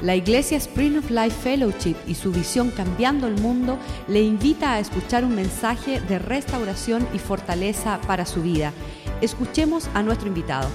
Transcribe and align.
La 0.00 0.14
Iglesia 0.14 0.56
Spring 0.58 0.96
of 0.96 1.10
Life 1.10 1.42
Fellowship 1.42 1.96
y 2.06 2.14
su 2.14 2.30
visión 2.30 2.70
Cambiando 2.70 3.26
el 3.26 3.34
Mundo 3.40 3.78
le 4.06 4.22
invita 4.22 4.74
a 4.74 4.78
escuchar 4.78 5.24
un 5.24 5.34
mensaje 5.34 6.00
de 6.00 6.20
restauración 6.20 7.08
y 7.12 7.18
fortaleza 7.18 8.00
para 8.06 8.24
su 8.24 8.42
vida. 8.42 8.72
Escuchemos 9.20 9.88
a 9.94 10.04
nuestro 10.04 10.28
invitado. 10.28 10.68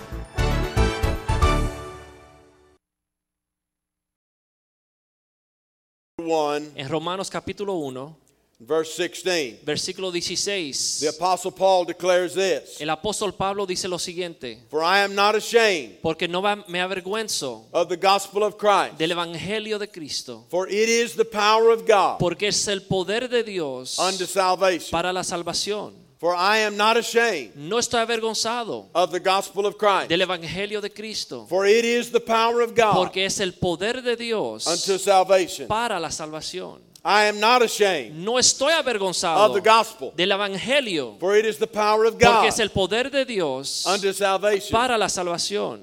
One, 6.17 6.71
En 6.75 6.89
Romanos 6.89 7.29
capítulo 7.29 7.75
1, 7.75 8.17
verse 8.59 8.95
16. 8.95 9.59
versículo 9.65 10.11
16, 10.11 10.99
The 11.01 11.09
Apostle 11.09 11.51
Paul 11.51 11.85
declares 11.85 12.33
this 12.33 12.79
el 12.79 12.89
apóstol 12.89 13.33
Pablo 13.33 13.65
dice 13.65 13.87
lo 13.87 13.97
siguiente, 13.99 14.63
For 14.69 14.81
I 14.83 14.99
am 15.03 15.13
not 15.15 15.35
ashamed 15.35 15.99
porque 16.01 16.27
no 16.27 16.41
me 16.41 16.79
avergüenzo 16.79 17.65
of 17.73 17.89
the 17.89 17.97
gospel 17.97 18.43
of 18.43 18.55
Christ, 18.57 18.97
del 18.97 19.11
evangelio 19.11 19.77
de 19.79 19.87
Cristo, 19.89 20.45
for 20.49 20.67
it 20.69 20.87
is 20.89 21.13
the 21.15 21.25
power 21.25 21.71
of 21.71 21.81
God 21.87 22.19
porque 22.19 22.47
es 22.47 22.67
el 22.67 22.83
poder 22.83 23.27
de 23.29 23.43
Dios 23.43 23.99
unto 23.99 24.25
salvation. 24.25 24.91
para 24.91 25.11
la 25.11 25.23
salvación. 25.23 26.01
For 26.19 26.33
I 26.35 26.59
am 26.59 26.77
not 26.77 26.95
ashamed 26.95 27.53
No 27.55 27.77
estoy 27.79 27.99
avergonzado 27.99 28.87
of 28.93 29.11
the 29.11 29.19
gospel 29.19 29.65
of 29.65 29.75
Christ, 29.77 30.07
del 30.07 30.21
evangelio 30.21 30.79
de 30.79 30.89
Cristo, 30.89 31.45
for 31.49 31.67
it 31.67 31.83
is 31.83 32.11
the 32.11 32.21
power 32.21 32.61
of 32.61 32.73
God 32.73 32.95
porque 32.95 33.25
es 33.25 33.41
el 33.41 33.51
poder 33.55 34.01
de 34.01 34.15
Dios 34.15 34.65
unto 34.65 34.97
salvation. 34.97 35.67
para 35.67 35.99
la 35.99 36.09
salvación. 36.11 36.81
I 37.05 37.25
am 37.25 37.37
not 37.39 37.61
ashamed 37.61 38.15
No 38.15 38.37
estoy 38.39 38.71
of 38.71 38.85
avergonzado 38.85 39.53
the 39.53 39.59
gospel, 39.61 40.13
del 40.15 40.31
evangelio, 40.31 41.17
for 41.19 41.35
it 41.37 41.45
is 41.45 41.57
the 41.57 41.67
power 41.67 42.05
of 42.05 42.13
porque 42.13 42.25
God 42.25 42.45
es 42.47 42.59
el 42.59 42.69
poder 42.69 43.09
de 43.11 43.25
Dios 43.25 43.85
unto 43.85 44.13
salvation. 44.13 44.71
para 44.71 44.97
la 44.97 45.07
salvación. 45.09 45.81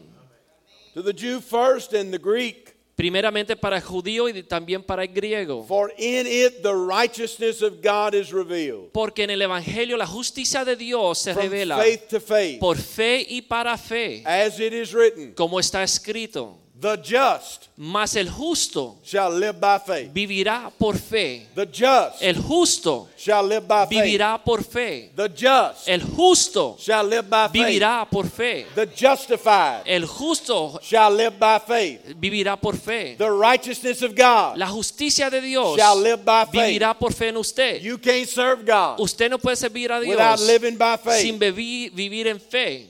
To 0.94 1.02
the 1.02 1.12
Jew 1.12 1.40
first 1.40 1.92
and 1.92 2.10
the 2.12 2.18
Greek, 2.18 2.74
Primeramente 2.96 3.56
para 3.56 3.76
el 3.76 3.82
judío 3.82 4.28
y 4.28 4.42
también 4.42 4.82
para 4.82 5.02
el 5.04 5.08
griego. 5.08 5.64
for 5.66 5.90
in 5.96 6.26
it 6.26 6.62
the 6.62 6.74
righteousness 6.74 7.62
of 7.62 7.80
God 7.82 8.14
is 8.14 8.30
revealed. 8.32 8.90
Porque 8.92 9.22
en 9.24 9.30
el 9.30 9.40
Evangelio 9.42 9.96
la 9.96 10.06
justicia 10.06 10.64
de 10.64 10.74
Dios 10.76 11.18
se 11.18 11.32
From 11.34 11.44
revela 11.48 11.76
faith 11.78 12.08
to 12.08 12.20
faith, 12.20 12.60
por 12.60 12.76
fe 12.76 13.24
y 13.28 13.42
para 13.42 13.76
fe, 13.78 14.22
as 14.26 14.58
it 14.58 14.72
is 14.72 14.92
written, 14.94 15.32
como 15.34 15.58
está 15.60 15.82
escrito. 15.82 16.58
The 16.80 16.96
just 17.02 17.68
Mas 17.76 18.14
el 18.16 18.28
justo 18.30 18.96
shall 19.04 19.30
live 19.38 19.58
by 19.60 19.78
faith. 19.78 20.10
vivirá 20.12 20.70
por 20.78 20.96
fe. 20.98 21.46
The 21.54 21.66
just 21.66 22.22
El 22.22 22.36
justo 22.36 23.08
shall 23.16 23.42
live 23.46 23.66
by 23.66 23.86
faith. 23.86 24.02
vivirá 24.02 24.38
por 24.44 24.62
fe. 24.62 25.10
The 25.16 25.28
just 25.28 25.88
El 25.88 26.00
justo 26.02 26.76
shall 26.78 27.04
live 27.06 27.28
by 27.28 27.48
faith. 27.48 27.52
vivirá 27.52 28.06
por 28.10 28.26
fe. 28.28 28.66
The 28.74 28.86
justified 28.94 29.82
El 29.86 30.06
justo 30.06 30.78
shall 30.82 31.10
live 31.14 31.38
by 31.38 31.58
faith. 31.66 32.00
vivirá 32.18 32.56
por 32.60 32.76
fe. 32.76 33.14
The 33.18 33.30
righteousness 33.30 34.02
of 34.02 34.14
God 34.14 34.56
La 34.58 34.66
justicia 34.68 35.30
de 35.30 35.40
Dios 35.40 35.76
shall 35.78 36.00
live 36.00 36.24
by 36.24 36.44
faith. 36.46 36.66
vivirá 36.66 36.94
por 36.98 37.12
fe 37.12 37.28
en 37.28 37.36
usted. 37.38 37.82
You 37.82 37.98
can't 37.98 38.28
serve 38.28 38.64
God 38.66 39.00
Usted 39.00 39.30
no 39.30 39.38
puede 39.38 39.56
servir 39.56 39.90
a 39.92 39.98
without 40.00 40.38
Dios 40.38 40.46
living 40.46 40.76
by 40.76 40.96
sin 41.18 41.38
faith. 41.38 41.40
bebi- 41.40 41.90
vivir 41.94 42.26
en 42.26 42.40
fe. 42.40 42.86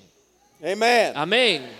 Amen. 0.63 1.13
Amén. 1.17 1.80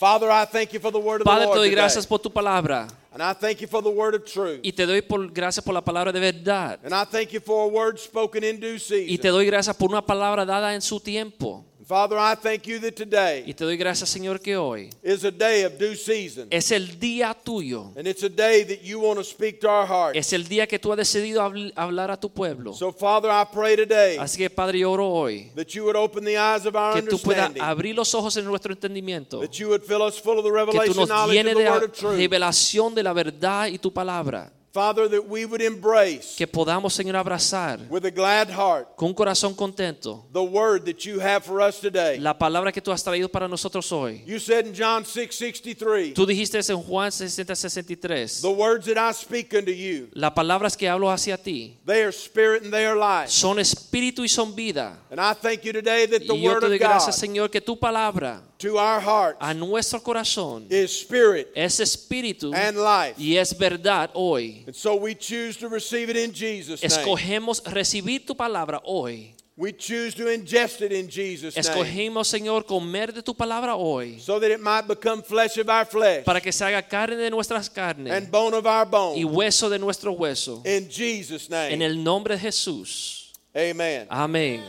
Father, 0.00 0.30
I 0.30 0.46
thank 0.46 0.72
you 0.72 0.80
for 0.80 0.90
the 0.90 0.98
word 0.98 1.20
of 1.20 1.24
the 1.26 1.30
Padre, 1.30 1.42
te 1.42 1.46
Lord 1.48 1.58
doy 1.58 1.64
today. 1.68 1.74
gracias 1.76 2.06
por 2.06 2.18
tu 2.20 2.30
palabra 2.30 2.88
And 3.12 3.22
I 3.22 3.34
thank 3.34 3.60
you 3.60 3.68
for 3.68 3.82
the 3.82 3.90
word 3.90 4.14
of 4.14 4.24
truth. 4.24 4.60
y 4.62 4.72
te 4.72 4.86
doy 4.86 5.02
por, 5.02 5.30
gracias 5.30 5.62
por 5.62 5.74
la 5.74 5.82
palabra 5.82 6.10
de 6.10 6.20
verdad 6.20 6.78
And 6.82 6.94
I 6.94 7.04
thank 7.04 7.32
you 7.32 7.40
for 7.40 7.64
a 7.64 7.68
word 7.68 7.98
spoken 7.98 8.42
in 8.42 8.58
due 8.58 8.76
y 8.76 8.78
season. 8.78 9.18
te 9.18 9.28
doy 9.28 9.44
gracias 9.44 9.76
por 9.76 9.90
una 9.90 10.00
palabra 10.00 10.46
dada 10.46 10.74
en 10.74 10.80
su 10.80 11.00
tiempo 11.00 11.66
Father, 11.90 12.16
I 12.18 12.36
thank 12.36 12.68
you 12.68 12.78
that 12.78 12.92
y 12.92 12.92
today 12.92 13.52
te 13.52 13.64
doy 13.64 13.76
gracias 13.76 14.08
Señor 14.08 14.40
que 14.40 14.56
hoy 14.56 14.90
is 15.02 15.24
a 15.24 15.30
day 15.32 15.64
of 15.64 15.72
due 15.76 15.96
season. 15.96 16.46
es 16.48 16.70
el 16.70 17.00
día 17.00 17.34
tuyo, 17.34 17.92
And 17.96 18.06
it's 18.06 18.22
a 18.22 18.28
day 18.28 18.62
that 18.64 18.80
you 18.84 19.00
want 19.00 19.18
to 19.18 19.24
speak 19.24 19.58
to 19.62 19.68
our 19.68 19.84
hearts. 19.84 20.16
es 20.16 20.32
el 20.32 20.46
día 20.46 20.68
que 20.68 20.78
tú 20.78 20.92
has 20.92 20.98
decidido 20.98 21.42
habl- 21.42 21.72
hablar 21.74 22.12
a 22.12 22.16
tu 22.16 22.30
pueblo. 22.30 22.74
So, 22.74 22.92
Father, 22.92 23.28
I 23.28 23.44
pray 23.52 23.74
today 23.74 24.18
Así 24.18 24.38
que 24.38 24.48
Padre, 24.48 24.78
yo 24.78 24.92
oro 24.92 25.08
hoy 25.08 25.50
that 25.56 25.66
you 25.74 25.82
would 25.82 25.96
open 25.96 26.24
the 26.24 26.38
eyes 26.38 26.64
of 26.64 26.76
our 26.76 26.94
que 26.94 27.02
tú 27.10 27.18
puedas 27.18 27.50
abrir 27.58 27.96
los 27.96 28.14
ojos 28.14 28.36
en 28.36 28.44
nuestro 28.44 28.72
entendimiento, 28.72 29.40
that 29.40 29.50
you 29.58 29.66
would 29.66 29.82
fill 29.82 30.02
us 30.02 30.16
full 30.20 30.38
of 30.38 30.44
the 30.44 30.50
que 30.50 30.60
tú 30.62 30.94
revelation 30.94 31.08
nos 31.08 31.28
llenes 31.28 31.54
the 31.56 31.60
de 31.64 31.70
word 31.70 31.80
la 31.80 31.86
of 31.86 31.92
truth. 31.92 32.16
revelación 32.16 32.94
de 32.94 33.02
la 33.02 33.12
verdad 33.12 33.66
y 33.66 33.78
tu 33.78 33.92
palabra, 33.92 34.52
Father, 34.72 35.08
that 35.08 35.24
we 35.28 35.44
would 35.44 35.60
embrace 35.60 36.36
que 36.36 36.46
podamos 36.46 36.94
Señor 36.94 37.16
abrazar 37.16 37.80
with 37.90 38.04
a 38.04 38.10
glad 38.10 38.48
heart 38.48 38.94
con 38.96 39.08
un 39.08 39.14
corazón 39.14 39.52
contento 39.52 40.24
the 40.32 40.40
word 40.40 40.84
that 40.84 41.04
you 41.04 41.18
have 41.20 41.40
for 41.44 41.60
us 41.60 41.80
today. 41.80 42.18
la 42.20 42.38
palabra 42.38 42.70
que 42.70 42.80
tú 42.80 42.92
has 42.92 43.02
traído 43.02 43.28
para 43.28 43.48
nosotros 43.48 43.90
hoy. 43.90 44.22
You 44.26 44.38
said 44.38 44.66
in 44.66 44.72
John 44.72 45.04
6 45.04 45.34
63, 45.34 46.14
Tú 46.14 46.24
dijiste 46.24 46.58
en 46.70 46.80
Juan 46.82 47.10
60, 47.10 47.54
63, 47.56 48.42
the 48.42 48.48
words 48.48 48.86
that 48.86 48.96
I 48.96 49.12
speak 49.12 49.52
unto 49.54 49.72
you, 49.72 50.08
las 50.12 50.32
palabras 50.34 50.76
que 50.76 50.88
hablo 50.88 51.10
hacia 51.10 51.36
ti 51.36 51.76
they 51.84 52.02
are 52.02 52.12
spirit 52.12 52.62
and 52.62 52.72
they 52.72 52.86
are 52.86 52.96
life. 52.96 53.28
son 53.30 53.58
espíritu 53.58 54.22
y 54.22 54.28
son 54.28 54.54
vida. 54.54 54.96
And 55.10 55.20
I 55.20 55.32
thank 55.34 55.64
you 55.64 55.72
today 55.72 56.06
that 56.06 56.20
the 56.26 56.34
Y 56.34 56.42
yo 56.42 56.52
word 56.52 56.60
te 56.60 56.66
doy 56.68 56.76
of 56.76 56.80
God 56.80 56.88
gracias, 56.90 57.16
Señor, 57.16 57.50
que 57.50 57.60
tu 57.60 57.76
palabra 57.76 58.40
to 58.60 58.78
our 58.78 59.00
hearts 59.00 59.38
a 59.40 59.54
nuestro 59.54 60.00
corazón 60.00 60.66
is 60.68 61.00
spirit 61.00 61.50
es 61.54 61.80
espíritu 61.80 62.52
and 62.54 62.76
life. 62.76 63.14
y 63.18 63.36
es 63.36 63.56
verdad 63.56 64.10
hoy. 64.14 64.64
And 64.66 64.74
so 64.74 64.94
we 64.96 65.14
choose 65.14 65.58
to 65.58 65.68
receive 65.68 66.10
it 66.10 66.16
in 66.16 66.32
Jesus' 66.32 66.82
name. 66.82 66.92
Escogemos 66.92 67.62
recibir 67.64 68.24
tu 68.26 68.34
palabra 68.36 68.80
hoy. 68.84 69.34
We 69.56 69.72
choose 69.72 70.14
to 70.14 70.30
ingest 70.30 70.80
it 70.80 70.92
in 70.92 71.08
Jesus' 71.08 71.54
name. 71.54 71.60
Escogemos, 71.60 72.28
Señor, 72.28 72.64
comer 72.64 73.12
de 73.12 73.22
tu 73.22 73.34
palabra 73.34 73.76
hoy 73.76 74.18
So 74.18 74.38
that 74.40 74.50
it 74.50 74.60
might 74.60 74.86
become 74.86 75.22
flesh 75.22 75.58
of 75.58 75.68
our 75.68 75.84
flesh 75.84 76.24
para 76.24 76.40
que 76.40 76.52
se 76.52 76.64
haga 76.64 76.82
carne 76.82 77.16
de 77.16 77.30
nuestras 77.30 77.68
carnes 77.68 78.12
and 78.12 78.30
bone 78.30 78.54
of 78.54 78.66
our 78.66 78.86
bone. 78.86 79.18
y 79.18 79.24
hueso 79.24 79.68
de 79.68 79.78
nuestro 79.78 80.12
hueso. 80.12 80.62
In 80.64 80.88
Jesus' 80.88 81.50
name. 81.50 81.74
En 81.74 81.82
el 81.82 82.02
nombre 82.02 82.36
de 82.36 82.40
Jesús. 82.40 83.32
Amen. 83.54 84.06
Amén. 84.08 84.62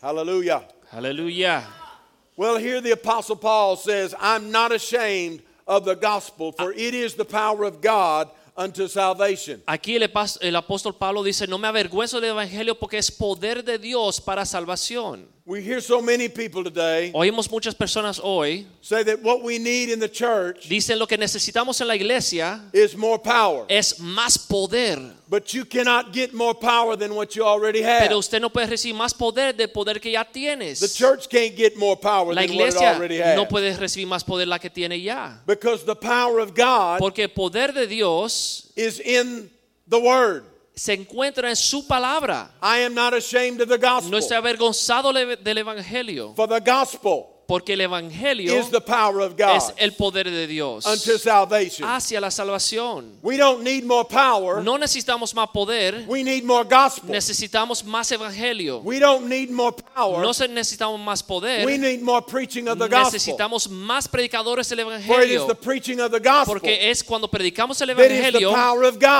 Hallelujah. 0.00 0.66
Aleluya. 0.90 1.81
Well, 2.36 2.56
here 2.56 2.80
the 2.80 2.92
Apostle 2.92 3.36
Paul 3.36 3.76
says, 3.76 4.14
I'm 4.18 4.50
not 4.50 4.72
ashamed 4.72 5.42
of 5.66 5.84
the 5.84 5.94
gospel, 5.94 6.52
for 6.52 6.72
ah. 6.72 6.76
it 6.76 6.94
is 6.94 7.14
the 7.14 7.24
power 7.24 7.64
of 7.64 7.80
God 7.82 8.30
unto 8.56 8.88
salvation. 8.88 9.62
Aquí 9.66 9.96
el, 9.96 10.02
el 10.02 10.56
apóstol 10.56 10.98
Pablo 10.98 11.22
dice, 11.22 11.46
no 11.46 11.58
me 11.58 11.68
avergüenzo 11.68 12.20
del 12.20 12.30
evangelio 12.30 12.78
porque 12.78 12.98
es 12.98 13.10
poder 13.10 13.62
de 13.62 13.78
Dios 13.78 14.20
para 14.20 14.44
salvación. 14.46 15.28
We 15.44 15.60
hear 15.60 15.80
so 15.80 16.00
many 16.00 16.28
people 16.28 16.62
today 16.62 17.10
Oímos 17.12 17.50
muchas 17.50 17.74
personas 17.74 18.20
hoy, 18.22 18.64
say 18.80 19.02
that 19.02 19.20
what 19.22 19.42
we 19.42 19.58
need 19.58 19.90
in 19.90 19.98
the 19.98 20.08
church 20.08 20.68
dicen 20.68 21.00
lo 21.00 21.06
que 21.06 21.18
necesitamos 21.18 21.80
en 21.80 21.88
la 21.88 21.96
iglesia 21.96 22.60
is 22.72 22.96
more 22.96 23.18
power. 23.18 23.66
es 23.68 23.98
más 23.98 24.38
poder. 24.38 25.00
But 25.28 25.52
you 25.52 25.64
cannot 25.64 26.12
get 26.12 26.32
more 26.32 26.54
power 26.54 26.96
than 26.96 27.16
what 27.16 27.34
you 27.34 27.42
already 27.44 27.82
have. 27.82 28.02
Pero 28.06 28.18
usted 28.18 28.40
no 28.40 28.50
puede 28.50 28.68
recibir 28.68 28.94
más 28.94 29.12
poder 29.14 29.56
del 29.56 29.70
poder 29.70 29.98
que 30.00 30.12
ya 30.12 30.22
tienes. 30.22 30.78
The 30.78 30.88
church 30.88 31.28
can't 31.28 31.56
get 31.56 31.76
more 31.76 31.96
power 31.96 32.32
La 32.32 32.42
than 32.42 32.54
what 32.54 32.68
it 32.68 32.76
already 32.76 33.18
has. 33.18 33.34
no 33.34 33.46
puede 33.46 33.76
recibir 33.76 34.06
más 34.06 34.22
poder 34.22 34.46
la 34.46 34.60
que 34.60 34.70
tiene 34.70 35.00
ya. 35.00 35.40
Because 35.44 35.84
the 35.84 35.96
power 35.96 36.38
of 36.38 36.54
God 36.54 37.00
Porque 37.00 37.24
el 37.24 37.30
poder 37.30 37.72
de 37.72 37.88
Dios 37.88 38.70
is 38.76 39.00
in 39.00 39.50
the 39.88 39.98
Word. 39.98 40.44
Se 40.74 40.94
encuentra 40.94 41.48
en 41.48 41.56
su 41.56 41.86
palabra. 41.86 42.50
I 42.62 42.84
am 42.84 42.94
not 42.94 43.14
ashamed 43.14 43.60
of 43.60 43.68
the 43.68 43.78
gospel. 43.78 44.10
No 44.10 44.18
estoy 44.18 44.36
avergonzado 44.36 45.12
del 45.12 45.58
evangelio. 45.58 46.34
For 46.34 46.48
the 46.48 46.60
gospel 46.60 47.31
Porque 47.52 47.74
el 47.74 47.82
evangelio 47.82 48.58
is 48.58 48.70
the 48.70 48.80
power 48.80 49.20
of 49.20 49.36
God 49.36 49.56
es 49.56 49.74
el 49.76 49.92
poder 49.92 50.30
de 50.30 50.46
Dios 50.46 50.86
unto 50.86 51.18
salvation. 51.18 51.86
hacia 51.86 52.18
la 52.18 52.30
salvación. 52.30 53.18
We 53.20 53.36
don't 53.36 53.62
need 53.62 53.84
more 53.84 54.06
power. 54.08 54.62
No 54.64 54.78
necesitamos 54.78 55.34
más 55.34 55.50
poder, 55.52 56.06
We 56.08 56.22
need 56.22 56.44
more 56.44 56.64
gospel. 56.64 57.10
necesitamos 57.10 57.84
más 57.84 58.10
evangelio. 58.10 58.80
We 58.82 58.98
don't 58.98 59.28
need 59.28 59.50
more 59.50 59.76
power. 59.94 60.22
No 60.22 60.30
necesitamos 60.32 60.98
más 60.98 61.20
We 61.22 61.26
poder, 61.28 61.78
need 61.78 62.00
more 62.00 62.22
preaching 62.22 62.68
of 62.68 62.78
the 62.78 62.88
gospel. 62.88 63.12
necesitamos 63.20 63.68
más 63.68 64.08
predicadores 64.08 64.70
del 64.70 64.78
For 64.86 64.94
it 64.94 65.00
is 65.00 65.42
evangelio. 65.42 65.46
the 65.48 65.54
preaching 65.54 66.00
of 66.00 66.10
the 66.10 66.20
gospel 66.20 66.54
Porque 66.54 66.90
es 66.90 67.04
cuando 67.04 67.28
predicamos 67.28 67.78
el 67.82 67.90
evangelio 67.90 68.50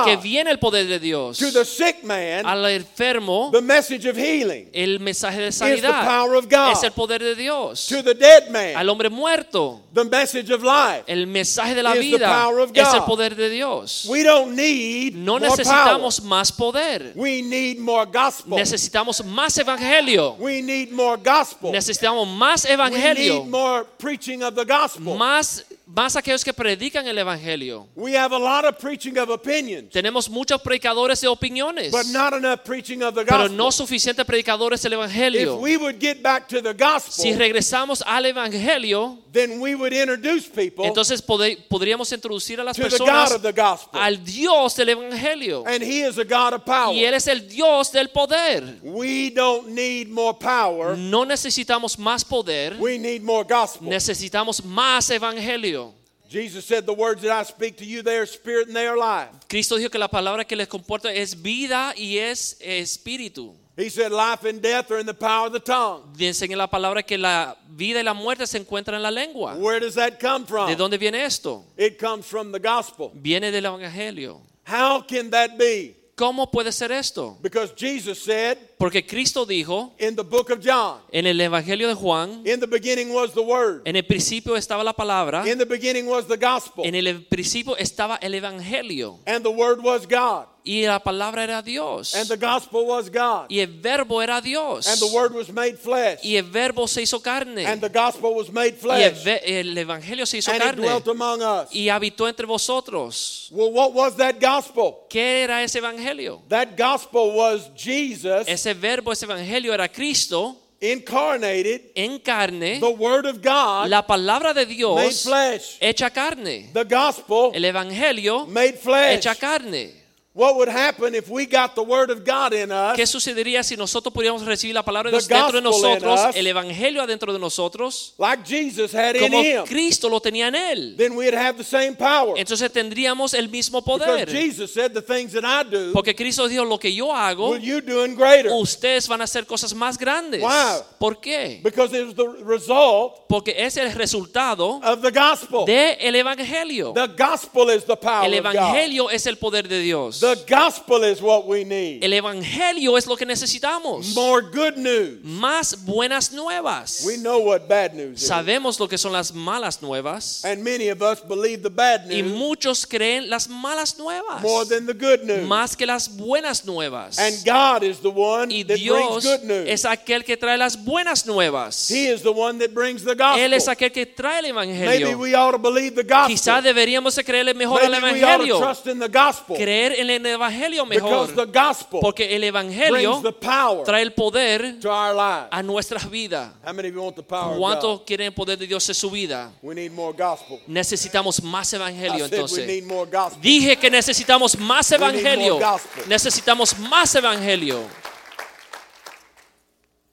que 0.05 0.17
viene 0.17 0.49
el 0.49 0.57
poder 0.57 0.87
de 0.87 0.97
Dios. 0.97 1.37
To 1.37 1.51
the 1.51 1.63
sick 1.65 2.03
man, 2.03 2.47
Al 2.47 2.65
enfermo, 2.65 3.51
the 3.51 3.61
message 3.61 4.07
of 4.09 4.17
healing 4.17 4.71
el 4.73 4.97
mensaje 4.99 5.39
de 5.39 5.49
is 5.49 5.59
the 5.59 5.65
sanidad 5.65 6.03
power 6.03 6.33
of 6.33 6.49
God. 6.49 6.71
es 6.71 6.83
el 6.83 6.93
poder 6.93 7.19
de 7.19 7.35
Dios. 7.35 7.85
To 7.89 8.01
the 8.01 8.22
dead 8.23 8.49
man, 8.49 8.75
Al 8.77 8.89
hombre 8.89 9.09
muerto, 9.09 9.81
the 9.93 10.05
message 10.05 10.49
of 10.53 10.63
life. 10.63 11.03
el 11.07 11.27
mensaje 11.27 11.75
de 11.75 11.83
la 11.83 11.93
vida 11.93 12.47
es 12.73 12.93
el 12.93 13.03
poder 13.03 13.35
de 13.35 13.49
Dios. 13.49 14.05
We 14.09 14.23
don't 14.23 14.55
need 14.55 15.13
No 15.15 15.33
more 15.33 15.39
power. 15.41 15.57
necesitamos 15.57 16.21
más 16.23 16.51
poder. 16.51 17.11
We 17.15 17.41
need 17.41 17.79
more 17.79 18.05
gospel. 18.05 18.57
Necesitamos 18.57 19.23
más 19.25 19.57
evangelio. 19.57 20.35
We 20.39 20.61
need 20.61 20.91
more 20.91 21.17
gospel. 21.17 21.71
Necesitamos 21.71 22.27
más 22.27 22.63
we 22.63 22.69
need 22.69 22.79
evangelio. 22.79 23.45
more 23.45 23.85
preaching 23.97 24.41
of 24.43 24.55
the 24.55 24.65
gospel. 24.65 25.15
Más 25.17 25.65
más 25.95 26.15
aquellos 26.15 26.43
que 26.43 26.51
predican 26.53 27.07
el 27.07 27.17
evangelio. 27.19 27.87
We 27.95 28.17
have 28.17 28.33
a 28.33 28.39
lot 28.39 28.65
of 28.65 28.79
preaching 28.79 29.15
of 29.19 29.29
opinions, 29.29 29.91
Tenemos 29.91 30.27
muchos 30.27 30.59
predicadores 30.61 31.21
de 31.21 31.27
opiniones, 31.27 31.91
but 31.91 32.07
not 32.07 32.33
enough 32.33 32.63
preaching 32.65 33.03
of 33.03 33.13
the 33.13 33.23
pero 33.23 33.41
gospel. 33.43 33.55
no 33.57 33.71
suficientes 33.71 34.25
predicadores 34.25 34.81
del 34.81 34.93
If 34.93 34.97
evangelio. 34.99 35.57
we 35.59 35.77
would 35.77 35.99
get 35.99 36.23
back 36.23 36.47
to 36.47 36.61
the 36.63 36.73
gospel, 36.73 37.11
Si 37.23 37.33
regresamos 37.33 38.01
al 38.07 38.25
evangelio, 38.25 39.19
then 39.31 39.59
we 39.61 39.75
would 39.75 39.93
introduce 39.93 40.47
people 40.49 40.83
entonces 40.85 41.21
pode- 41.21 41.57
podríamos 41.69 42.11
introducir 42.11 42.59
a 42.59 42.63
las 42.63 42.75
to 42.75 42.83
the 42.83 42.89
God 42.89 42.97
personas 42.97 43.31
of 43.33 43.41
the 43.43 43.51
gospel. 43.53 43.99
al 44.01 44.17
Dios 44.23 44.75
del 44.75 44.89
evangelio. 44.89 45.63
And 45.67 45.83
he 45.83 46.01
is 46.07 46.17
a 46.17 46.23
God 46.23 46.53
of 46.53 46.65
power. 46.65 46.93
Y 46.95 47.03
él 47.05 47.13
es 47.13 47.27
el 47.27 47.47
Dios 47.47 47.91
del 47.91 48.09
poder. 48.09 48.79
We 48.81 49.29
don't 49.29 49.67
need 49.69 50.07
more 50.09 50.33
power. 50.39 50.97
No 50.97 51.23
necesitamos 51.23 51.99
más 51.99 52.23
poder, 52.25 52.77
We 52.79 52.97
need 52.97 53.21
more 53.21 53.43
gospel. 53.47 53.87
necesitamos 53.89 54.63
más 54.65 55.09
evangelio. 55.11 55.82
Jesus 56.29 56.65
said, 56.65 56.85
The 56.85 56.93
words 56.93 57.21
that 57.21 57.31
I 57.31 57.43
speak 57.43 57.77
to 57.77 57.85
you, 57.85 58.01
they 58.01 58.17
are 58.17 58.25
spirit 58.25 58.67
and 58.67 58.75
they 58.75 58.87
are 58.87 58.97
life. 58.97 59.29
Cristo 59.47 59.77
dijo 59.77 59.89
que 59.91 59.99
la 59.99 60.07
palabra 60.07 60.45
que 60.45 60.55
les 60.55 60.67
comporta 60.67 61.13
es 61.13 61.35
vida 61.35 61.93
y 61.95 62.17
es 62.17 62.57
espíritu. 62.59 63.53
He 63.75 63.89
said, 63.89 64.11
Life 64.11 64.47
and 64.47 64.61
death 64.61 64.91
are 64.91 64.99
in 64.99 65.05
the 65.05 65.13
power 65.13 65.47
of 65.47 65.53
the 65.53 65.59
tongue. 65.59 66.13
Dicen 66.15 66.51
en 66.51 66.57
la 66.57 66.67
palabra 66.67 67.03
que 67.03 67.17
la 67.17 67.57
vida 67.69 67.99
y 67.99 68.03
la 68.03 68.13
muerte 68.13 68.45
se 68.45 68.59
encuentran 68.59 68.95
en 68.97 69.03
la 69.03 69.11
lengua. 69.11 69.55
Where 69.55 69.79
does 69.79 69.95
that 69.95 70.19
come 70.19 70.45
from? 70.45 70.67
¿De 70.67 70.75
dónde 70.75 70.97
viene 70.97 71.25
esto? 71.25 71.65
It 71.77 71.99
comes 71.99 72.25
from 72.25 72.51
the 72.51 72.59
gospel. 72.59 73.11
Viene 73.15 73.51
del 73.51 73.65
evangelio. 73.65 74.41
How 74.65 75.01
can 75.01 75.31
that 75.31 75.57
be? 75.57 75.95
¿Cómo 76.15 76.51
puede 76.51 76.71
ser 76.71 76.91
esto? 76.91 77.39
Because 77.41 77.73
Jesus 77.75 78.23
said 78.23 78.57
Porque 78.77 79.05
Cristo 79.05 79.45
dijo 79.45 79.93
in 79.97 80.15
the 80.15 80.23
book 80.23 80.51
of 80.51 80.59
John, 80.63 80.99
en 81.11 81.25
el 81.25 81.41
evangelio 81.41 81.87
de 81.87 81.95
Juan, 81.95 82.43
In 82.45 82.59
the 82.59 82.67
beginning 82.67 83.11
was 83.11 83.33
the 83.33 83.41
Word, 83.41 83.81
en 83.85 83.95
el 83.95 84.03
principio 84.03 84.55
estaba 84.55 84.83
la 84.83 84.93
palabra, 84.93 85.47
in 85.47 85.57
the 85.57 85.65
beginning 85.65 86.07
was 86.07 86.27
the 86.27 86.37
gospel, 86.37 86.85
en 86.85 86.93
el 86.93 87.25
principio 87.25 87.75
estaba 87.77 88.19
el 88.21 88.35
evangelio. 88.35 89.19
And 89.25 89.43
the 89.43 89.49
Word 89.49 89.81
was 89.81 90.05
God, 90.05 90.45
y 90.63 90.85
la 90.85 90.99
palabra 90.99 91.43
era 91.43 91.61
Dios 91.61 92.15
and 92.15 92.27
the 92.27 92.37
gospel 92.37 92.85
was 92.85 93.09
God, 93.09 93.47
y 93.49 93.59
el 93.59 93.67
verbo 93.67 94.21
era 94.21 94.39
Dios 94.39 94.87
and 94.87 94.99
the 94.99 95.15
Word 95.15 95.33
was 95.33 95.49
made 95.49 95.77
flesh, 95.77 96.19
y 96.23 96.37
el 96.37 96.45
verbo 96.45 96.87
se 96.87 97.01
hizo 97.01 97.21
carne 97.21 97.65
and 97.65 97.81
the 97.81 97.89
gospel 97.89 98.33
was 98.33 98.49
made 98.49 98.77
y 98.81 99.01
el, 99.03 99.15
flesh, 99.15 99.41
el 99.43 99.77
evangelio 99.77 100.25
se 100.25 100.37
hizo 100.37 100.51
and 100.51 100.61
it 100.61 100.63
carne 100.63 100.81
dwelt 100.81 101.07
among 101.07 101.41
us. 101.41 101.67
y 101.71 101.89
habitó 101.89 102.27
entre 102.27 102.45
vosotros. 102.45 103.49
Well, 103.51 103.71
what 103.71 103.93
was 103.93 104.15
that 104.15 104.35
gospel? 104.39 105.05
¿Qué 105.09 105.43
era 105.43 105.61
ese 105.63 105.79
evangelio? 105.79 106.41
That 106.47 106.77
gospel 106.77 107.35
was 107.35 107.69
Jesus 107.75 108.47
Ese 108.47 108.73
verbo, 108.73 109.11
ese 109.11 109.25
evangelio 109.25 109.73
era 109.73 109.89
Cristo 109.89 110.57
incarnated, 110.79 111.91
en 111.95 112.19
carne, 112.19 112.79
the 112.79 112.87
Word 112.87 113.25
of 113.25 113.41
God 113.41 113.87
la 113.87 114.05
palabra 114.05 114.53
de 114.53 114.65
made 114.65 114.75
Dios 114.75 115.23
flesh, 115.23 115.77
hecha 115.79 116.09
carne, 116.09 116.69
the 116.73 116.83
gospel 116.83 117.51
el 117.53 117.63
evangelio 117.63 118.45
made 118.47 118.73
flesh. 118.73 119.17
hecha 119.17 119.35
carne. 119.35 120.02
What 120.35 120.55
would 120.55 120.67
happen 120.67 121.13
if 121.13 121.29
we 121.29 121.45
got 121.45 121.75
the 121.75 121.83
Word 121.83 122.09
of 122.09 122.23
God 122.25 122.53
in 122.53 122.71
us? 122.71 122.95
¿Qué 122.97 123.05
sucedería 123.05 123.61
si 123.63 123.77
nosotros 123.77 124.11
pudiéramos 124.11 124.43
recibir 124.43 124.73
la 124.73 124.81
palabra 124.83 125.11
de 125.11 125.17
Dios 125.17 125.27
dentro 125.27 125.51
de 125.51 125.57
in 125.59 125.63
nosotros, 125.63 126.19
us. 126.29 126.35
el 126.35 126.47
evangelio 126.47 127.03
adentro 127.03 127.31
de 127.31 127.37
nosotros, 127.37 128.15
like 128.17 128.41
Jesus 128.43 128.95
had 128.95 129.13
in 129.15 129.21
como 129.21 129.43
him, 129.43 129.63
Cristo 129.65 130.09
lo 130.09 130.19
tenía 130.19 130.47
en 130.47 130.55
él? 130.55 130.95
then 130.97 131.15
we'd 131.15 131.35
have 131.35 131.55
the 131.55 131.63
same 131.63 131.95
power. 131.95 132.33
Entonces 132.35 132.71
tendríamos 132.71 133.35
el 133.35 133.47
mismo 133.47 133.79
Because 133.83 134.05
poder. 134.05 134.27
Jesus 134.27 134.73
said, 134.73 134.91
The 134.91 135.03
things 135.03 135.33
that 135.33 135.43
I 135.45 135.69
do, 135.69 135.93
Porque 135.93 136.15
Cristo 136.15 136.47
dijo, 136.47 136.65
lo 136.65 136.79
que 136.79 136.91
yo 136.91 137.13
hago, 137.13 137.51
will 137.51 137.61
you 137.61 137.79
do 137.79 138.03
in 138.03 138.15
greater? 138.15 138.51
ustedes 138.53 139.07
van 139.07 139.21
a 139.21 139.25
hacer 139.25 139.45
cosas 139.45 139.71
más 139.75 139.99
grandes. 139.99 140.41
Why? 140.41 140.81
¿Por 140.97 141.21
qué? 141.21 141.59
Because 141.63 141.93
it 141.95 142.07
was 142.07 142.15
the 142.15 142.43
result 142.43 143.27
Porque 143.29 143.53
es 143.55 143.77
el 143.77 143.91
resultado 143.93 144.81
of 144.83 144.99
the 145.03 145.11
gospel. 145.11 145.63
del 145.67 146.15
evangelio. 146.15 146.91
The 146.93 147.07
gospel 147.07 147.69
is 147.69 147.83
the 147.85 147.95
power 147.95 148.25
El 148.25 148.39
of 148.39 148.45
God. 148.45 148.55
evangelio 148.55 149.09
es 149.11 149.27
el 149.27 149.37
poder 149.37 149.67
de 149.67 149.79
Dios. 149.79 150.22
The 150.23 150.41
gospel 150.47 151.03
is 151.03 151.21
what 151.21 151.47
we 151.47 151.65
need. 151.65 152.01
El 152.01 152.13
evangelio 152.13 152.97
es 152.97 153.05
lo 153.07 153.17
que 153.17 153.25
necesitamos. 153.25 154.15
More 154.15 154.41
good 154.41 154.77
news. 154.77 155.19
Más 155.21 155.75
buenas 155.83 156.31
nuevas. 156.31 157.03
We 157.05 157.17
know 157.17 157.39
what 157.39 157.67
bad 157.67 157.93
news 157.93 158.21
is. 158.21 158.29
Sabemos 158.29 158.79
lo 158.79 158.87
que 158.87 158.97
son 158.97 159.11
las 159.11 159.33
malas 159.33 159.81
nuevas. 159.81 160.45
And 160.45 160.63
many 160.63 160.87
of 160.87 161.01
us 161.01 161.19
believe 161.19 161.61
the 161.61 161.69
bad 161.69 162.07
news 162.07 162.19
Y 162.19 162.23
muchos 162.23 162.85
creen 162.85 163.29
las 163.29 163.49
malas 163.49 163.97
nuevas. 163.97 164.41
more 164.41 164.63
than 164.63 164.85
the 164.85 164.93
good 164.93 165.25
news. 165.25 165.45
Más 165.45 165.75
que 165.75 165.85
las 165.85 166.07
buenas 166.07 166.63
nuevas. 166.63 167.19
And 167.19 167.35
God 167.43 167.83
is 167.83 167.99
the 167.99 168.09
one 168.09 168.49
Y 168.49 168.63
that 168.63 168.77
Dios 168.77 168.95
brings 168.95 169.25
good 169.25 169.43
news. 169.43 169.67
es 169.67 169.83
aquel 169.83 170.23
que 170.23 170.37
trae 170.37 170.57
las 170.57 170.81
buenas 170.81 171.25
nuevas. 171.25 171.91
He 171.91 172.07
is 172.07 172.21
the 172.21 172.31
one 172.31 172.59
that 172.59 172.73
brings 172.73 173.03
the 173.03 173.13
gospel. 173.13 173.43
Él 173.43 173.51
es 173.51 173.67
aquel 173.67 173.91
que 173.91 174.05
trae 174.05 174.39
el 174.39 174.45
evangelio. 174.45 175.05
Maybe 175.05 175.15
we 175.15 175.35
ought 175.35 175.51
to 175.51 175.57
believe 175.57 175.95
the 175.95 176.03
gospel. 176.03 176.33
Quizá 176.33 176.61
deberíamos 176.61 177.13
de 177.13 177.25
creerle 177.25 177.53
mejor 177.53 177.83
al 177.83 177.91
Maybe 177.91 178.21
we 178.21 178.23
ought 178.23 178.47
to 178.47 178.59
trust 178.59 178.87
in 178.87 178.99
the 178.99 179.09
gospel. 179.09 179.57
Creer 179.57 179.99
en 179.99 180.09
el 180.09 180.12
evangelio 180.21 180.85
mejor. 180.85 181.27
Because 181.27 181.33
the 181.35 181.45
gospel 181.59 181.99
Porque 182.01 182.35
el 182.35 182.43
evangelio 182.43 183.21
the 183.21 183.31
power 183.31 183.83
trae 183.83 184.01
el 184.01 184.11
poder 184.13 184.79
to 184.79 184.89
our 184.91 185.13
lives. 185.15 185.47
a 185.51 185.63
nuestras 185.63 186.09
vidas. 186.09 186.51
How 186.65 186.73
many 186.73 186.89
of 186.89 186.95
you 186.95 187.01
want 187.01 187.15
the 187.15 187.23
power 187.23 187.53
of 187.53 187.57
¿Cuánto 187.59 187.97
God? 187.97 188.05
quieren 188.05 188.27
el 188.27 188.33
poder 188.33 188.57
de 188.57 188.67
Dios 188.67 188.87
en 188.89 188.95
su 188.95 189.09
vida? 189.09 189.51
We 189.61 189.73
need 189.75 189.91
more 189.91 190.13
gospel. 190.17 190.59
Necesitamos 190.67 191.41
más 191.43 191.73
I 191.73 191.77
evangelio 191.77 192.27
said 192.27 192.31
we 192.31 192.37
entonces. 192.37 192.67
need 192.67 192.83
more 192.83 193.09
gospel. 193.09 193.41
Dije 193.41 193.77
que 193.77 193.89
necesitamos 193.89 194.57
más 194.59 194.91
evangelio. 194.91 195.59
Necesitamos 196.07 196.77
más 196.79 197.15
evangelio. 197.15 197.81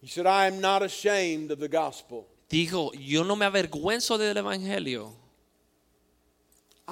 He 0.02 0.08
said, 0.08 0.26
I 0.26 0.46
am 0.46 0.60
not 0.60 0.82
ashamed 0.82 1.50
of 1.52 1.58
the 1.58 1.68
gospel. 1.68 2.26
Dijo, 2.48 2.90
yo 2.94 3.22
no 3.22 3.36
me 3.36 3.44
avergüenzo 3.44 4.16
del 4.18 4.36
evangelio. 4.36 5.12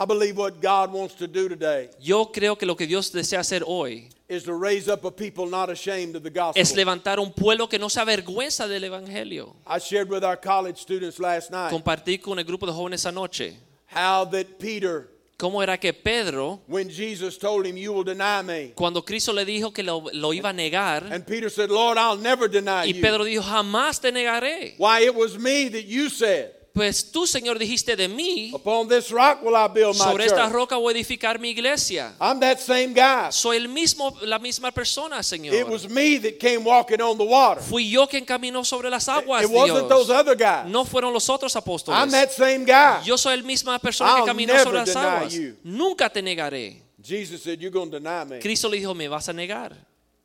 I 0.01 0.05
believe 0.05 0.37
what 0.37 0.61
God 0.63 0.93
wants 0.93 1.15
to 1.17 1.27
do 1.27 1.49
today 1.49 1.91
Yo 2.01 2.31
creo 2.31 2.57
que 2.57 2.67
lo 2.67 2.77
que 2.77 2.87
Dios 2.87 3.11
desea 3.11 3.41
hacer 3.41 3.63
hoy 3.67 4.09
is 4.29 4.45
to 4.45 4.55
raise 4.55 4.89
up 4.89 5.05
a 5.05 5.11
people 5.11 5.47
not 5.47 5.71
ashamed 5.71 6.15
of 6.15 6.23
the 6.23 6.31
gospel. 6.31 6.61
es 6.61 6.75
levantar 6.77 7.19
un 7.19 7.33
pueblo 7.33 7.69
que 7.69 7.79
no 7.79 7.89
se 7.89 8.01
avergüenza 8.01 8.69
del 8.69 8.85
evangelio. 8.85 9.57
I 9.67 9.79
shared 9.79 10.09
with 10.11 10.23
our 10.23 10.37
college 10.37 10.79
students 10.79 11.19
last 11.19 11.51
night 11.51 11.71
Compartí 11.71 12.19
con 12.21 12.39
el 12.39 12.45
grupo 12.45 12.67
de 12.67 12.73
jóvenes 12.73 13.05
anoche 13.07 13.57
how 13.91 14.25
that 14.27 14.47
Peter, 14.59 15.09
cómo 15.39 15.63
era 15.63 15.79
que 15.79 15.93
Pedro, 15.93 16.61
when 16.69 16.89
Jesus 16.91 17.39
told 17.39 17.65
him, 17.67 17.77
You 17.77 17.93
will 17.93 18.05
deny 18.05 18.43
me, 18.43 18.73
cuando 18.75 19.03
Cristo 19.03 19.33
le 19.33 19.45
dijo 19.45 19.73
que 19.73 19.83
lo, 19.83 20.05
lo 20.13 20.33
iba 20.33 20.51
a 20.51 20.53
negar, 20.53 21.11
and 21.11 21.27
Peter 21.27 21.49
said, 21.49 21.71
Lord, 21.71 21.97
I'll 21.97 22.21
never 22.21 22.49
deny 22.49 22.85
y 22.85 22.93
you. 22.93 23.01
Pedro 23.01 23.25
dijo, 23.25 23.43
jamás 23.43 24.01
te 24.01 24.13
negaré. 24.13 24.75
Why, 24.79 25.07
it 25.07 25.15
was 25.15 25.39
me 25.39 25.69
that 25.71 25.87
you 25.87 26.11
said, 26.11 26.53
Pues 26.79 27.11
tú, 27.11 27.27
Señor, 27.27 27.59
dijiste 27.59 27.97
de 27.97 28.07
mí, 28.07 28.53
Upon 28.55 28.87
this 28.89 29.11
rock 29.11 29.43
will 29.43 29.57
I 29.57 29.67
build 29.67 29.97
my 29.97 30.05
sobre 30.05 30.25
esta 30.27 30.43
church. 30.45 30.53
roca 30.53 30.77
voy 30.77 30.93
a 30.93 30.97
edificar 30.97 31.39
mi 31.41 31.51
iglesia. 31.51 32.15
I'm 32.21 32.39
that 32.39 32.59
same 32.61 32.95
guy. 32.95 33.33
Soy 33.33 33.57
el 33.57 33.69
mismo, 33.69 34.17
la 34.23 34.39
misma 34.39 34.71
persona, 34.71 35.19
It 35.19 35.25
Señor. 35.25 35.69
was 35.69 35.89
me 35.89 36.19
that 36.21 36.39
came 36.39 36.59
walking 36.65 37.01
on 37.01 37.19
the 37.19 37.25
water. 37.25 37.61
Fui 37.61 37.91
yo 37.91 38.07
quien 38.07 38.25
caminó 38.25 38.65
sobre 38.65 38.89
las 38.91 39.09
aguas, 39.09 39.43
It 39.43 39.51
wasn't 39.51 39.89
those 39.89 40.09
other 40.09 40.37
guys. 40.37 40.71
No 40.71 40.85
fueron 40.85 41.13
los 41.13 41.29
otros 41.29 41.53
I'm 41.57 41.63
apóstoles. 41.65 42.11
that 42.13 42.31
same 42.31 42.65
guy. 42.65 43.03
Yo 43.05 43.19
soy 43.19 43.35
el 43.35 43.43
misma 43.43 43.79
persona 43.81 44.13
que 44.15 44.21
I'll 44.21 44.27
caminó 44.27 44.53
never 44.53 44.63
sobre 44.65 44.79
las 44.79 44.89
deny 44.89 45.01
aguas. 45.01 45.33
you. 45.35 45.57
Nunca 45.65 46.09
te 46.09 46.23
negaré. 46.23 46.83
Jesus 47.03 47.43
said, 47.43 47.59
You're 47.61 47.73
going 47.73 47.91
to 47.91 47.99
deny 47.99 48.25
me. 48.25 48.39
Cristo 48.39 48.69
le 48.69 48.77
dijo, 48.79 48.95
me 48.95 49.09
vas 49.09 49.29
a 49.29 49.33
negar. 49.33 49.75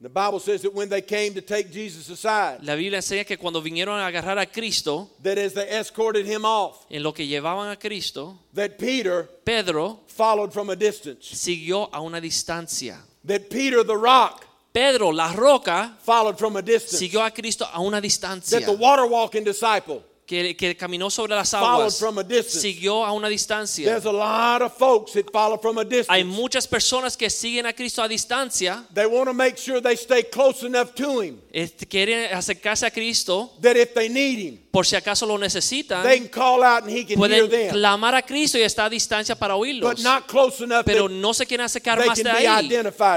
The 0.04 0.10
Bible 0.10 0.42
says 0.42 0.62
that 0.64 0.74
when 0.74 0.90
they 0.90 1.02
came 1.02 1.34
to 1.34 1.42
take 1.42 1.72
Jesus 1.72 2.10
aside, 2.10 2.62
La 2.62 2.76
Biblia 2.76 2.98
enseña 2.98 3.26
que 3.26 3.38
cuando 3.38 3.62
vinieron 3.62 3.98
a 4.02 4.08
agarrar 4.08 4.38
a 4.38 4.46
Cristo, 4.46 5.10
that 5.22 5.38
as 5.38 5.54
they 5.54 5.70
escorted 5.70 6.26
him 6.26 6.44
off, 6.44 6.86
en 6.90 7.02
lo 7.02 7.14
que 7.14 7.26
llevaban 7.26 7.72
a 7.72 7.78
Cristo, 7.78 8.38
that 8.54 8.78
Peter 8.78 9.30
Pedro 9.46 10.02
followed 10.08 10.52
from 10.52 10.70
a 10.72 10.76
distance. 10.76 11.26
siguió 11.34 11.90
a 11.94 12.02
una 12.02 12.20
distancia. 12.20 12.98
That 13.24 13.50
Peter 13.50 13.82
the 13.86 13.96
rock 13.96 14.46
Pedro, 14.74 15.12
la 15.14 15.32
roca, 15.32 15.96
followed 16.02 16.38
from 16.38 16.58
a 16.58 16.62
distance. 16.62 16.98
siguió 16.98 17.26
a 17.26 17.32
Cristo 17.32 17.66
a 17.72 17.80
una 17.80 18.02
distancia. 18.02 18.60
That 18.60 18.66
the 18.66 18.78
water 18.78 19.06
walking 19.06 19.46
disciple 19.46 20.04
Que, 20.26 20.56
que 20.56 20.78
caminó 20.78 21.10
sobre 21.10 21.36
las 21.36 21.54
aguas, 21.54 22.00
from 22.00 22.18
a 22.18 22.24
distance. 22.24 22.62
siguió 22.62 23.06
a 23.06 23.12
una 23.12 23.28
distancia. 23.28 23.86
There's 23.86 24.06
a 24.06 24.12
lot 24.12 24.62
of 24.62 24.74
folks 24.78 25.14
that 25.14 25.26
follow 25.32 25.60
from 25.60 25.78
a 25.78 25.86
Hay 26.08 26.24
muchas 26.24 26.66
personas 26.66 27.18
que 27.18 27.30
siguen 27.30 27.66
a 27.66 27.74
Cristo 27.74 28.02
a 28.02 28.08
distancia, 28.08 28.86
They 28.94 29.06
want 29.06 29.28
to 29.28 29.34
make 29.34 29.58
sure 29.58 29.82
they 29.82 29.96
stay 29.98 30.24
close 30.24 30.66
enough 30.66 30.94
to 30.96 31.22
him 31.22 31.42
quieren 31.90 32.34
acercarse 32.34 32.86
a 32.86 32.92
Cristo 32.92 33.52
that 33.62 33.76
if 33.78 33.94
they 33.94 34.10
need 34.10 34.40
him, 34.40 34.60
por 34.72 34.86
si 34.86 34.96
acaso 34.96 35.26
lo 35.26 35.38
necesitan, 35.38 36.04
they 36.04 36.20
can 36.20 36.28
call 36.30 36.64
out 36.64 36.84
and 36.84 36.90
he 36.90 37.06
can 37.06 37.10
hear 37.10 37.18
pueden 37.18 37.50
them. 37.50 37.70
clamar 37.72 38.16
a 38.16 38.22
Cristo 38.24 38.58
y 38.58 38.62
está 38.62 38.86
a 38.86 38.90
distancia 38.90 39.36
para 39.36 39.54
But 39.54 39.62
oírlos. 39.62 40.00
not 40.04 40.26
close 40.28 40.64
enough 40.64 40.84
Pero 40.86 41.08
no 41.08 41.34
se 41.34 41.46
quieren 41.46 41.66
acercar 41.66 42.04
más 42.06 42.18
de 42.18 42.30
ahí 42.30 42.72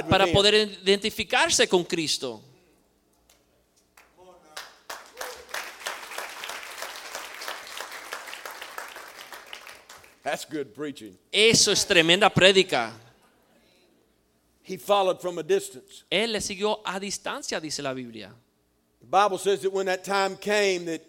para 0.08 0.26
poder 0.26 0.78
identificarse 0.84 1.66
con 1.68 1.84
Cristo. 1.84 2.42
That's 10.26 10.44
good 10.44 10.74
preaching. 10.74 11.16
Eso 11.32 11.70
es 11.70 11.84
tremenda 11.86 12.28
prédica. 12.28 12.90
He 14.64 14.76
followed 14.76 15.20
from 15.20 15.38
a 15.38 15.44
distance. 15.44 16.02
Él 16.10 16.32
le 16.32 16.40
siguió 16.40 16.80
a 16.84 16.98
distancia, 16.98 17.60
dice 17.60 17.80
la 17.80 17.92
Biblia. 17.94 18.32
The 19.00 19.06
Bible 19.06 19.38
says 19.38 19.60
that 19.62 19.72
when 19.72 19.86
that 19.86 20.02
time 20.02 20.36
came 20.36 20.84
that 20.86 21.00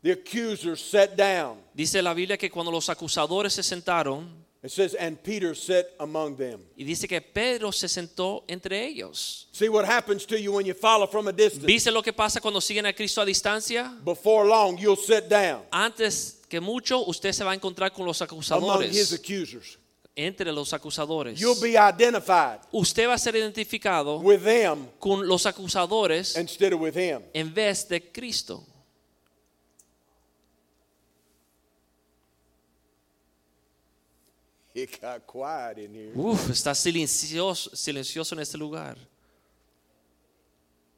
the 0.00 0.12
accusers 0.12 0.80
sat 0.80 1.16
down. 1.16 1.56
Dice 1.74 2.00
la 2.00 2.14
Biblia 2.14 2.36
que 2.36 2.48
cuando 2.48 2.70
los 2.70 2.88
acusadores 2.88 3.52
se 3.52 3.64
sentaron, 3.64 4.46
It 4.62 4.70
says, 4.70 4.94
and 4.94 5.20
Peter 5.22 5.54
sat 5.54 5.86
among 6.00 6.36
them. 6.36 6.60
y 6.76 6.84
dice 6.84 7.06
que 7.08 7.20
Pedro 7.20 7.72
se 7.72 7.88
sentó 7.88 8.44
entre 8.48 8.84
ellos. 8.86 9.48
See 9.52 9.68
what 9.68 9.84
happens 9.84 10.24
to 10.26 10.38
you 10.40 10.52
when 10.52 10.64
you 10.66 10.74
follow 10.74 11.08
from 11.08 11.26
a 11.26 11.32
distance. 11.32 11.66
¿Viste 11.66 11.90
lo 11.90 12.00
que 12.02 12.12
pasa 12.12 12.40
cuando 12.40 12.60
siguen 12.60 12.86
a 12.86 12.92
Cristo 12.92 13.20
a 13.20 13.24
distancia? 13.24 13.92
Before 14.04 14.44
long, 14.46 14.78
you'll 14.78 14.96
sit 14.96 15.28
down 15.28 15.62
Antes 15.72 16.35
que 16.48 16.60
mucho, 16.60 17.04
usted 17.06 17.32
se 17.32 17.44
va 17.44 17.52
a 17.52 17.54
encontrar 17.54 17.92
con 17.92 18.06
los 18.06 18.22
acusadores, 18.22 19.20
entre 20.14 20.52
los 20.52 20.72
acusadores. 20.72 21.38
You'll 21.38 21.60
be 21.60 21.76
identified 21.76 22.60
Usted 22.72 23.06
va 23.06 23.14
a 23.14 23.18
ser 23.18 23.36
identificado 23.36 24.18
with 24.20 24.40
them 24.40 24.88
con 24.98 25.26
los 25.26 25.44
acusadores 25.44 26.36
instead 26.36 26.72
of 26.72 26.80
with 26.80 26.96
him. 26.96 27.22
en 27.34 27.52
vez 27.52 27.86
de 27.88 28.00
Cristo. 28.00 28.64
It 34.74 35.00
got 35.00 35.26
quiet 35.26 35.78
in 35.78 35.94
here. 35.94 36.12
Uf, 36.14 36.50
está 36.50 36.74
silencioso, 36.74 37.74
silencioso 37.74 38.34
en 38.34 38.40
este 38.42 38.58
lugar. 38.58 38.96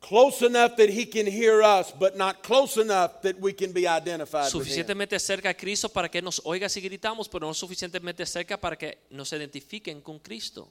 Close 0.01 0.43
enough 0.47 0.77
that 0.77 0.89
he 0.89 1.05
can 1.05 1.27
hear 1.27 1.61
us, 1.61 1.93
but 1.93 2.17
not 2.17 2.43
close 2.43 2.77
enough 2.81 3.21
that 3.23 3.39
we 3.41 3.53
can 3.53 3.73
be 3.73 3.87
identified. 3.87 4.49
Suficientemente 4.49 5.19
cerca 5.19 5.51
a 5.51 5.55
Cristo 5.55 5.89
para 5.89 6.09
que 6.09 6.23
nos 6.23 6.41
oiga 6.45 6.69
si 6.69 6.81
gritamos, 6.81 7.29
pero 7.29 7.47
no 7.47 7.53
suficientemente 7.55 8.25
cerca 8.25 8.57
para 8.57 8.77
que 8.77 8.99
nos 9.11 9.33
identifiquen 9.33 10.01
con 10.01 10.19
Cristo. 10.21 10.69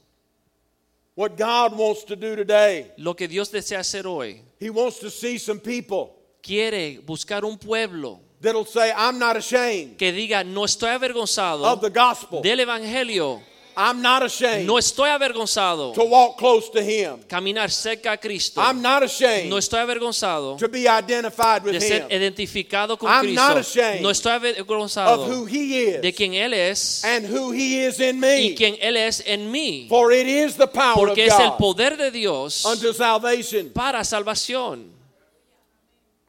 What 1.14 1.36
God 1.36 1.76
wants 1.76 2.04
to 2.06 2.16
do 2.16 2.36
today, 2.36 2.92
Lo 2.96 3.14
que 3.14 3.28
Dios 3.28 3.50
desea 3.50 3.80
hacer 3.80 4.06
hoy, 4.06 4.40
he 4.60 4.70
wants 4.70 4.98
to 5.00 5.10
see 5.10 5.38
some 5.38 5.60
people 5.60 6.14
quiere 6.40 7.00
buscar 7.04 7.44
un 7.44 7.58
pueblo 7.58 8.20
that'll 8.40 8.64
say, 8.64 8.92
I'm 8.96 9.18
not 9.18 9.36
ashamed 9.36 9.98
que 9.98 10.12
diga, 10.12 10.44
no 10.44 10.64
estoy 10.64 10.90
avergonzado 10.90 11.64
of 11.64 11.80
the 11.80 11.90
gospel. 11.90 12.40
del 12.40 12.60
Evangelio, 12.60 13.42
I'm 13.80 14.02
not 14.02 14.24
ashamed 14.24 14.66
no 14.66 14.76
estoy 14.76 15.08
avergonzado 15.08 15.92
to 15.94 16.02
walk 16.02 16.36
close 16.36 16.68
to 16.72 16.80
him. 16.82 17.20
caminar 17.28 17.70
cerca 17.70 18.10
a 18.12 18.16
Cristo, 18.18 18.60
I'm 18.60 18.82
not 18.82 19.04
ashamed 19.04 19.48
no 19.48 19.56
estoy 19.56 19.78
avergonzado 19.78 20.56
to 20.58 20.68
be 20.68 20.88
identified 20.88 21.62
with 21.62 21.74
de 21.74 21.80
ser 21.80 22.02
him 22.02 22.08
identificado 22.10 22.98
con 22.98 23.08
I'm 23.08 23.32
not 23.34 23.56
ashamed 23.56 24.02
no 24.02 24.10
estoy 24.10 24.32
avergonzado 24.32 25.22
of 25.24 25.30
who 25.30 25.44
he 25.46 25.92
de 26.00 26.08
is 26.08 26.14
quien 26.16 26.34
Él 26.34 26.54
es 26.54 27.04
and 27.04 27.24
who 27.26 27.52
he 27.52 27.84
is 27.86 28.00
in 28.00 28.16
y 28.16 28.20
me. 28.20 28.54
quien 28.56 28.76
Él 28.80 28.96
es 28.96 29.22
en 29.24 29.50
mí, 29.52 29.86
For 29.88 30.10
it 30.12 30.26
is 30.26 30.56
the 30.56 30.66
power 30.66 30.94
of 30.94 31.08
porque 31.10 31.26
es 31.26 31.38
el 31.38 31.52
poder 31.52 31.96
de 31.96 32.10
Dios 32.10 32.64
unto 32.64 32.92
salvation. 32.92 33.70
para 33.70 34.02
salvación. 34.02 34.97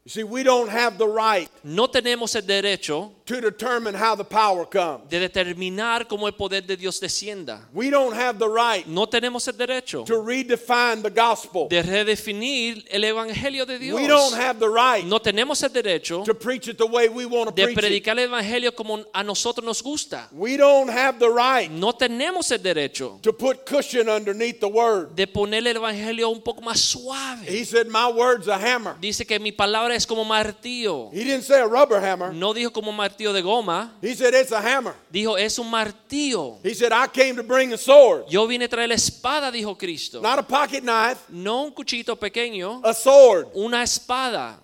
See, 0.09 0.23
we 0.23 0.41
don't 0.41 0.69
have 0.69 0.97
the 0.97 1.07
right 1.07 1.47
No 1.63 1.85
tenemos 1.87 2.35
el 2.35 2.41
derecho 2.41 3.11
to 3.27 3.39
determine 3.39 3.93
how 3.93 4.15
the 4.15 4.23
power 4.23 4.65
comes. 4.65 5.07
de 5.07 5.19
determinar 5.19 6.07
cómo 6.07 6.25
el 6.25 6.33
poder 6.33 6.65
de 6.65 6.75
Dios 6.75 6.99
descienda. 6.99 7.59
We 7.75 7.91
don't 7.91 8.15
have 8.15 8.39
the 8.39 8.49
right 8.49 8.87
No 8.87 9.05
tenemos 9.05 9.47
el 9.47 9.53
derecho 9.53 10.05
to 10.05 10.15
redefine 10.19 11.03
the 11.03 11.11
gospel. 11.11 11.67
de 11.69 11.83
redefinir 11.83 12.85
el 12.89 13.03
evangelio 13.03 13.67
de 13.67 13.77
Dios. 13.77 14.01
We 14.01 14.07
don't 14.07 14.33
have 14.33 14.57
the 14.59 14.67
right 14.67 15.05
No 15.05 15.19
tenemos 15.19 15.61
el 15.61 15.69
derecho 15.69 16.23
to 16.25 16.33
preach 16.33 16.67
it 16.67 16.79
the 16.79 16.87
way 16.87 17.07
we 17.07 17.27
want 17.27 17.49
to 17.49 17.55
de 17.55 17.65
preach 17.65 17.77
it. 17.77 18.03
predicar 18.03 18.17
el 18.17 18.31
evangelio 18.31 18.75
como 18.75 19.05
a 19.13 19.23
nosotros 19.23 19.63
nos 19.63 19.83
gusta. 19.83 20.27
We 20.31 20.57
don't 20.57 20.89
have 20.89 21.19
the 21.19 21.29
right 21.29 21.69
No 21.69 21.93
tenemos 21.93 22.51
el 22.51 22.57
derecho 22.63 23.21
to 23.21 23.31
put 23.31 23.63
cushion 23.63 24.09
underneath 24.09 24.59
the 24.59 24.67
word. 24.69 25.15
de 25.15 25.27
poner 25.27 25.67
el 25.67 25.77
evangelio 25.77 26.29
un 26.31 26.41
poco 26.41 26.61
más 26.61 26.79
suave. 26.79 27.45
He 27.47 27.63
said, 27.63 27.85
My 27.89 28.07
word's 28.11 28.47
a 28.47 28.57
hammer. 28.57 28.95
Dice 28.99 29.23
que 29.27 29.37
mi 29.37 29.51
palabra 29.51 29.98
es 29.99 30.07
como 30.07 30.23
martillo. 30.25 31.09
He 31.11 31.23
didn't 31.23 31.43
say 31.43 31.59
a 31.61 31.67
rubber 31.67 31.99
hammer. 32.03 32.33
No 32.33 32.53
dijo 32.53 32.71
como 32.71 32.91
martillo 32.91 33.31
de 33.33 33.41
goma, 33.41 33.91
He 34.01 34.15
said, 34.15 34.33
It's 34.33 34.51
a 34.51 34.59
hammer. 34.61 34.93
dijo 35.11 35.37
es 35.37 35.59
un 35.59 35.69
martillo. 35.69 36.57
He 36.63 36.73
said, 36.73 36.91
I 36.91 37.07
came 37.07 37.35
to 37.35 37.43
bring 37.43 37.73
a 37.73 37.77
sword, 37.77 38.25
Yo 38.29 38.47
vine 38.47 38.63
a 38.65 38.67
traer 38.69 38.87
la 38.89 38.95
espada, 38.95 39.51
dijo 39.51 39.77
Cristo. 39.77 40.21
not 40.21 40.39
a 40.39 40.43
pocket 40.43 40.81
knife, 40.83 41.19
No 41.29 41.63
un 41.63 41.71
cuchito 41.71 42.15
pequeño, 42.17 42.81
a 42.83 42.93
sword. 42.93 43.47
una 43.53 43.83
espada. 43.83 44.59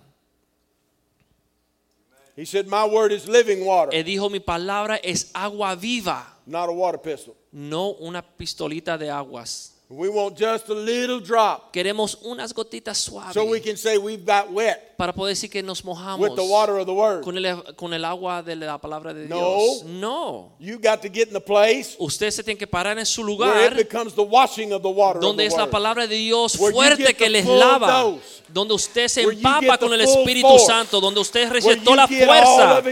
He 2.36 2.44
said, 2.44 2.66
My 2.66 2.84
word 2.84 3.12
is 3.12 3.26
living 3.28 3.64
water, 3.64 3.92
Él 3.94 4.04
dijo 4.04 4.28
mi 4.30 4.40
palabra 4.40 4.96
es 5.02 5.30
agua 5.34 5.74
viva, 5.74 6.26
not 6.46 6.68
a 6.68 6.72
water 6.72 6.98
pistol. 6.98 7.34
no 7.52 7.92
una 8.00 8.20
pistolita 8.22 8.98
de 8.98 9.08
aguas. 9.10 9.72
We 9.88 10.08
want 10.08 10.36
just 10.36 10.68
a 10.68 10.74
little 10.74 11.20
drop 11.20 11.70
Queremos 11.72 12.18
unas 12.22 12.52
gotitas 12.52 12.98
suaves 12.98 13.34
so 13.34 13.44
we 13.44 13.60
can 13.60 13.76
say 13.76 13.96
we've 13.96 14.24
got 14.26 14.50
wet 14.50 14.96
para 14.96 15.12
poder 15.12 15.30
decir 15.34 15.48
que 15.48 15.62
nos 15.62 15.84
mojamos 15.84 16.28
with 16.28 16.34
the 16.34 16.42
water 16.42 16.78
of 16.78 16.86
the 16.86 16.92
word. 16.92 17.22
con 17.22 17.36
el, 17.38 17.62
con 17.76 17.94
el 17.94 18.04
agua 18.04 18.42
de 18.42 18.56
la 18.56 18.78
palabra 18.78 19.14
de 19.14 19.28
No. 19.28 19.36
Dios. 19.36 19.84
No. 19.84 20.52
You 20.58 20.80
got 20.80 21.02
to 21.02 21.08
get 21.08 21.28
in 21.28 21.34
the 21.34 21.40
place 21.40 21.94
Usted 22.00 22.32
se 22.32 22.42
tiene 22.42 22.58
que 22.58 22.66
parar 22.66 22.98
en 22.98 23.06
su 23.06 23.20
where 23.22 23.30
lugar 23.30 23.72
it 23.72 23.76
becomes 23.76 24.12
the 24.14 24.24
washing 24.24 24.72
of 24.72 24.82
the 24.82 24.88
water 24.88 25.20
donde 25.20 25.46
es 25.46 25.56
la 25.56 25.70
palabra 25.70 26.08
de 26.08 26.16
Dios 26.16 26.58
Where 26.58 26.74
fuerte 26.74 27.14
que 27.14 27.30
les 27.30 27.46
lava, 27.46 28.00
dose. 28.02 28.42
donde 28.48 28.74
usted 28.74 29.06
se 29.06 29.24
Where 29.24 29.36
empapa 29.36 29.78
con 29.78 29.92
el 29.92 30.00
Espíritu 30.00 30.48
force. 30.48 30.66
Santo, 30.66 31.00
donde 31.00 31.20
usted 31.20 31.44
Where 31.48 31.60
recibe 31.60 31.76
toda 31.84 31.96
la 31.96 32.08
fuerza, 32.08 32.82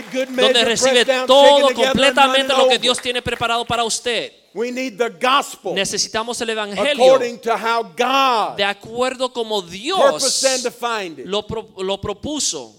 donde 0.41 0.65
recibe 0.65 1.05
todo 1.27 1.75
completamente 1.75 2.53
lo 2.57 2.69
que. 2.69 2.79
Dios 2.79 3.01
tiene 3.01 3.21
preparado 3.21 3.65
para 3.65 3.83
usted. 3.83 4.44
We 4.55 4.71
need 4.71 4.97
the 4.99 5.11
gospel 5.11 5.75
Necesitamos 5.75 6.41
el 6.41 6.51
Evangelio 6.51 7.05
according 7.07 7.41
to 7.41 7.57
how 7.57 7.83
God 7.83 8.57
de 8.57 8.63
acuerdo 8.65 9.33
como 9.33 9.61
Dios 9.63 10.43
lo, 11.25 11.43
pro- 11.47 11.75
lo 11.83 12.01
propuso. 12.01 12.73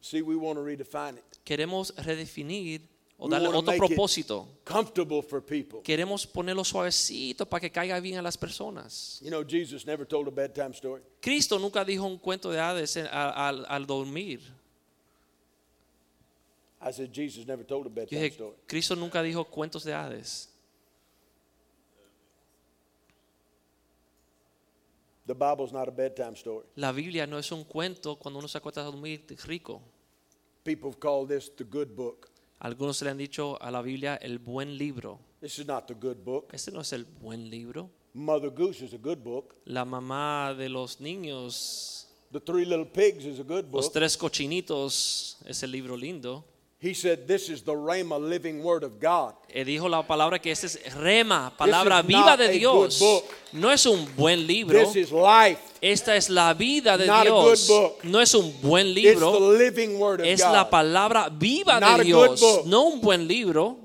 See, 0.00 0.22
we 0.22 0.36
want 0.36 0.56
to 0.58 0.62
redefine 0.64 1.18
it. 1.18 1.24
Queremos 1.44 1.92
redefinir 1.96 2.80
o 3.18 3.26
We 3.26 3.30
darle 3.30 3.48
otro 3.48 3.76
propósito. 3.76 4.46
Comfortable 4.64 5.22
for 5.22 5.40
people. 5.40 5.80
Queremos 5.82 6.26
ponerlo 6.26 6.64
suavecito 6.64 7.46
para 7.46 7.60
que 7.60 7.70
caiga 7.70 7.98
bien 8.00 8.18
a 8.18 8.22
las 8.22 8.36
personas. 8.36 9.20
You 9.22 9.30
know, 9.30 9.42
Jesus 9.44 9.86
never 9.86 10.06
told 10.06 10.28
a 10.28 10.30
bedtime 10.30 10.72
story. 10.74 11.02
Cristo 11.20 11.58
nunca 11.58 11.84
dijo 11.84 12.04
un 12.04 12.18
cuento 12.18 12.50
de 12.50 12.60
hades 12.60 12.96
en- 12.96 13.06
al, 13.06 13.32
al- 13.34 13.66
al 13.68 13.86
dormir. 13.86 14.40
I 16.86 16.92
said, 16.92 17.12
Jesus 17.12 17.46
never 17.46 17.64
told 17.64 17.86
a 17.86 17.88
bedtime 17.88 18.20
dije, 18.20 18.34
story. 18.34 18.56
Cristo 18.66 18.94
nunca 18.94 19.20
dijo 19.22 19.44
cuentos 19.44 19.82
de 19.82 19.92
hades. 19.92 20.48
The 25.26 25.34
Bible's 25.34 25.72
not 25.72 25.88
a 25.88 25.90
bedtime 25.90 26.36
story. 26.36 26.64
La 26.76 26.92
Biblia 26.92 27.26
no 27.26 27.38
es 27.38 27.50
un 27.50 27.64
cuento 27.64 28.16
cuando 28.16 28.38
uno 28.38 28.46
se 28.46 28.58
acuesta 28.58 28.82
a 28.82 28.84
dormir 28.84 29.24
rico. 29.46 29.82
People 30.62 30.90
have 30.90 31.00
called 31.00 31.28
this 31.28 31.50
the 31.56 31.64
good 31.64 31.88
book. 31.96 32.28
Algunos 32.60 33.02
le 33.02 33.10
han 33.10 33.18
dicho 33.18 33.60
a 33.60 33.70
la 33.72 33.82
Biblia 33.82 34.16
el 34.16 34.38
buen 34.38 34.78
libro. 34.78 35.18
This 35.40 35.58
is 35.58 35.66
not 35.66 35.88
the 35.88 35.94
good 35.94 36.18
book. 36.24 36.48
Ese 36.52 36.70
no 36.70 36.80
es 36.80 36.92
el 36.92 37.04
buen 37.04 37.50
libro. 37.50 37.90
Mother 38.14 38.50
Goose 38.50 38.84
is 38.84 38.94
a 38.94 38.98
good 38.98 39.18
book. 39.18 39.56
La 39.64 39.84
mamá 39.84 40.54
de 40.54 40.68
los 40.68 41.00
niños, 41.00 42.06
The 42.30 42.40
Three 42.40 42.64
Little 42.64 42.86
Pigs 42.86 43.24
is 43.24 43.40
a 43.40 43.42
good 43.42 43.64
los 43.64 43.86
book. 43.86 43.92
tres 43.92 44.16
cochinitos, 44.16 45.38
es 45.44 45.62
el 45.64 45.72
libro 45.72 45.96
lindo. 45.96 46.44
He 46.78 46.92
said, 46.92 47.26
This 47.26 47.48
is 47.48 47.62
the 47.62 47.72
Rhema 47.72 48.18
living 48.20 48.62
word 48.62 48.84
of 48.84 49.00
God. 49.00 49.34
Eh, 49.48 49.64
dijo 49.64 49.88
la 49.88 50.06
palabra 50.06 50.38
que 50.38 50.52
ese 50.52 50.64
es 50.66 50.94
rema, 50.94 51.50
palabra 51.56 52.00
is 52.00 52.06
viva 52.06 52.26
not 52.26 52.38
de 52.38 52.44
a 52.48 52.52
Dios. 52.52 52.98
good 52.98 53.06
book. 53.06 53.34
No 53.54 53.70
es 53.70 53.86
un 53.86 54.06
buen 54.14 54.46
libro. 54.46 54.78
This 54.78 54.96
is 54.96 55.10
life. 55.12 55.58
Esta 55.80 56.14
es 56.16 56.28
la 56.28 56.52
vida 56.52 56.98
de 56.98 57.06
Not 57.06 57.20
a 57.20 57.30
Dios. 57.30 57.66
good 57.66 57.74
book. 57.74 58.04
No 58.04 58.20
es 58.20 58.34
un 58.34 58.52
buen 58.60 58.88
It's 58.88 58.94
the 58.94 59.00
libro. 59.14 59.38
living 59.56 59.98
word 59.98 60.20
of 60.20 60.26
Es 60.26 60.40
la 60.40 60.64
God. 60.64 60.70
palabra 60.70 61.28
viva 61.30 61.80
Not 61.80 62.00
a 62.00 62.04
de 62.04 62.12
good 62.12 62.26
Dios. 62.36 62.40
book. 62.40 62.66
No 62.66 62.88
un 62.88 63.00
buen 63.00 63.26
libro. 63.26 63.78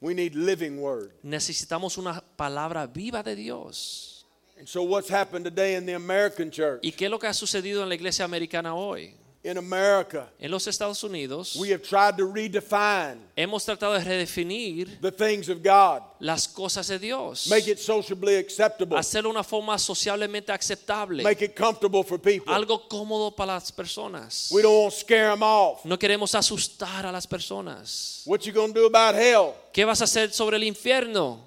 We 0.00 0.14
need 0.14 0.34
living 0.34 0.78
word. 0.80 1.12
Necesitamos 1.22 1.96
una 1.96 2.20
palabra 2.36 2.86
viva 2.86 3.22
de 3.22 3.36
Dios. 3.36 4.24
And 4.58 4.66
so, 4.68 4.82
what's 4.82 5.08
happened 5.08 5.44
today 5.44 5.76
in 5.76 5.86
the 5.86 5.92
American 5.94 6.50
church? 6.50 6.80
¿Y 6.82 6.90
qué 6.92 7.04
es 7.04 7.10
lo 7.10 7.18
que 7.18 7.28
ha 7.28 7.34
sucedido 7.34 7.82
en 7.82 7.88
la 7.88 7.94
iglesia 7.94 8.24
americana 8.24 8.74
hoy? 8.74 9.14
In 9.46 9.58
America, 9.58 10.28
En 10.40 10.50
los 10.50 10.66
Estados 10.66 11.04
Unidos 11.04 11.54
we 11.54 11.70
have 11.70 11.80
tried 11.80 12.16
to 12.16 12.26
redefine 12.26 13.18
hemos 13.36 13.64
tratado 13.64 13.92
de 13.92 14.00
redefinir 14.02 15.00
the 15.00 15.12
things 15.12 15.48
of 15.48 15.62
God, 15.62 16.02
las 16.18 16.48
cosas 16.48 16.88
de 16.88 16.98
Dios. 16.98 17.46
make 17.48 17.70
it 17.70 17.78
sociably 17.78 18.34
acceptable, 18.38 18.98
Hacerlo 18.98 19.28
de 19.28 19.36
una 19.36 19.44
forma 19.44 19.78
sociablemente 19.78 20.50
aceptable. 20.50 21.22
make 21.22 21.44
it 21.44 21.54
comfortable 21.54 22.02
for 22.02 22.18
people. 22.18 22.52
Algo 22.52 22.88
cómodo 22.88 23.36
para 23.36 23.52
las 23.54 23.70
personas. 23.70 24.50
We 24.50 24.62
don't 24.62 24.82
want 24.82 24.92
to 24.92 24.98
scare 24.98 25.30
them 25.30 25.44
off. 25.44 25.84
No 25.84 25.96
queremos 25.96 26.34
asustar 26.34 27.06
a 27.06 27.12
las 27.12 27.24
personas. 27.24 28.22
What 28.26 28.40
you 28.40 28.52
gonna 28.52 28.74
do 28.74 28.86
about 28.86 29.14
hell? 29.14 29.54
¿Qué 29.72 29.84
vas 29.84 30.00
a 30.00 30.04
hacer 30.06 30.32
sobre 30.32 30.56
el 30.56 30.64
infierno? 30.64 31.46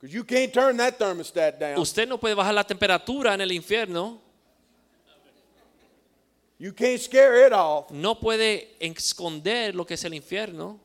Because 0.00 0.14
you 0.14 0.22
can't 0.22 0.52
turn 0.52 0.76
that 0.76 0.96
thermostat 0.96 1.58
down. 1.58 1.80
Usted 1.80 2.06
no 2.06 2.18
puede 2.18 2.36
bajar 2.36 2.54
la 2.54 2.62
temperatura 2.62 3.34
en 3.34 3.40
el 3.40 3.50
infierno. 3.50 4.30
You 6.62 6.72
can't 6.72 7.00
scare 7.00 7.44
it 7.44 7.52
off. 7.52 7.90
No 7.90 8.14
puede 8.14 8.76
esconder 8.78 9.74
lo 9.74 9.84
que 9.84 9.94
es 9.94 10.04
el 10.04 10.14
infierno. 10.14 10.78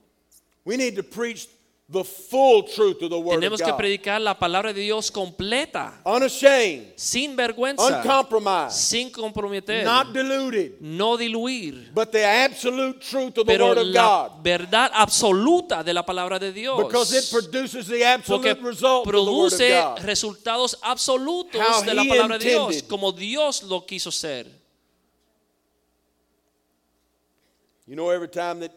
We 0.65 0.75
need 0.75 0.96
to 0.96 1.03
preach 1.03 1.48
the 1.88 2.03
full 2.03 2.63
truth 2.63 3.00
of 3.03 3.12
the 3.12 3.19
Word 3.19 3.39
Tenemos 3.39 3.62
of 3.62 3.65
que 3.65 3.72
God. 3.72 3.77
predicar 3.77 4.19
la 4.19 4.34
palabra 4.34 4.74
de 4.74 4.81
Dios 4.81 5.12
completa, 5.12 6.01
Unashamed, 6.03 6.93
sin 6.96 7.36
vergüenza, 7.36 8.01
uncompromised, 8.01 8.72
sin 8.75 9.12
comprometer, 9.12 9.84
not 9.86 10.12
diluted, 10.12 10.81
no 10.81 11.15
diluir, 11.15 11.93
but 11.93 12.12
the 12.12 12.25
absolute 12.25 13.00
truth 13.00 13.38
of 13.38 13.46
the 13.46 13.53
pero 13.53 13.67
Word 13.67 13.77
of 13.77 13.88
la 13.88 14.01
God. 14.29 14.43
verdad 14.43 14.89
absoluta 14.96 15.84
de 15.84 15.93
la 15.93 16.03
palabra 16.03 16.39
de 16.39 16.51
Dios. 16.51 16.84
Because 16.84 17.13
it 17.13 17.29
produces 17.31 17.86
the 17.88 18.00
Porque 18.25 18.50
absolute 18.50 18.62
result 18.63 19.05
of 19.05 19.13
the 19.13 19.19
Word 19.22 19.53
of 19.53 19.57
produce 19.57 19.69
God. 19.69 20.00
resultados 20.00 20.75
absolutos 20.81 21.62
How 21.62 21.84
de 21.84 21.93
la 21.93 22.03
palabra 22.03 22.39
de 22.39 22.46
Dios, 22.50 22.81
como 22.81 23.12
Dios 23.12 23.62
lo 23.62 23.86
quiso 23.86 24.10
ser. 24.12 24.48
You 27.88 27.96
know, 27.96 28.10
every 28.10 28.27
time 28.27 28.60
that 28.60 28.72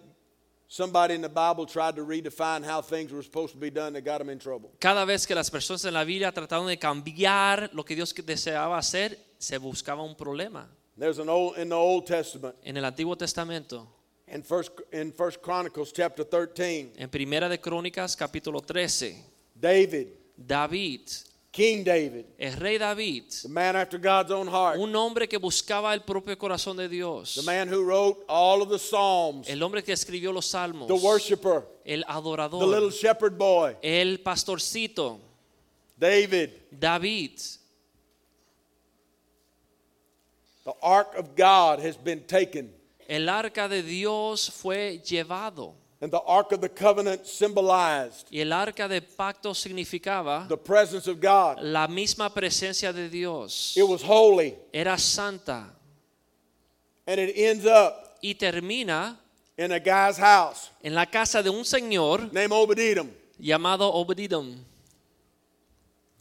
somebody 0.69 1.15
in 1.15 1.21
the 1.21 1.29
Bible 1.29 1.67
tried 1.67 1.97
to 1.97 2.05
redefine 2.05 2.65
how 2.65 2.81
things 2.81 3.11
were 3.13 3.25
supposed 3.25 3.53
to 3.55 3.59
be 3.59 3.71
done, 3.71 3.93
they 3.93 4.01
got 4.01 4.19
them 4.19 4.31
in 4.31 4.39
trouble. 4.39 4.71
Cada 4.79 5.05
vez 5.05 5.27
que 5.27 5.35
las 5.35 5.51
personas 5.51 5.85
en 5.85 5.95
la 5.95 6.05
Biblia 6.05 6.31
trataron 6.31 6.69
de 6.69 6.79
cambiar 6.79 7.71
lo 7.73 7.85
que 7.85 7.97
Dios 7.97 8.15
deseaba 8.15 8.79
hacer, 8.79 9.19
se 9.39 9.59
buscaba 9.59 10.03
un 10.03 10.15
problema. 10.15 10.69
There's 10.97 11.19
an 11.19 11.29
old 11.29 11.59
in 11.59 11.69
the 11.71 11.75
Old 11.75 12.07
Testament, 12.07 12.55
En 12.63 12.77
el 12.77 12.85
Antiguo 12.85 13.17
Testamento, 13.17 13.89
in 14.29 14.45
First 14.45 14.73
in 14.93 15.13
First 15.13 15.43
Chronicles 15.43 15.93
chapter 15.93 16.25
13, 16.25 16.93
en 16.97 17.09
Primera 17.11 17.49
de 17.49 17.59
Crónicas 17.59 18.15
capítulo 18.17 18.61
13, 18.61 19.25
David, 19.55 20.09
David, 20.37 21.01
King 21.53 21.83
David, 21.83 22.27
el 22.39 22.53
rey 22.61 22.79
David, 22.79 23.25
the 23.43 23.49
man 23.49 23.75
after 23.75 23.99
God's 23.99 24.31
own 24.31 24.47
heart, 24.47 24.79
un 24.79 24.95
hombre 24.95 25.27
que 25.27 25.37
buscaba 25.37 25.93
el 25.93 26.03
propio 26.03 26.37
corazón 26.37 26.77
de 26.77 26.89
Dios, 26.89 27.35
the 27.35 27.43
man 27.43 27.67
who 27.67 27.83
wrote 27.83 28.25
all 28.29 28.63
of 28.63 28.69
the 28.69 28.79
Psalms, 28.79 29.49
el 29.49 29.61
hombre 29.61 29.83
que 29.83 29.93
escribió 29.93 30.33
los 30.33 30.47
salmos, 30.47 30.87
the 30.87 30.95
worshiper, 30.95 31.65
el 31.85 32.05
adorador, 32.07 32.61
the 32.61 32.67
little 32.67 32.91
shepherd 32.91 33.37
boy, 33.37 33.77
el 33.83 34.19
pastorcito, 34.19 35.19
David. 35.99 36.51
David. 36.79 37.41
The 40.65 40.75
ark 40.83 41.17
of 41.17 41.35
God 41.35 41.81
has 41.81 41.97
been 41.97 42.21
taken, 42.27 42.73
El 43.09 43.29
arca 43.29 43.69
de 43.69 43.83
Dios 43.83 44.51
fue 44.51 45.01
llevado 45.05 45.75
and 46.03 46.11
the 46.11 46.21
ark 46.27 46.53
of 46.53 46.61
the 46.61 46.69
covenant 46.69 47.27
symbolized 47.27 48.27
y 48.31 48.41
el 48.41 48.53
arca 48.53 48.89
de 48.89 49.03
pacto 49.03 49.55
significaba 49.55 50.47
the 50.49 50.57
presence 50.57 51.07
of 51.11 51.21
God. 51.21 51.59
la 51.61 51.87
misma 51.89 52.33
presencia 52.33 52.93
de 52.93 53.09
Dios. 53.09 53.75
It 53.77 53.83
was 53.87 54.03
holy, 54.03 54.57
Era 54.73 54.97
santa 54.99 55.67
and 57.07 57.19
it 57.21 57.33
ends 57.37 57.67
up 57.67 58.17
y 58.23 58.35
termina 58.35 59.19
in 59.59 59.73
a 59.73 59.79
guy's 59.79 60.17
house 60.19 60.71
en 60.83 60.95
la 60.95 61.05
casa 61.07 61.43
de 61.43 61.51
un 61.51 61.65
señor 61.65 62.33
named 62.33 62.53
Obed-Edom. 62.53 63.09
llamado 63.39 63.93
Obedidom. 63.93 64.55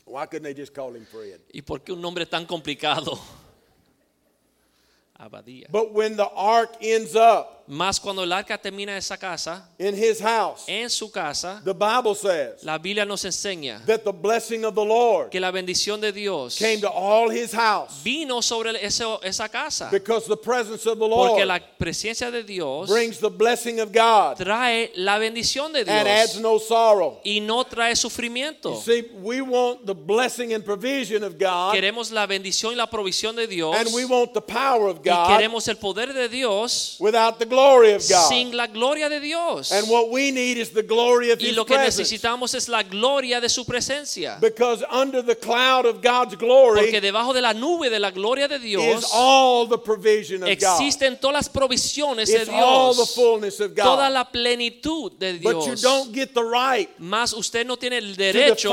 Why 0.05 0.25
couldn't 0.25 0.43
they 0.43 0.55
just 0.55 0.74
call 0.74 0.95
him 0.95 1.05
Fred? 1.05 1.39
¿Y 1.53 1.62
por 1.62 1.81
qué 1.81 1.91
un 1.93 2.01
nombre 2.01 2.25
tan 2.25 2.45
complicado? 2.45 3.19
Abadía. 5.19 5.67
But 5.69 5.93
when 5.93 6.15
the 6.15 6.27
ark 6.33 6.77
ends 6.81 7.15
up 7.15 7.58
Más 7.69 7.99
cuando 7.99 8.23
el 8.23 8.31
arca 8.33 8.57
termina 8.57 8.97
esa 8.97 9.15
casa, 9.15 9.69
in 9.77 9.93
his 9.93 10.19
house, 10.19 10.63
en 10.67 10.89
su 10.89 11.11
casa, 11.11 11.61
the 11.63 11.71
Bible 11.71 12.15
says 12.15 12.63
la 12.63 12.79
Biblia 12.79 13.05
nos 13.05 13.23
enseña 13.25 13.85
that 13.85 14.03
the 14.03 14.11
blessing 14.11 14.65
of 14.65 14.73
the 14.73 14.83
Lord 14.83 15.29
que 15.29 15.39
la 15.39 15.51
bendición 15.51 16.01
de 16.01 16.11
Dios 16.11 16.57
came 16.57 16.81
to 16.81 16.89
all 16.89 17.29
his 17.29 17.51
house 17.53 18.01
vino 18.03 18.41
sobre 18.41 18.71
ese- 18.83 19.03
esa 19.21 19.47
casa. 19.47 19.88
because 19.91 20.25
the 20.25 20.35
presence 20.35 20.88
of 20.88 20.97
the 20.97 21.07
Porque 21.07 21.45
Lord 21.45 21.47
la 21.47 21.59
presencia 21.77 22.31
de 22.31 22.41
Dios 22.43 22.89
brings 22.89 23.19
the 23.19 23.29
blessing 23.29 23.79
of 23.79 23.91
God 23.91 24.38
trae 24.38 24.89
la 24.95 25.19
bendición 25.19 25.71
de 25.71 25.85
Dios, 25.85 25.95
and 25.95 26.07
adds 26.07 26.39
no 26.39 26.57
sorrow. 26.57 27.19
y 27.23 27.39
no 27.39 27.63
trae 27.65 27.95
sufrimiento. 27.95 28.73
You 28.73 28.81
see, 28.81 29.03
we 29.21 29.41
want 29.41 29.85
the 29.85 29.93
blessing 29.93 30.53
and 30.53 30.65
provision 30.65 31.23
of 31.23 31.38
God, 31.38 31.75
Queremos 31.75 32.09
la 32.11 32.25
bendición 32.25 32.71
y 32.71 32.75
la 32.77 32.88
provisión 32.89 33.35
de 33.35 33.45
Dios 33.45 33.75
and 33.77 33.93
we 33.93 34.05
want 34.05 34.33
the 34.33 34.41
power 34.41 34.88
of 34.89 35.01
y 35.05 35.09
God 35.11 35.27
queremos 35.38 35.67
el 35.67 35.77
poder 35.77 36.13
de 36.13 36.27
Dios 36.27 36.97
without 36.99 37.38
the 37.38 37.45
glory 37.45 37.58
of 37.95 38.01
God. 38.09 38.29
sin 38.29 38.55
la 38.55 38.67
gloria 38.67 39.09
de 39.09 39.19
Dios. 39.19 39.71
And 39.71 39.87
what 39.89 40.09
we 40.09 40.31
need 40.31 40.57
is 40.57 40.69
the 40.71 40.83
glory 40.83 41.31
of 41.31 41.39
Y 41.41 41.47
His 41.49 41.55
lo 41.57 41.65
que 41.65 41.75
presence. 41.75 41.99
necesitamos 42.03 42.53
es 42.55 42.67
la 42.69 42.83
gloria 42.83 43.39
de 43.41 43.49
su 43.49 43.65
presencia. 43.65 44.37
Because 44.41 44.83
under 44.91 45.21
the 45.21 45.35
cloud 45.35 45.85
of 45.85 46.01
God's 46.01 46.35
glory 46.35 46.81
Porque 46.81 47.01
debajo 47.01 47.33
de 47.33 47.41
la 47.41 47.53
nube 47.53 47.89
de 47.89 47.99
la 47.99 48.11
gloria 48.11 48.47
de 48.47 48.55
is 48.57 48.61
Dios 48.61 49.09
all 49.13 49.67
the 49.67 49.77
provision 49.77 50.43
of 50.43 50.49
God. 50.49 50.51
existen 50.81 51.17
todas 51.19 51.33
las 51.33 51.49
provisiones 51.49 52.27
de 52.27 52.41
It's 52.41 52.49
all 52.49 52.93
the 52.93 53.03
Dios. 53.03 53.15
fullness 53.15 53.59
of 53.59 53.75
Toda 53.75 54.07
God. 54.07 54.13
la 54.13 54.23
plenitud 54.25 55.13
de 55.17 55.39
But 55.39 55.55
you 55.55 55.65
Dios. 55.75 55.81
don't 55.81 56.13
get 56.13 56.33
the 56.33 56.43
right 56.43 56.89
usted 57.35 57.65
no 57.65 57.75
tiene 57.75 57.98
el 57.98 58.15
derecho 58.15 58.69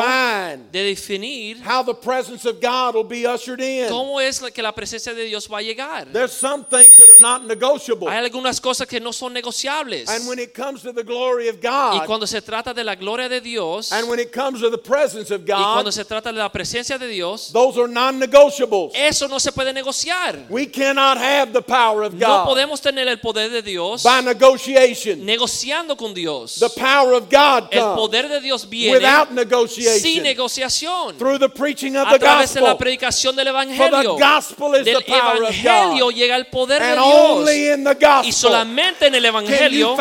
de 0.72 0.82
definir 0.84 1.58
how 1.64 1.82
the 1.82 1.94
presence 1.94 2.44
of 2.44 2.60
God 2.60 2.94
will 2.94 3.04
be 3.04 3.26
ushered 3.26 3.60
in. 3.60 3.88
cómo 3.88 4.20
es 4.20 4.40
que 4.52 4.62
la 4.62 4.72
presencia 4.72 5.14
de 5.14 5.24
Dios 5.24 5.46
va 5.48 5.58
a 5.58 5.62
llegar. 5.62 6.06
There's 6.12 6.32
some 6.32 6.64
things 6.64 6.96
that 6.98 7.08
are 7.08 7.20
not 7.20 7.44
negotiable. 7.46 8.08
Hay 8.08 8.18
algunas 8.18 8.60
cosas 8.60 8.75
que 8.84 8.98
no 9.00 9.12
son 9.12 9.32
negociables. 9.32 10.08
And 10.10 10.26
when 10.28 10.38
it 10.40 10.52
comes 10.52 10.82
to 10.82 10.92
the 10.92 11.04
glory 11.04 11.48
of 11.48 11.56
Y 11.62 11.68
God, 11.68 12.06
cuando 12.06 12.26
se 12.26 12.42
trata 12.42 12.74
de 12.74 12.82
la 12.84 12.96
gloria 12.96 13.28
de 13.28 13.40
Dios, 13.40 13.92
and 13.92 14.08
when 14.08 14.18
it 14.18 14.32
comes 14.32 14.60
to 14.60 14.68
the 14.70 14.76
presence 14.78 15.30
of 15.30 15.42
y 15.42 15.52
cuando 15.52 15.84
God, 15.84 15.92
se 15.92 16.04
trata 16.04 16.32
de 16.32 16.38
la 16.38 16.50
presencia 16.50 16.98
de 16.98 17.06
Dios, 17.06 17.50
those 17.52 17.78
are 17.78 17.86
non-negotiables. 17.88 18.92
eso 18.94 19.28
no 19.28 19.38
se 19.38 19.52
puede 19.52 19.72
negociar. 19.72 20.46
We 20.50 20.66
cannot 20.66 21.16
have 21.18 21.52
the 21.52 21.62
power 21.62 22.02
of 22.02 22.14
No 22.14 22.26
God 22.26 22.46
podemos 22.48 22.80
tener 22.80 23.06
el 23.08 23.18
poder 23.20 23.50
de 23.50 23.62
Dios 23.62 24.02
by 24.02 24.22
negotiation. 24.22 25.24
negociando 25.24 25.96
con 25.96 26.12
Dios. 26.12 26.56
The 26.56 26.70
power 26.70 27.14
of 27.14 27.30
God 27.30 27.68
El 27.70 27.94
poder 27.94 28.28
de 28.28 28.40
Dios 28.40 28.68
viene 28.68 28.96
without 28.96 29.28
sin 29.28 29.36
negotiation 29.36 30.22
negociación. 30.22 31.18
through 31.18 31.38
the 31.38 31.48
preaching 31.48 31.96
of 31.96 32.08
A 32.08 32.12
the 32.12 32.18
través 32.18 32.54
de 32.54 32.60
la 32.60 32.70
gospel. 32.72 32.78
predicación 32.78 33.36
del 33.36 33.46
For 33.46 33.50
Evangelio. 33.54 34.16
the 34.16 34.20
gospel 34.22 34.74
is 34.74 34.84
Del 34.84 35.00
the 35.00 35.04
power 35.06 35.42
of 35.44 35.50
Evangelio 35.50 36.06
God. 36.06 36.14
llega 36.14 36.36
el 36.36 36.46
poder 36.46 36.80
de 36.82 36.92
Dios. 36.92 37.06
only 37.06 37.68
in 37.70 37.84
the 37.84 37.90
Y 37.90 37.94
gospel 38.00 38.50
solamente 38.66 39.06
en 39.06 39.14
el 39.14 39.24
Evangelio 39.24 39.96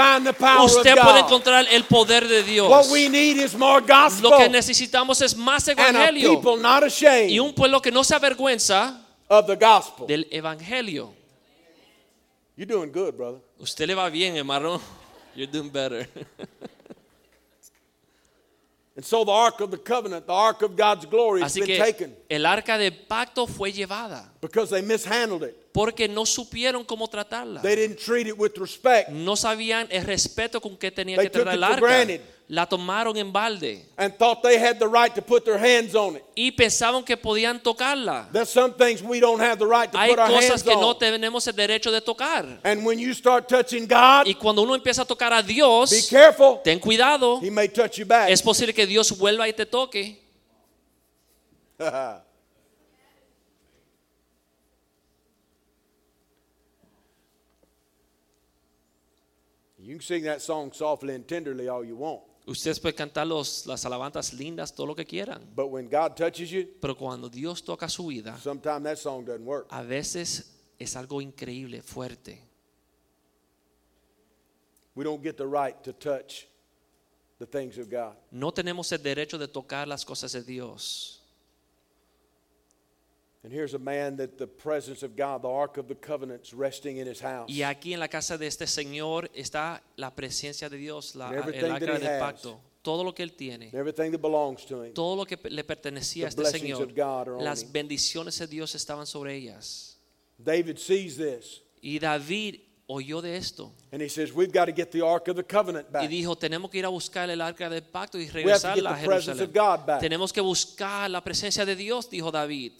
usted 0.63 0.95
puede 0.95 1.19
encontrar 1.19 1.65
el 1.69 1.83
poder 1.85 2.27
de 2.27 2.43
Dios. 2.43 2.69
what 2.69 2.87
we 2.91 3.07
need 3.09 3.37
is 3.37 3.55
more 3.55 3.81
gospel 3.81 4.31
Lo 4.31 4.37
que 4.37 4.49
necesitamos 4.49 5.21
es 5.21 5.35
más 5.35 5.67
Evangelio 5.67 6.41
y 7.27 7.39
un 7.39 7.53
pueblo 7.53 7.81
que 7.81 7.91
no 7.91 8.03
se 8.03 8.15
avergüenza 8.15 9.01
of 9.27 9.47
the 9.47 9.55
gospel. 9.55 10.07
del 10.07 10.27
Evangelio. 10.31 11.13
You're 12.57 12.71
doing 12.71 12.91
good, 12.91 13.15
brother. 13.15 13.41
Usted 13.59 13.87
le 13.87 13.95
va 13.95 14.09
bien, 14.09 14.37
hermano. 14.37 14.79
You're 15.35 15.51
doing 15.51 15.69
better. 15.69 16.07
And 16.17 16.23
so 16.41 16.53
the 16.53 16.53
ark 16.55 16.61
of 16.85 16.93
the 16.93 16.93
covenant, 16.93 17.33
the 17.33 17.33
ark 17.33 17.33
of 17.33 17.53
God's 17.53 17.71
glory, 17.71 18.51
has 18.77 18.84
Así 21.43 21.59
been 21.59 21.67
que 21.67 21.77
taken 21.77 22.17
el 22.29 22.45
arca 22.45 22.77
de 22.77 22.91
pacto 22.91 23.45
fue 23.45 23.73
llevada 23.73 24.31
because 24.41 24.69
they 24.69 24.81
mishandled 24.81 25.43
it. 25.43 25.55
porque 25.73 26.07
no 26.07 26.25
supieron 26.25 26.85
cómo 26.85 27.09
tratarla. 27.09 27.61
They 27.61 27.75
didn't 27.75 27.99
treat 27.99 28.27
it 28.27 28.35
with 28.37 28.53
respect 28.55 29.09
No 29.09 29.35
sabían 29.35 29.87
el 29.91 30.05
respeto 30.05 30.61
con 30.61 30.77
que 30.77 30.91
tenían 30.91 31.17
They 31.17 31.25
que 31.25 31.31
tratar 31.31 31.55
took 31.55 31.63
el 31.63 31.63
it 31.63 31.79
for 31.79 31.89
arca. 31.89 32.21
La 32.47 32.67
tomaron 32.67 33.17
en 33.17 33.31
balde 33.31 33.81
and 33.97 34.13
thought 34.19 34.43
they 34.43 34.59
had 34.59 34.77
the 34.77 34.87
right 34.87 35.15
to 35.15 35.21
put 35.21 35.43
their 35.43 35.57
hands 35.57 35.95
on 35.95 36.15
it. 36.15 36.23
y 36.35 36.51
pensaban 36.51 37.03
que 37.03 37.17
podían 37.17 37.59
tocarla. 37.59 38.29
There's 38.31 38.51
some 38.51 38.71
things 38.73 39.01
we 39.01 39.19
don't 39.19 39.39
have 39.39 39.57
the 39.57 39.65
right 39.65 39.91
to 39.91 39.97
Hay 39.97 40.09
put 40.11 40.19
our 40.19 40.27
cosas 40.27 40.49
hands 40.49 40.63
que 40.63 40.75
no 40.75 40.95
tenemos 40.95 41.47
el 41.47 41.53
derecho 41.53 41.91
de 41.91 42.01
tocar. 42.01 42.45
And 42.63 42.85
when 42.85 42.99
you 42.99 43.15
start 43.15 43.49
touching 43.49 43.87
God, 43.87 44.27
Y 44.27 44.35
cuando 44.35 44.61
uno 44.61 44.75
empieza 44.75 45.01
a 45.01 45.05
tocar 45.05 45.33
a 45.33 45.41
be 45.41 45.55
careful. 46.07 46.61
ten 46.63 46.79
cuidado. 46.79 47.39
He 47.41 47.49
may 47.49 47.67
touch 47.67 47.97
you 47.97 48.05
back. 48.05 48.29
Es 48.29 48.43
posible 48.43 48.75
que 48.75 48.85
Dios 48.85 49.11
vuelva 49.17 49.47
y 49.47 49.53
te 49.53 49.65
toque. 49.65 50.19
you 59.79 59.95
can 59.95 59.99
sing 59.99 60.23
that 60.23 60.43
song 60.43 60.71
softly 60.71 61.15
and 61.15 61.27
tenderly 61.27 61.67
all 61.67 61.83
you 61.83 61.95
want. 61.95 62.21
Ustedes 62.47 62.79
pueden 62.79 62.95
cantar 62.95 63.25
los, 63.25 63.65
las 63.65 63.85
alabanzas 63.85 64.31
lindas, 64.33 64.73
todo 64.73 64.85
lo 64.85 64.95
que 64.95 65.05
quieran. 65.05 65.41
But 65.55 65.67
when 65.71 65.89
God 65.89 66.15
touches 66.15 66.51
you, 66.51 66.67
Pero 66.79 66.95
cuando 66.95 67.27
Dios 67.27 67.63
toca 67.63 67.89
su 67.89 68.07
vida, 68.07 68.37
sometimes 68.37 68.83
that 68.83 68.97
song 68.97 69.25
doesn't 69.25 69.45
work. 69.45 69.65
a 69.71 69.81
veces 69.81 70.51
es 70.77 70.95
algo 70.95 71.21
increíble, 71.21 71.81
fuerte. 71.81 72.41
We 74.95 75.03
don't 75.03 75.21
get 75.23 75.37
the 75.37 75.45
right 75.47 75.75
to 75.83 75.91
touch 75.91 76.47
the 77.39 77.45
things 77.45 77.77
of 77.77 77.89
God. 77.89 78.15
No 78.31 78.53
tenemos 78.53 78.91
el 78.91 79.01
derecho 79.01 79.37
de 79.37 79.47
tocar 79.47 79.87
las 79.87 80.05
cosas 80.05 80.31
de 80.31 80.43
Dios. 80.43 81.21
And 83.45 83.53
here's 83.53 83.75
a 83.75 83.79
man 83.79 84.15
that 84.17 84.39
the 84.39 84.47
presence 84.47 85.03
of 85.03 85.15
God, 85.15 85.43
the 85.43 85.47
Ark 85.47 85.77
of 85.77 85.87
the 85.87 85.93
Covenant's 85.93 86.51
resting 86.51 86.97
in 86.97 87.05
his 87.05 87.21
house. 87.21 87.47
Y 87.47 87.61
aquí 87.61 87.93
en 87.93 87.99
la 87.99 88.07
casa 88.07 88.39
de 88.39 88.47
este 88.47 88.65
Señor 88.65 89.29
está 89.35 89.83
la 89.97 90.09
presencia 90.15 90.67
de 90.67 90.77
Dios, 90.77 91.13
la, 91.13 91.29
el 91.29 91.71
arca 91.71 91.99
del 91.99 92.19
pacto. 92.19 92.59
Todo 92.81 93.03
lo 93.03 93.13
que 93.13 93.21
Él 93.21 93.33
tiene, 93.33 93.69
Everything 93.71 94.09
that 94.11 94.19
belongs 94.19 94.65
to 94.65 94.83
him. 94.83 94.95
todo 94.95 95.15
lo 95.15 95.25
que 95.25 95.37
le 95.47 95.63
pertenecía 95.63 96.25
a 96.25 96.29
este 96.29 96.43
Señor, 96.45 96.81
of 96.81 96.95
God 96.95 97.27
are 97.27 97.31
on 97.33 97.43
las 97.43 97.71
bendiciones 97.71 98.39
de 98.39 98.47
Dios 98.47 98.73
estaban 98.73 99.05
sobre 99.05 99.35
ellas. 99.35 99.99
David 100.39 100.77
sees 100.77 101.15
this. 101.15 101.61
Y 101.83 101.99
David 101.99 102.61
oyó 102.87 103.21
de 103.21 103.37
esto 103.37 103.71
and 103.91 104.01
he 104.01 104.09
says, 104.09 104.33
We've 104.33 104.51
got 104.51 104.65
to 104.65 104.73
get 104.73 104.89
the 104.89 105.05
Ark 105.05 105.27
of 105.27 105.35
the 105.35 105.43
Covenant 105.43 105.87
y 106.01 106.07
dijo, 106.07 106.35
tenemos 106.35 106.71
que 106.71 106.79
ir 106.79 106.85
a 106.85 106.89
buscar 106.89 107.29
el 107.29 107.41
arca 107.41 107.69
del 107.69 107.83
pacto 107.83 108.17
y 108.17 108.27
regresarla 108.27 108.89
a 108.89 108.93
get 108.95 109.01
the 109.01 109.07
presence 109.07 109.37
Jerusalén. 109.37 109.85
back. 109.85 109.99
Tenemos 109.99 110.33
que 110.33 110.41
buscar 110.41 111.11
la 111.11 111.23
presencia 111.23 111.63
de 111.63 111.75
Dios, 111.75 112.09
dijo 112.09 112.31
David. 112.31 112.73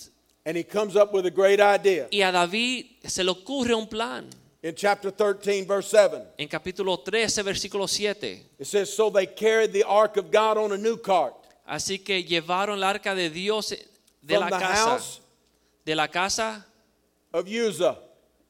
And 0.45 0.55
he 0.55 0.63
comes 0.63 0.95
up 0.95 1.12
with 1.13 1.25
a 1.25 1.31
great 1.31 1.60
idea. 1.60 2.08
Y 2.12 2.21
a 2.21 2.31
David 2.31 2.86
se 3.03 3.23
le 3.23 3.31
ocurre 3.31 3.73
un 3.73 3.88
plan. 3.88 4.29
In 4.62 4.73
chapter 4.75 5.12
13, 5.12 5.65
verse 5.65 5.89
7, 5.89 6.21
En 6.38 6.47
capítulo 6.47 6.97
13, 7.03 7.43
versículo 7.43 7.88
7. 7.88 8.41
it 8.60 8.65
says, 8.65 8.91
So 8.95 9.10
they 9.12 9.27
carried 9.27 9.71
the 9.73 9.84
Ark 9.84 10.17
of 10.17 10.31
God 10.31 10.58
on 10.58 10.71
a 10.71 10.77
new 10.77 10.97
cart 10.97 11.34
Así 11.67 11.99
que 12.03 12.23
llevaron 12.23 12.77
el 12.77 12.84
arca 12.84 13.13
de 13.15 13.29
Dios 13.29 13.69
de 13.69 14.36
from 14.36 14.49
la 14.49 14.49
the 14.49 14.63
casa, 14.63 15.19
de 15.84 15.95
la 15.95 16.08
casa 16.08 16.65
of 17.34 17.47
Uzzah. 17.47 17.97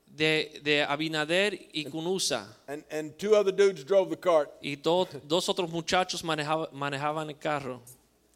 de, 0.05 0.61
de 0.63 0.83
Abinader 0.83 1.53
y 1.73 1.83
Cunusa. 1.85 2.45
And, 2.67 2.83
and 2.91 3.17
two 3.17 3.35
other 3.35 3.51
dudes 3.53 3.83
drove 3.85 4.09
the 4.09 4.17
cart. 4.17 4.49
Y 4.61 4.75
do- 4.75 5.07
dos 5.27 5.47
otros 5.49 5.69
muchachos 5.69 6.23
manejaba- 6.23 6.69
manejaban 6.71 7.27
el 7.29 7.35
carro. 7.37 7.81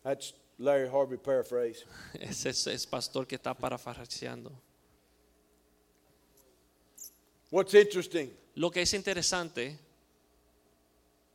That's 0.04 0.34
Larry 0.60 0.90
Harvey 0.90 1.18
paraphrase. 1.18 1.86
Ese 2.20 2.50
es, 2.50 2.68
es 2.68 2.86
pastor 2.86 3.26
que 3.26 3.36
está 3.36 3.54
parafraseando. 3.54 4.52
What's 7.50 7.74
interesting, 7.74 8.30
Lo 8.56 8.70
que 8.70 8.82
es 8.82 8.94
interesante, 8.94 9.80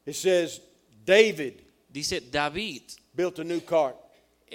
it 0.07 0.15
says 0.15 0.61
David 1.05 1.63
dice 1.91 2.21
David 2.21 2.83
built 3.15 3.39
a 3.41 3.45
new 3.45 3.61
cart. 3.61 3.97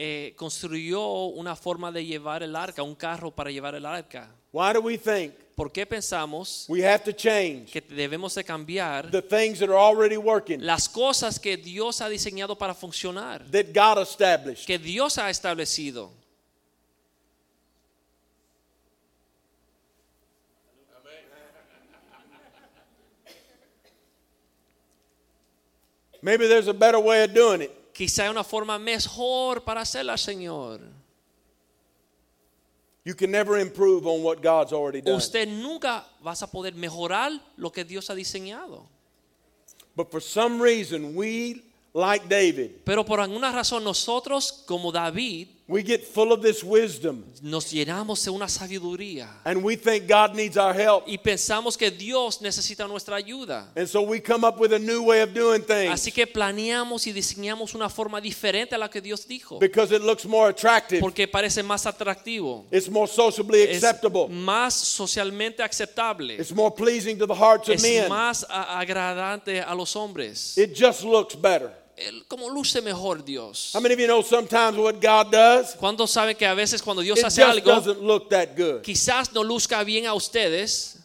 Eh, 0.01 0.33
construyó 0.37 1.25
una 1.25 1.57
forma 1.57 1.91
de 1.91 2.05
llevar 2.05 2.41
el 2.41 2.55
arca, 2.55 2.81
un 2.81 2.95
carro 2.95 3.31
para 3.31 3.51
llevar 3.51 3.75
el 3.75 3.85
arca. 3.85 4.33
Why 4.53 4.71
do 4.73 4.79
we 4.79 4.97
think 4.97 5.33
¿Por 5.55 5.73
qué 5.73 5.85
pensamos 5.85 6.63
we 6.69 6.87
have 6.87 7.03
to 7.03 7.11
change 7.11 7.69
que 7.69 7.81
debemos 7.81 8.33
de 8.33 8.45
cambiar 8.45 9.11
the 9.11 9.21
things 9.21 9.59
that 9.59 9.67
are 9.67 9.77
already 9.77 10.15
working, 10.15 10.65
las 10.65 10.87
cosas 10.87 11.37
que 11.37 11.57
Dios 11.57 11.99
ha 11.99 12.07
diseñado 12.07 12.57
para 12.57 12.73
funcionar, 12.73 13.43
that 13.51 13.73
God 13.73 14.01
established? 14.01 14.65
que 14.65 14.79
Dios 14.79 15.17
ha 15.17 15.29
establecido? 15.29 16.11
Maybe 26.21 26.47
there's 26.47 26.69
a 26.69 26.73
better 26.73 26.99
way 26.99 27.23
of 27.23 27.33
doing 27.33 27.61
it. 27.63 27.78
Quizá 27.99 28.23
hay 28.23 28.29
una 28.29 28.45
forma 28.45 28.79
mejor 28.79 29.61
para 29.65 29.81
hacerla, 29.81 30.17
Señor. 30.17 30.79
You 33.03 33.13
can 33.13 33.29
never 33.29 33.59
improve 33.59 34.07
on 34.07 34.23
what 34.23 34.41
God's 34.41 34.71
already 34.71 35.01
done. 35.01 35.17
Usted 35.17 35.45
nunca 35.49 36.07
vas 36.23 36.41
a 36.41 36.47
poder 36.47 36.73
mejorar 36.75 37.33
lo 37.57 37.73
que 37.73 37.83
Dios 37.83 38.09
ha 38.09 38.15
diseñado. 38.15 38.87
But 39.97 40.11
for 40.11 40.21
some 40.21 40.61
reason, 40.63 41.13
we, 41.13 41.61
like 41.93 42.25
David, 42.29 42.85
Pero 42.85 43.03
por 43.03 43.19
alguna 43.19 43.51
razón 43.51 43.83
nosotros, 43.83 44.63
como 44.65 44.93
David, 44.93 45.49
we 45.69 45.83
get 45.83 46.03
full 46.03 46.33
of 46.33 46.41
this 46.41 46.63
wisdom 46.63 47.23
nos 47.43 47.71
llenamos 47.71 48.23
de 48.25 48.31
una 48.31 48.47
sabiduría 48.49 49.29
and 49.45 49.63
we 49.63 49.75
think 49.77 50.07
God 50.07 50.33
needs 50.35 50.57
our 50.57 50.73
help. 50.73 51.03
y 51.07 51.17
pensamos 51.19 51.77
que 51.77 51.91
Dios 51.91 52.41
necesita 52.41 52.87
nuestra 52.87 53.15
ayuda. 53.17 53.67
And 53.75 53.87
so 53.87 54.01
we 54.01 54.19
come 54.19 54.43
up 54.45 54.59
with 54.59 54.73
a 54.73 54.79
new 54.79 55.03
way 55.03 55.21
of 55.21 55.31
doing 55.33 55.61
things 55.61 55.93
Así 55.93 56.11
que 56.11 56.25
planeamos 56.25 57.05
y 57.05 57.11
diseñamos 57.13 57.75
una 57.75 57.87
forma 57.87 58.19
diferente 58.19 58.73
a 58.73 58.77
la 58.79 58.89
que 58.89 58.99
Dios 58.99 59.27
dijo, 59.27 59.59
because 59.59 59.95
it 59.95 60.01
looks 60.01 60.25
more 60.25 60.49
attractive. 60.49 60.99
porque 60.99 61.27
parece 61.27 61.61
más 61.61 61.85
atractivo, 61.85 62.65
It's 62.71 62.89
more 62.89 63.07
socially 63.07 63.61
es 63.61 63.83
acceptable. 63.83 64.27
más 64.27 64.73
socialmente 64.73 65.61
aceptable, 65.61 66.35
It's 66.35 66.51
more 66.51 66.71
pleasing 66.75 67.17
to 67.19 67.27
the 67.27 67.35
hearts 67.35 67.69
of 67.69 67.75
es 67.75 67.83
men. 67.83 68.09
más 68.09 68.43
agradante 68.49 69.61
a 69.61 69.75
los 69.75 69.95
hombres. 69.95 70.57
It 70.57 70.73
just 70.75 71.03
looks 71.03 71.35
better. 71.35 71.71
Como 72.27 72.49
luce 72.49 72.81
mejor 72.81 73.23
Dios. 73.23 73.71
How 73.73 73.81
many 73.81 73.93
of 73.93 73.99
you 73.99 74.07
know 74.07 74.21
sometimes 74.21 74.77
what 74.77 74.99
God 75.01 75.31
does? 75.31 75.75
¿Cuántos 75.75 76.09
saben 76.11 76.35
que 76.37 76.45
a 76.45 76.53
veces 76.53 76.81
cuando 76.81 77.01
Dios 77.01 77.19
It 77.19 77.25
hace 77.25 77.41
just 77.41 77.57
algo, 77.59 77.65
doesn't 77.65 78.01
look 78.01 78.29
that 78.29 78.55
good. 78.55 78.81
quizás 78.83 79.33
no 79.33 79.43
luzca 79.43 79.83
bien 79.83 80.05
a 80.05 80.13
ustedes, 80.13 80.97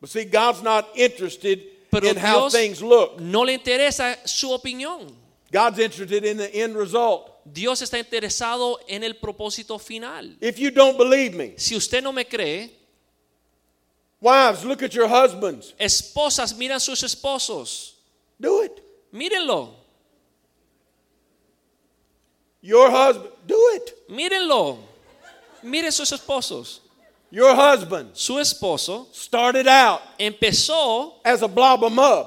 But 0.00 0.10
see, 0.10 0.24
God's 0.24 0.62
not 0.62 0.88
interested 0.96 1.60
Pero 1.90 2.08
in 2.08 2.16
how 2.16 2.48
things 2.50 2.80
look. 2.82 3.20
no 3.20 3.44
le 3.44 3.52
interesa 3.54 4.18
su 4.26 4.52
opinión. 4.52 5.12
God's 5.50 5.78
interested 5.78 6.24
in 6.24 6.36
the 6.36 6.48
end 6.54 6.76
result. 6.76 7.30
Dios 7.44 7.80
está 7.80 7.98
interesado 7.98 8.78
en 8.86 9.02
el 9.02 9.14
propósito 9.16 9.78
final. 9.78 10.36
If 10.40 10.58
you 10.58 10.70
don't 10.70 10.98
believe 10.98 11.34
me, 11.34 11.54
Si 11.56 11.74
usted 11.74 12.02
no 12.02 12.12
me 12.12 12.26
cree, 12.26 12.70
wives, 14.20 14.64
look 14.64 14.82
at 14.82 14.92
your 14.92 15.08
husbands. 15.08 15.74
esposas 15.78 16.54
miran 16.56 16.80
sus 16.80 17.02
esposos. 17.02 17.94
Do 18.40 18.62
it. 18.62 18.82
Mírenlo, 19.12 19.74
Your 22.60 22.90
husband, 22.90 23.30
do 23.46 23.56
it. 23.74 23.94
mírenlo. 24.08 24.78
Miren 25.62 25.92
sus 25.92 26.10
esposos. 26.12 26.80
Your 27.30 27.54
husband 27.54 28.10
Su 28.14 28.38
esposo 28.38 29.06
started 29.12 29.68
out 29.68 30.00
empezó, 30.18 31.20
as 31.24 31.42
a 31.42 31.46
blob 31.46 31.84
of 31.84 31.92
mud, 31.92 32.26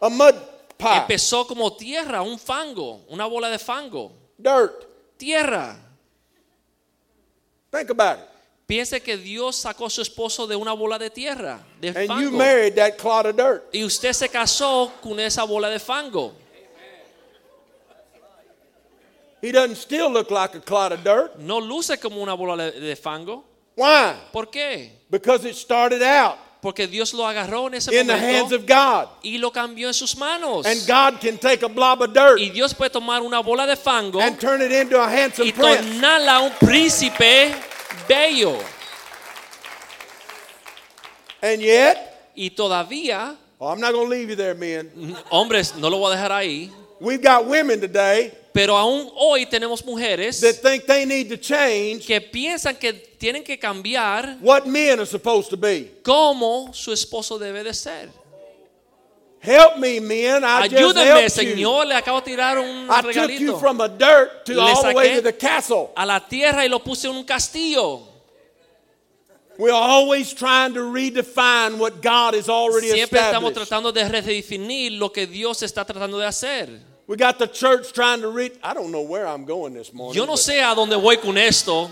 a 0.00 0.08
mud 0.08 0.34
pie, 0.78 0.96
empezó 0.96 1.46
como 1.46 1.70
tierra, 1.76 2.22
un 2.22 2.38
fango, 2.38 3.02
una 3.10 3.26
bola 3.26 3.50
de 3.50 3.58
fango. 3.58 4.12
dirt. 4.38 4.86
Tierra. 5.18 5.76
Think 7.70 7.90
about 7.90 8.18
it. 8.18 8.28
Piense 8.66 9.00
que 9.02 9.16
Dios 9.16 9.56
sacó 9.56 9.86
a 9.86 9.90
su 9.90 10.00
esposo 10.00 10.46
de 10.46 10.56
una 10.56 10.72
bola 10.72 10.98
de 10.98 11.10
tierra, 11.10 11.60
de 11.80 11.88
And 11.90 12.20
you 12.20 12.30
married 12.30 12.74
that 12.76 12.96
clod 12.96 13.26
of 13.26 13.36
dirt. 13.36 13.68
Y 13.72 13.84
usted 13.84 14.12
se 14.14 14.28
casó 14.28 14.90
con 15.02 15.20
esa 15.20 15.44
bola 15.44 15.68
de 15.68 15.78
fango. 15.78 16.32
He 19.42 19.50
doesn't 19.50 19.76
still 19.76 20.08
look 20.10 20.30
like 20.30 20.54
a 20.54 20.60
clod 20.60 20.92
of 20.92 21.02
dirt. 21.02 21.36
No 21.38 21.58
luce 21.58 21.98
como 22.00 22.22
una 22.22 22.34
bola 22.34 22.56
de, 22.70 22.80
de 22.80 22.96
fango. 22.96 23.44
Why? 23.74 24.14
¿Por 24.32 24.46
qué? 24.50 24.90
Because 25.10 25.44
it 25.44 25.56
started 25.56 26.00
out 26.02 26.38
Porque 26.62 26.86
Dios 26.86 27.12
lo 27.12 27.24
agarró 27.26 27.66
en 27.66 27.74
ese 27.74 27.92
in 27.92 28.06
the 28.06 28.12
hands 28.12 28.50
momento 28.50 28.54
of 28.54 28.66
God. 28.66 29.08
y 29.24 29.36
lo 29.38 29.50
cambió 29.50 29.88
en 29.88 29.94
sus 29.94 30.16
manos. 30.16 30.64
And 30.64 30.86
God 30.86 31.20
can 31.20 31.38
take 31.38 31.64
a 31.64 31.68
blob 31.68 32.02
of 32.02 32.12
dirt 32.12 32.38
Y 32.38 32.50
Dios 32.50 32.72
puede 32.72 32.90
tomar 32.90 33.20
una 33.20 33.40
bola 33.40 33.66
de 33.66 33.74
fango 33.74 34.20
and 34.20 34.38
turn 34.38 34.62
it 34.62 34.70
into 34.70 34.96
a 34.96 35.08
handsome 35.08 35.48
y 35.48 35.52
prince. 35.52 35.78
tornarla 35.82 36.40
un 36.40 36.52
príncipe 36.60 37.52
bello. 38.06 38.56
And 41.42 41.60
yet, 41.60 42.30
Y 42.36 42.50
todavía, 42.50 43.36
oh, 43.58 43.66
I'm 43.68 43.80
not 43.80 43.92
going 43.92 44.06
to 44.08 44.10
leave 44.10 44.30
you 44.30 44.36
there, 44.36 44.54
men. 44.54 45.16
hombres, 45.30 45.74
no 45.74 45.90
lo 45.90 45.98
voy 45.98 46.12
a 46.12 46.16
dejar 46.16 46.30
ahí, 46.30 46.70
We've 47.00 47.20
got 47.20 47.44
women 47.46 47.80
today 47.80 48.32
pero 48.52 48.76
aún 48.76 49.10
hoy 49.16 49.46
tenemos 49.46 49.84
mujeres 49.84 50.40
that 50.40 50.54
think 50.62 50.84
they 50.86 51.06
need 51.06 51.28
to 51.28 51.36
change 51.36 52.06
que 52.06 52.20
piensan 52.20 52.76
que 52.76 52.92
tienen 52.92 53.42
que 53.42 53.58
cambiar 53.58 54.36
what 54.40 54.66
men 54.66 54.98
are 54.98 55.06
supposed 55.06 55.48
to 55.48 55.56
be. 55.56 55.90
cómo 56.02 56.72
su 56.74 56.92
esposo 56.92 57.38
debe 57.38 57.62
de 57.64 57.72
ser. 57.72 58.10
Help 59.44 59.78
me, 59.78 59.98
men. 59.98 60.44
I 60.44 60.68
just 60.68 60.96
Ayúdenme, 60.96 61.24
you. 61.24 61.28
Señor, 61.28 61.86
le 61.88 61.96
acabo 61.96 62.20
de 62.20 62.30
tirar 62.30 62.58
un 62.58 62.86
I 62.88 63.02
took 63.02 63.12
you 63.12 63.22
regalito 63.22 63.58
from 63.58 63.80
a 63.80 63.88
dirt 63.88 64.44
to 64.44 64.54
Le 64.54 64.60
all 64.62 64.82
the 64.82 64.94
way 64.94 65.08
saqué 65.08 65.16
to 65.16 65.22
the 65.22 65.32
castle. 65.32 65.90
a 65.96 66.06
la 66.06 66.20
tierra 66.20 66.64
y 66.64 66.68
lo 66.68 66.78
puse 66.78 67.08
en 67.08 67.16
un 67.16 67.24
castillo. 67.24 68.06
We're 69.58 69.72
always 69.72 70.32
trying 70.32 70.74
to 70.74 70.80
redefine 70.80 71.78
what 71.78 72.00
God 72.00 72.34
already 72.48 72.92
Siempre 72.92 73.18
estamos 73.18 73.52
tratando 73.52 73.92
de 73.92 74.08
redefinir 74.08 74.92
lo 74.92 75.10
que 75.10 75.26
Dios 75.26 75.62
está 75.62 75.84
tratando 75.84 76.18
de 76.18 76.26
hacer. 76.26 76.91
We 77.12 77.18
got 77.18 77.38
the 77.38 77.46
church 77.46 77.92
trying 77.92 78.22
to 78.22 78.28
read. 78.28 78.52
I 78.62 78.72
don't 78.72 78.90
know 78.90 79.02
where 79.02 79.26
I'm 79.26 79.44
going 79.44 79.74
this 79.74 79.92
morning, 79.92 80.16
Yo 80.16 80.24
no 80.24 80.32
sé 80.34 80.62
a 80.62 80.74
dónde 80.74 80.98
voy 80.98 81.16
con 81.18 81.36
esto, 81.36 81.90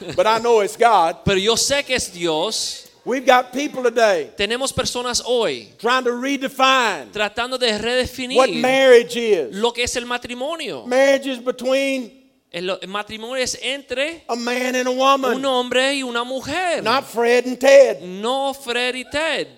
but, 0.00 0.16
but 0.16 0.26
I 0.26 0.38
know 0.38 0.60
it's 0.60 0.78
God. 0.78 1.26
pero 1.26 1.36
yo 1.36 1.56
sé 1.56 1.84
que 1.84 1.94
es 1.94 2.10
Dios. 2.10 2.88
We've 3.04 3.26
got 3.26 3.52
people 3.52 3.82
today 3.82 4.30
Tenemos 4.38 4.72
personas 4.72 5.20
hoy 5.26 5.68
trying 5.78 6.04
to 6.04 6.12
redefine 6.12 7.12
tratando 7.12 7.58
de 7.58 7.76
redefinir 7.76 8.36
what 8.38 8.48
marriage 8.48 9.14
is. 9.14 9.54
lo 9.54 9.72
que 9.72 9.82
es 9.84 9.94
el 9.96 10.06
matrimonio. 10.06 10.86
Marriage 10.86 11.26
is 11.26 11.38
between 11.38 12.10
El, 12.50 12.78
el 12.80 12.88
matrimonio 12.88 13.42
es 13.42 13.58
entre 13.60 14.24
a 14.26 14.36
man 14.36 14.74
and 14.74 14.88
a 14.88 14.90
woman, 14.90 15.34
un 15.34 15.44
hombre 15.44 15.96
y 15.96 16.02
una 16.02 16.24
mujer. 16.24 16.82
not 16.82 17.04
Fred 17.04 17.44
and 17.46 17.60
Ted. 17.60 18.00
No 18.00 18.54
Fred 18.54 18.94
y 18.94 19.04
Ted. 19.04 19.48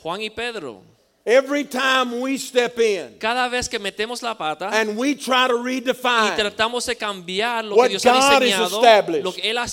Juan 0.00 0.20
y 0.22 0.28
Pedro. 0.30 0.87
Every 1.28 1.64
time 1.64 2.20
we 2.22 2.38
step 2.38 2.78
in 2.78 3.18
Cada 3.18 3.50
vez 3.50 3.68
que 3.68 3.78
metemos 3.78 4.22
la 4.22 4.34
pata 4.34 4.70
and 4.72 4.96
we 4.96 5.14
try 5.14 5.46
to 5.46 5.56
y 5.58 5.62
redefine, 5.62 6.34
tratamos 6.34 6.86
de 6.86 6.96
cambiar 6.96 7.66
lo 7.66 7.76
What 7.76 7.88
que 7.90 7.98
Dios 7.98 8.06
ha 8.06 8.12
God 8.12 8.22
has 8.22 8.40
diseñado, 8.40 8.82
established. 8.82 9.24
lo 9.24 9.32
que 9.32 9.42
Él 9.42 9.58
ha 9.58 9.66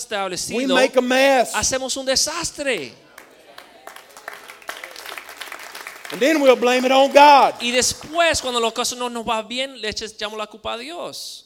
we 0.53 0.67
make 0.67 0.97
a 0.97 1.01
mess. 1.01 1.53
hacemos 1.55 1.95
un 1.95 2.05
desastre. 2.05 2.91
And 6.11 6.19
then 6.19 6.41
we'll 6.41 6.57
blame 6.57 6.83
it 6.83 6.91
on 6.91 7.09
God. 7.13 7.53
Y 7.61 7.71
después, 7.71 8.41
cuando 8.41 8.59
las 8.59 8.73
cosas 8.73 8.97
no 8.99 9.07
nos 9.07 9.25
va 9.25 9.41
bien, 9.41 9.79
le 9.79 9.87
echamos 9.87 10.37
la 10.37 10.47
culpa 10.47 10.73
a 10.73 10.77
Dios. 10.77 11.45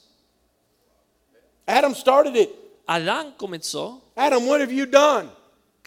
Adam 1.67 1.93
started 1.93 2.35
it. 2.35 2.49
Adán 2.87 3.35
comenzó. 3.37 4.01
Adam, 4.17 4.47
what 4.47 4.59
have 4.59 4.71
you 4.71 4.87
done? 4.87 5.29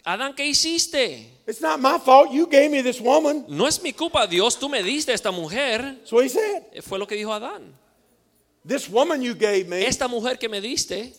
Adán, 0.05 0.35
¿qué 0.35 0.47
hiciste? 0.47 1.31
It's 1.47 1.61
not 1.61 1.79
my 1.81 1.99
fault. 1.99 2.33
You 2.33 2.47
gave 2.47 2.69
me 2.69 2.83
this 2.83 3.01
woman. 3.01 3.45
No 3.49 3.67
es 3.69 3.81
mi 3.83 3.93
culpa, 3.93 4.27
Dios, 4.27 4.59
tú 4.59 4.69
me 4.69 4.83
diste 4.83 5.13
esta 5.13 5.31
mujer. 5.31 6.01
What 6.11 6.25
he 6.25 6.29
said. 6.29 6.63
Eh, 6.73 6.83
Fue 6.83 6.99
lo 6.99 7.07
que 7.07 7.15
dijo 7.15 7.33
Adán. 7.33 7.73
This 8.67 8.89
woman 8.89 9.23
you 9.23 9.35
gave 9.35 9.67
me. 9.69 9.87
Esta 9.87 10.09
mujer 10.09 10.39
que 10.39 10.49
me 10.49 10.61
diste, 10.61 11.13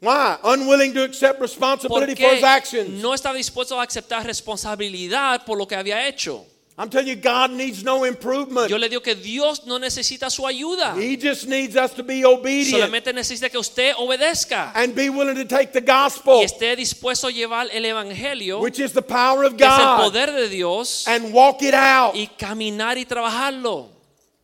Why? 0.00 0.36
Unwilling 0.44 0.94
to 0.94 1.02
accept 1.02 1.40
responsibility 1.40 2.14
for 2.14 2.32
his 2.32 2.44
actions. 2.44 2.88
no 3.02 3.14
estaba 3.14 3.36
dispuesto 3.36 3.80
a 3.80 3.82
aceptar 3.82 4.24
responsabilidad 4.24 5.44
por 5.44 5.58
lo 5.58 5.66
que 5.66 5.74
había 5.74 6.06
hecho. 6.06 6.44
I'm 6.80 6.88
telling 6.88 7.08
you, 7.08 7.16
God 7.16 7.50
needs 7.50 7.82
no 7.82 8.04
improvement. 8.04 8.70
Yo 8.70 8.78
le 8.78 8.88
digo 8.88 9.02
que 9.02 9.16
Dios 9.16 9.66
no 9.66 9.80
necesita 9.80 10.30
su 10.30 10.46
ayuda. 10.46 10.94
He 10.96 11.16
just 11.16 11.48
needs 11.48 11.74
us 11.74 11.92
to 11.94 12.04
be 12.04 12.24
obedient 12.24 12.70
Solamente 12.70 13.12
necesita 13.12 13.50
que 13.50 13.58
usted 13.58 13.94
obedezca 13.98 14.70
and 14.76 14.94
be 14.94 15.10
willing 15.10 15.34
to 15.34 15.44
take 15.44 15.72
the 15.72 15.80
gospel, 15.80 16.40
y 16.40 16.44
esté 16.44 16.76
dispuesto 16.76 17.26
a 17.26 17.30
llevar 17.32 17.66
el 17.72 17.84
evangelio, 17.84 18.60
which 18.60 18.78
is 18.78 18.92
the 18.92 19.02
power 19.02 19.44
of 19.44 19.56
que 19.56 19.66
es 19.66 19.72
el 19.72 19.78
God, 19.78 20.04
poder 20.04 20.32
de 20.32 20.48
Dios, 20.48 21.08
and 21.08 21.34
walk 21.34 21.62
it 21.62 21.74
out. 21.74 22.14
y 22.14 22.28
caminar 22.38 22.96
y 22.96 23.04
trabajarlo. 23.04 23.97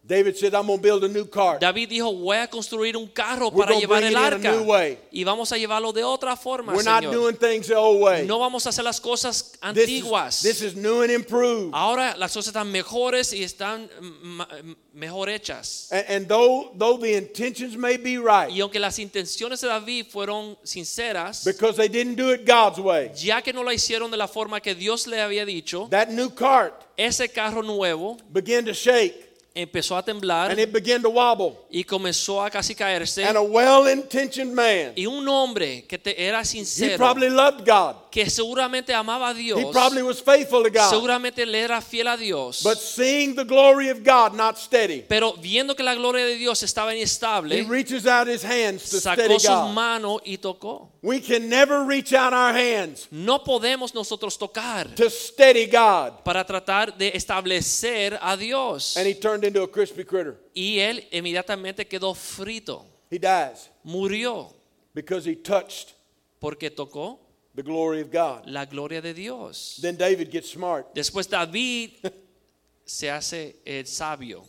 David 0.07 0.37
said, 0.37 0.55
I'm 0.55 0.67
going 0.67 0.79
to 0.79 0.83
build 0.83 1.03
a 1.05 1.09
new 1.09 1.25
cart. 1.25 1.63
David 1.63 1.89
dijo, 1.89 2.13
voy 2.13 2.37
a 2.37 2.47
construir 2.47 2.95
un 2.95 3.07
carro 3.07 3.49
We're 3.49 3.65
para 3.65 3.73
gonna 3.73 3.81
llevar 3.81 4.03
el 4.03 4.17
arca 4.17 4.55
y 5.11 5.25
vamos 5.25 5.51
a 5.51 5.57
llevarlo 5.57 5.95
de 5.95 6.05
otra 6.05 6.37
forma, 6.37 6.75
We're 6.75 6.85
not 6.85 7.05
doing 7.05 7.37
things 7.37 7.69
the 7.69 7.75
old 7.75 8.03
way. 8.03 8.27
No 8.27 8.39
vamos 8.39 8.67
a 8.67 8.69
hacer 8.69 8.85
las 8.85 9.01
cosas 9.01 9.53
This 9.53 9.59
antiguas. 9.63 10.37
is, 10.37 10.43
this 10.43 10.63
is 10.63 10.77
new 10.77 11.01
and 11.01 11.11
improved. 11.11 11.71
Ahora 11.73 12.15
las 12.19 12.35
cosas 12.35 12.49
están 12.49 12.71
mejores 12.71 13.33
y 13.33 13.43
están 13.45 13.89
mm, 13.99 14.75
mejor 14.93 15.31
hechas. 15.31 15.91
And, 15.91 16.05
and 16.11 16.29
though, 16.29 16.73
though 16.77 16.99
the 16.99 17.17
intentions 17.17 17.75
may 17.75 17.97
be 17.97 18.19
right, 18.19 18.51
Y 18.51 18.61
aunque 18.61 18.79
las 18.79 18.99
intenciones 18.99 19.63
de 19.63 19.69
David 19.69 20.09
fueron 20.11 20.59
sinceras, 20.65 21.47
because 21.47 21.79
they 21.79 21.89
didn't 21.89 22.17
do 22.17 22.31
it 22.31 22.45
God's 22.47 22.79
way, 22.79 23.11
ya 23.15 23.41
que 23.41 23.55
no 23.55 23.63
la 23.63 23.73
hicieron 23.73 24.11
de 24.11 24.19
la 24.19 24.29
forma 24.29 24.61
que 24.61 24.75
Dios 24.75 25.07
le 25.07 25.23
había 25.23 25.47
dicho, 25.47 25.89
that 25.89 26.11
new 26.11 26.29
cart 26.29 26.75
ese 26.99 27.31
carro 27.33 27.63
nuevo 27.63 28.19
began 28.31 28.67
to 28.67 28.75
shake 28.75 29.34
empezó 29.55 29.97
a 29.97 30.05
temblar 30.05 30.51
and 30.51 30.59
it 30.59 30.73
began 30.73 31.01
to 31.01 31.09
wobble. 31.09 31.57
y 31.71 31.85
comenzó 31.85 32.43
a 32.45 32.51
casi 32.51 32.75
caerse. 32.75 33.25
And 33.25 33.37
a 33.37 33.43
well 33.43 33.85
man, 34.53 34.93
Y 34.97 35.07
un 35.07 35.29
hombre 35.29 35.85
que 35.87 35.99
te 35.99 36.27
era 36.27 36.41
he 36.41 36.45
sincero, 36.45 36.97
probably 36.97 37.31
loved 37.31 37.65
God, 37.65 37.97
que 38.15 38.31
seguramente 38.31 38.95
amaba 38.95 39.31
a 39.31 39.35
Dios, 39.35 39.59
he 39.59 39.73
probably 39.73 40.01
was 40.01 40.21
faithful 40.23 40.63
to 40.63 40.71
God. 40.71 40.89
seguramente 40.89 41.45
le 41.45 41.59
era 41.59 41.81
fiel 41.81 42.07
a 42.07 42.17
Dios, 42.17 42.63
But 42.63 42.79
seeing 42.79 43.35
the 43.35 43.43
glory 43.43 43.89
of 43.89 44.05
God 44.05 44.35
not 44.37 44.57
steady, 44.57 45.05
pero 45.09 45.33
viendo 45.33 45.75
que 45.75 45.83
la 45.83 45.97
gloria 45.97 46.25
de 46.25 46.37
Dios 46.37 46.63
estaba 46.63 46.95
inestable, 46.95 47.57
he 47.57 47.63
reaches 47.63 48.07
out 48.07 48.29
his 48.29 48.45
hands 48.45 48.89
to 48.91 49.01
steady 49.01 49.37
sacó 49.37 49.41
sus 49.41 49.75
manos 49.75 50.21
y 50.25 50.39
tocó. 50.39 50.93
We 51.03 51.21
can 51.21 51.49
never 51.49 51.85
reach 51.85 52.13
out 52.15 52.33
our 52.33 52.55
hands 52.55 53.09
No 53.11 53.43
podemos 53.43 53.93
nosotros 53.93 54.39
tocar 54.39 54.95
to 54.95 55.11
steady 55.11 55.67
God. 55.67 56.23
para 56.25 56.45
tratar 56.47 56.97
de 56.97 57.11
establecer 57.17 58.17
a 58.23 58.37
Dios. 58.37 58.97
And 58.97 59.09
he 59.09 59.15
turned 59.15 59.43
into 59.45 59.61
a 59.65 59.69
crispy 59.69 60.05
critter. 60.05 60.37
Y 60.55 60.79
él 60.79 61.05
inmediatamente 61.11 61.89
quedó 61.89 62.15
frito, 62.15 62.87
He 63.11 63.19
dies 63.19 63.71
murió, 63.83 64.55
because 64.95 65.29
he 65.29 65.35
touched 65.35 65.95
porque 66.39 66.71
tocó 66.71 67.24
the 67.55 67.63
glory 67.63 68.01
of 68.01 68.11
God. 68.11 68.45
la 68.47 68.65
gloria 68.65 69.01
de 69.01 69.15
Dios. 69.15 69.79
Then 69.81 69.97
David 69.97 70.31
gets 70.31 70.51
smart 70.51 70.95
Después 70.95 71.29
David 71.29 71.91
se 72.85 73.09
hace 73.11 73.57
el 73.65 73.87
sabio 73.87 74.45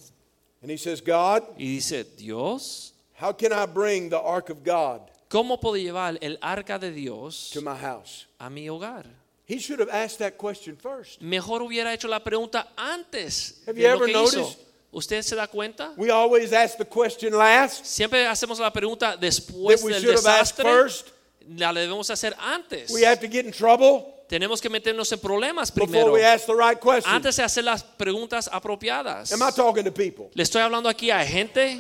and 0.62 0.72
he 0.72 0.78
says, 0.78 1.00
God, 1.00 1.44
y 1.60 1.66
dice, 1.66 2.04
Dios, 2.18 2.94
how 3.14 3.32
can 3.32 3.54
I 3.54 3.66
bring 3.68 4.10
the 4.10 4.20
ark 4.20 4.50
of 4.50 4.64
God 4.64 5.02
¿cómo 5.30 5.60
puedo 5.60 5.76
llevar 5.78 6.18
el 6.22 6.38
arca 6.42 6.80
de 6.80 6.92
Dios 6.92 7.52
to 7.54 7.62
my 7.62 7.76
house? 7.76 8.26
a 8.40 8.50
mi 8.50 8.68
hogar? 8.68 9.06
He 9.48 9.60
should 9.60 9.80
have 9.80 9.90
asked 9.90 10.18
that 10.20 10.38
question 10.38 10.76
first. 10.76 11.22
Mejor 11.22 11.62
hubiera 11.62 11.94
hecho 11.94 12.08
la 12.08 12.20
pregunta 12.24 12.68
antes 12.76 13.62
Have 13.68 13.78
you 13.78 13.86
ever 13.86 14.08
noticed- 14.08 14.58
¿Usted 14.92 15.22
se 15.24 15.36
da 15.36 15.46
cuenta? 15.48 15.94
We 15.98 16.10
always 16.10 16.54
ask 16.54 16.78
the 16.78 16.86
question 16.86 17.34
last 17.34 17.86
Siempre 17.86 18.26
hacemos 18.26 18.60
la 18.60 18.72
pregunta 18.72 19.18
después 19.18 19.82
that 19.82 19.86
we 19.86 19.92
del 19.92 20.02
should 20.02 20.16
have 20.16 20.40
asked 20.40 20.56
first. 20.62 21.12
La 21.48 21.72
debemos 21.74 22.10
hacer 22.10 22.36
antes. 22.40 22.92
We 22.92 23.06
have 23.06 23.20
to 23.20 23.28
get 23.28 23.46
in 23.46 23.52
trouble 23.52 24.16
Tenemos 24.28 24.60
que 24.60 24.70
meternos 24.70 25.12
en 25.12 25.20
problemas 25.20 25.72
primero. 25.72 26.12
we 26.14 26.26
ask 26.26 26.48
the 26.48 26.56
right. 26.56 26.78
Antes 27.06 27.36
de 27.36 27.44
hacer 27.44 27.64
las 27.64 27.84
preguntas 27.84 28.50
apropiadas. 28.52 29.32
Am 29.32 29.42
I 29.42 29.52
talking 29.52 29.84
to 29.84 29.92
people? 29.92 30.30
Le 30.34 30.44
estoy 30.44 30.62
hablando 30.62 30.90
aquí 30.90 31.12
a 31.12 31.24
gente. 31.24 31.80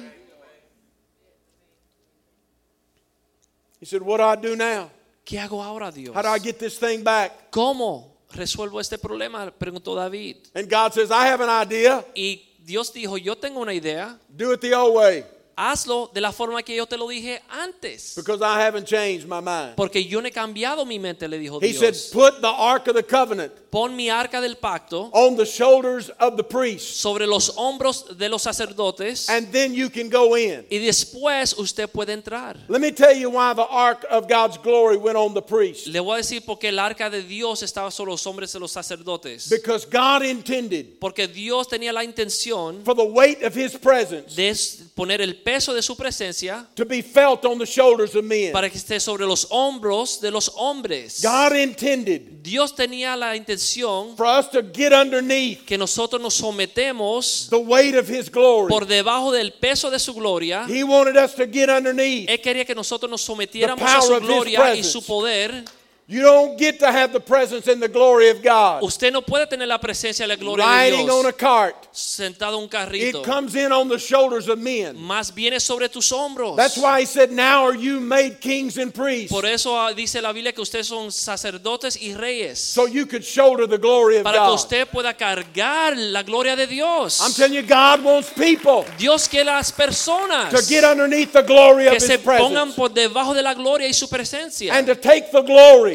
He 3.79 3.85
said, 3.85 4.01
What 4.01 4.17
do 4.17 4.23
I 4.23 4.35
do 4.35 4.55
now? 4.55 4.91
¿Qué 5.23 5.39
hago 5.39 5.61
ahora, 5.63 5.91
Dios? 5.91 6.15
How 6.15 6.21
do 6.21 6.29
I 6.29 6.39
get 6.39 6.59
this 6.59 6.77
thing 6.79 7.03
back? 7.03 7.49
¿Cómo 7.49 8.15
resuelvo 8.31 8.79
este 8.79 8.99
problema? 8.99 9.51
Preguntó 9.51 9.95
David. 9.95 10.37
And 10.53 10.69
God 10.69 10.93
says, 10.93 11.09
I 11.09 11.27
have 11.27 11.41
an 11.41 11.49
idea. 11.49 12.05
Y 12.13 12.43
Dios 12.59 12.93
dijo, 12.93 13.17
yo 13.17 13.35
tengo 13.35 13.59
una 13.59 13.73
idea. 13.73 14.19
Do 14.29 14.53
it 14.53 14.61
the 14.61 14.75
old 14.75 14.95
way 14.95 15.23
Hazlo 15.57 16.11
de 16.13 16.21
la 16.21 16.31
forma 16.31 16.61
que 16.63 16.75
yo 16.75 16.85
te 16.85 16.97
lo 16.97 17.07
dije 17.07 17.41
antes. 17.49 18.13
because 18.15 18.41
I 18.41 18.59
haven't 18.59 18.85
changed 18.85 19.27
my 19.27 19.39
mind. 19.39 19.75
Porque 19.75 20.03
yo 20.03 20.21
no 20.21 20.27
he 20.27 20.31
cambiado 20.31 20.85
mi 20.85 20.99
mente, 20.99 21.27
le 21.27 21.37
dijo 21.39 21.61
He 21.61 21.73
said, 21.73 21.95
Put 22.11 22.41
the 22.41 22.47
ark 22.47 22.87
of 22.87 22.95
the 22.95 23.03
covenant 23.03 23.53
Pon 23.69 23.95
mi 23.95 24.09
arca 24.09 24.39
del 24.39 24.55
pacto 24.55 25.09
on 25.11 25.35
the 25.35 25.45
shoulders 25.45 26.09
of 26.19 26.37
the 26.37 26.43
priests, 26.43 26.99
sobre 26.99 27.25
los 27.27 27.49
hombros 27.57 28.17
de 28.17 28.29
los 28.29 28.41
sacerdotes 28.41 29.29
and 29.29 29.51
then 29.51 29.73
you 29.73 29.89
can 29.89 30.09
go 30.09 30.35
in. 30.37 30.65
y 30.69 30.77
después 30.77 31.53
usted 31.57 31.89
puede 31.89 32.13
entrar. 32.13 32.57
Let 32.67 32.79
me 32.79 32.91
tell 32.91 33.13
you 33.15 33.29
why 33.29 33.53
the 33.53 33.67
ark 33.69 34.05
of 34.09 34.27
God's 34.29 34.57
glory 34.57 34.97
went 34.97 35.17
on 35.17 35.33
the 35.33 35.41
priests. 35.41 35.87
Le 35.87 35.99
voy 35.99 36.15
a 36.15 36.17
decir 36.17 36.43
porque 36.45 36.69
el 36.69 36.79
arca 36.79 37.09
de 37.09 37.21
Dios 37.21 37.63
estaba 37.63 37.91
sobre 37.91 38.11
los 38.11 38.25
hombres 38.25 38.51
de 38.53 38.59
los 38.59 38.71
sacerdotes. 38.71 39.49
Because 39.49 39.85
God 39.85 40.23
intended 40.23 40.99
Porque 40.99 41.27
Dios 41.27 41.67
tenía 41.67 41.93
la 41.93 42.03
intención 42.03 42.83
for 42.83 42.95
the 42.95 43.03
weight 43.03 43.43
of 43.43 43.55
his 43.55 43.77
presence 43.77 44.35
de 44.35 44.55
poner 44.95 45.21
el 45.21 45.35
peso 45.45 45.75
de 45.75 45.83
su 45.83 45.95
presencia 45.95 46.65
to 46.73 46.83
be 46.83 47.03
felt 47.03 47.45
on 47.45 47.59
the 47.59 47.65
shoulders 47.67 48.15
of 48.15 48.23
men. 48.23 48.51
para 48.51 48.67
que 48.67 48.79
esté 48.79 48.99
sobre 48.99 49.27
los 49.27 49.45
hombros 49.51 50.19
de 50.19 50.31
los 50.31 50.51
hombres. 50.55 51.21
God 51.21 51.55
intended 51.55 52.41
Dios 52.41 52.73
tenía 52.73 53.15
la 53.15 53.35
intención 53.35 54.17
for 54.17 54.25
us 54.25 54.49
to 54.49 54.63
get 54.73 54.91
underneath 54.91 55.63
que 55.63 55.77
nosotros 55.77 56.19
nos 56.19 56.33
sometemos 56.33 57.47
the 57.51 57.57
weight 57.57 57.93
of 57.95 58.09
his 58.09 58.27
glory. 58.27 58.69
por 58.69 58.87
debajo 58.87 59.31
del 59.31 59.53
peso 59.53 59.91
de 59.91 59.99
su 59.99 60.15
gloria. 60.15 60.65
He 60.67 60.83
wanted 60.83 61.15
us 61.15 61.35
to 61.35 61.45
get 61.45 61.69
underneath. 61.69 62.27
Él 62.27 62.41
quería 62.41 62.65
que 62.65 62.73
nosotros 62.73 63.07
nos 63.07 63.21
sometiéramos 63.21 63.87
a 63.87 64.01
su 64.01 64.19
gloria 64.19 64.75
y 64.75 64.83
su 64.83 65.03
poder. 65.03 65.63
You 66.07 66.21
don't 66.21 66.55
get 66.55 66.77
to 66.81 66.91
have 66.91 67.13
the 67.13 67.19
presence 67.19 67.67
and 67.67 67.81
the 67.81 67.87
glory 67.87 68.29
of 68.29 68.43
God 68.43 68.83
Usted 68.83 69.11
no 69.11 69.21
puede 69.23 69.49
tener 69.49 69.65
la 69.65 69.79
presencia 69.79 70.23
y 70.23 70.27
la 70.27 70.35
gloria 70.35 70.63
de 70.63 70.71
riding 70.71 71.09
on 71.09 71.25
a 71.25 71.33
cart. 71.33 71.87
sentado 71.91 72.57
en 72.57 72.63
un 72.63 72.69
carrito. 72.69 73.21
It 73.21 73.25
comes 73.25 73.55
in 73.55 73.71
on 73.71 73.89
the 73.89 73.97
shoulders 73.97 74.47
of 74.47 74.59
men. 74.59 74.97
Más 74.97 75.33
viene 75.33 75.59
sobre 75.59 75.89
tus 75.89 76.11
hombros. 76.11 76.57
That's 76.57 76.77
why 76.77 76.99
he 76.99 77.07
said, 77.07 77.31
Now 77.31 77.63
are 77.63 77.75
you 77.75 77.99
made 77.99 78.39
kings 78.39 78.77
and 78.77 78.93
priests. 78.93 79.31
Por 79.31 79.47
eso 79.47 79.75
ah, 79.75 79.93
dice 79.93 80.21
la 80.21 80.31
Biblia 80.31 80.53
que 80.53 80.61
ustedes 80.61 80.85
son 80.85 81.11
sacerdotes 81.11 81.97
y 81.99 82.13
reyes. 82.13 82.59
So 82.59 82.85
you 82.85 83.07
could 83.07 83.23
shoulder 83.23 83.65
the 83.65 83.79
glory 83.79 84.17
of 84.17 84.25
para 84.25 84.37
que 84.37 84.45
God. 84.45 84.53
usted 84.53 84.87
pueda 84.87 85.15
cargar 85.15 85.97
la 85.97 86.21
gloria 86.21 86.55
de 86.55 86.67
Dios. 86.67 87.19
I'm 87.19 87.33
telling 87.33 87.55
you, 87.55 87.63
God 87.63 88.03
wants 88.03 88.31
people 88.31 88.85
Dios 88.99 89.27
quiere 89.27 89.45
las 89.45 89.71
personas 89.71 90.51
to 90.51 90.61
get 90.69 90.83
underneath 90.83 91.33
the 91.33 91.41
glory 91.41 91.87
of 91.87 91.93
His 91.95 92.05
presence. 92.05 92.23
que 92.23 92.31
se 92.31 92.43
pongan 92.43 92.75
por 92.75 92.89
debajo 92.89 93.33
de 93.33 93.41
la 93.41 93.55
gloria 93.55 93.87
y 93.87 93.93
su 93.93 94.07
presencia 94.07 94.71
and 94.71 94.85
to 94.85 94.93
take 94.93 95.31
the 95.31 95.41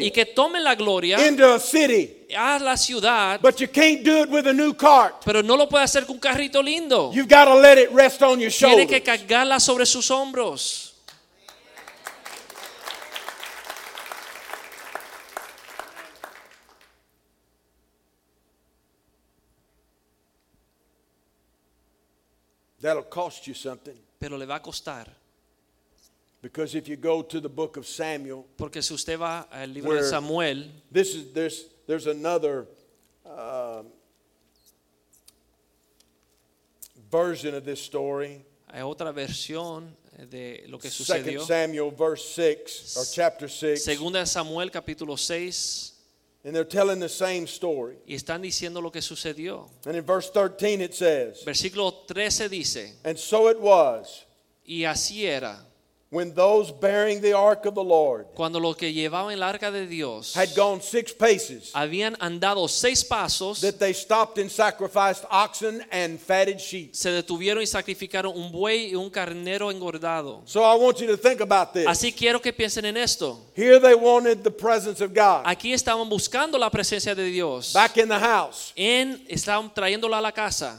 glory 0.09 0.11
que 0.11 0.25
tomen 0.25 0.63
la 0.63 0.75
gloria 0.75 1.27
into 1.27 1.45
a 1.53 1.59
city. 1.59 2.25
a 2.37 2.57
la 2.59 2.75
ciudad, 2.77 3.39
But 3.41 3.59
you 3.59 3.67
can't 3.67 4.03
do 4.03 4.23
it 4.23 4.29
with 4.29 4.47
a 4.47 4.53
new 4.53 4.73
cart. 4.73 5.15
pero 5.25 5.41
no 5.43 5.55
lo 5.57 5.67
puede 5.67 5.83
hacer 5.83 6.05
con 6.05 6.15
un 6.15 6.19
carrito 6.19 6.61
lindo. 6.61 7.11
You've 7.13 7.27
got 7.29 7.45
to 7.45 7.55
let 7.55 7.77
it 7.77 7.89
rest 7.91 8.21
on 8.21 8.39
your 8.39 8.51
Tiene 8.51 8.87
que 8.87 8.99
shoulders. 8.99 9.19
cargarla 9.19 9.59
sobre 9.59 9.85
sus 9.85 10.09
hombros. 10.11 10.87
That'll 22.81 23.03
cost 23.03 23.47
you 23.47 23.53
something. 23.53 23.95
Pero 24.19 24.37
le 24.37 24.45
va 24.45 24.55
a 24.55 24.61
costar. 24.61 25.07
Because 26.41 26.73
if 26.73 26.87
you 26.87 26.95
go 26.95 27.21
to 27.21 27.39
the 27.39 27.49
book 27.49 27.77
of 27.77 27.85
Samuel, 27.85 28.47
Porque 28.57 28.81
si 28.81 28.93
usted 28.93 29.19
va 29.19 29.47
al 29.51 29.67
libro 29.67 29.95
de 29.95 30.03
Samuel, 30.03 30.71
this 30.91 31.13
is 31.15 31.31
there's 31.33 31.65
there's 31.85 32.07
another 32.07 32.65
um, 33.25 33.85
version 37.11 37.53
of 37.53 37.63
this 37.63 37.79
story. 37.79 38.43
hay 38.73 38.81
otra 38.81 39.11
versión 39.11 39.95
de 40.29 40.65
lo 40.67 40.79
que 40.79 40.89
sucedió. 40.89 41.41
Second. 41.41 41.47
Samuel 41.47 41.91
verse 41.91 42.25
six 42.25 42.97
or 42.97 43.05
chapter 43.05 43.47
six, 43.47 43.83
Segunda 43.83 44.19
de 44.19 44.25
Samuel 44.25 44.69
capítulo 44.71 45.17
6 45.17 45.89
and 46.43 46.55
they're 46.55 46.63
telling 46.65 46.99
the 46.99 47.09
same 47.09 47.45
story. 47.45 47.97
y 48.07 48.15
están 48.15 48.41
diciendo 48.41 48.81
lo 48.81 48.89
que 48.91 49.01
sucedió. 49.01 49.69
And 49.85 49.95
in 49.95 50.03
verse 50.03 50.29
thirteen 50.31 50.81
it 50.81 50.95
says, 50.95 51.43
Versículo 51.45 52.07
13 52.07 52.49
dice, 52.49 52.95
"And 53.03 53.17
so 53.17 53.47
it 53.49 53.59
was 53.59 54.25
y 54.65 54.85
así 54.85 55.25
era, 55.25 55.59
when 56.11 56.33
those 56.33 56.73
bearing 56.73 57.21
the 57.21 57.31
ark 57.31 57.65
of 57.65 57.73
the 57.73 57.83
Lord 57.83 58.25
cuando 58.35 58.59
los 58.59 58.75
que 58.75 58.91
llevaban 58.91 59.31
el 59.31 59.41
arca 59.41 59.71
de 59.71 59.87
Dios 59.87 60.35
had 60.35 60.49
gone 60.55 60.81
six 60.81 61.13
paces, 61.13 61.71
habían 61.73 62.17
andado 62.19 62.67
seis 62.67 63.01
pasos, 63.03 63.61
that 63.61 63.79
they 63.79 63.93
stopped 63.93 64.37
and 64.37 64.51
sacrificed 64.51 65.23
oxen 65.31 65.81
and 65.89 66.19
fatted 66.19 66.59
sheep. 66.59 66.93
se 66.93 67.11
detuvieron 67.11 67.63
y 67.63 67.65
sacrificaron 67.65 68.33
un 68.35 68.51
buey 68.51 68.91
y 68.91 68.95
un 68.95 69.09
carnero 69.09 69.71
engordado. 69.71 70.41
So 70.45 70.61
I 70.63 70.75
want 70.75 70.99
you 70.99 71.07
to 71.07 71.17
think 71.17 71.39
about 71.39 71.71
this. 71.71 71.87
Así 71.87 72.11
quiero 72.11 72.41
que 72.41 72.51
piensen 72.51 72.83
en 72.85 72.97
esto. 72.97 73.39
Here 73.55 73.79
they 73.79 73.95
wanted 73.95 74.43
the 74.43 74.51
presence 74.51 75.01
of 75.01 75.13
God 75.13 75.43
Aquí 75.45 75.71
estaban 75.71 76.09
buscando 76.09 76.57
la 76.57 76.69
presencia 76.69 77.15
de 77.15 77.23
Dios. 77.25 77.71
back 77.71 77.95
in 77.95 78.09
the 78.09 78.19
house. 78.19 78.73
En, 78.75 79.23
estaban 79.29 79.73
trayéndola 79.73 80.17
a 80.17 80.21
la 80.21 80.33
casa. 80.33 80.77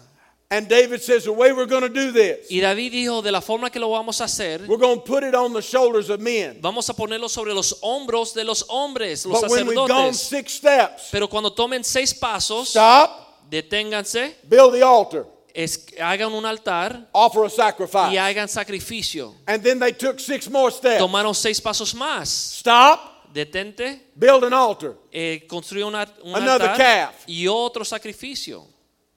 And 0.54 0.68
David 0.68 1.00
says, 1.00 1.24
The 1.24 1.30
way 1.32 1.50
we're 1.52 1.66
going 1.66 1.80
to 1.82 1.88
do 1.88 2.12
this, 2.12 2.50
Y 2.50 2.60
David 2.60 2.92
dijo, 2.92 3.22
de 3.22 3.32
la 3.32 3.40
forma 3.40 3.70
que 3.70 3.80
lo 3.80 3.88
vamos 3.88 4.20
a 4.20 4.24
hacer, 4.24 4.66
we're 4.68 4.76
going 4.76 4.98
to 4.98 5.04
put 5.04 5.22
it 5.24 5.34
on 5.34 5.54
the 5.54 5.62
shoulders 5.62 6.10
of 6.10 6.20
men. 6.20 6.58
vamos 6.60 6.86
a 6.90 6.94
ponerlo 6.94 7.30
sobre 7.30 7.54
los 7.54 7.78
hombros 7.80 8.34
de 8.34 8.44
los 8.44 8.62
hombres, 8.68 9.24
los 9.24 9.40
But 9.40 9.50
when 9.50 9.66
we've 9.66 9.74
gone 9.76 10.12
sacerdotes. 10.12 10.20
six 10.20 10.52
steps, 10.52 11.08
Pero 11.10 11.26
cuando 11.28 11.50
tomen 11.54 11.82
seis 11.82 12.12
pasos, 12.12 12.68
stop, 12.68 13.48
deténganse, 13.48 14.34
build 14.46 14.74
the 14.74 14.82
altar, 14.82 15.24
es- 15.54 15.86
hagan 15.98 16.32
un 16.34 16.44
altar 16.44 17.08
offer 17.12 17.44
a 17.44 17.46
y 17.46 17.50
sacrifice. 17.50 18.18
hagan 18.18 18.46
sacrificio. 18.48 19.34
And 19.46 19.62
then 19.62 19.78
they 19.78 19.92
took 19.92 20.20
six 20.20 20.50
more 20.50 20.70
steps. 20.70 20.98
Tomaron 21.00 21.34
seis 21.34 21.60
pasos 21.62 21.94
más. 21.94 22.28
Stop, 22.58 23.32
Detente, 23.32 24.10
build 24.14 24.44
an 24.44 24.52
altar. 24.52 24.96
eh, 25.10 25.46
construye 25.48 25.82
un, 25.84 25.94
un 25.94 26.34
Another 26.36 26.68
altar 26.68 26.76
calf. 26.76 27.14
y 27.26 27.46
otro 27.48 27.84
sacrificio. 27.86 28.66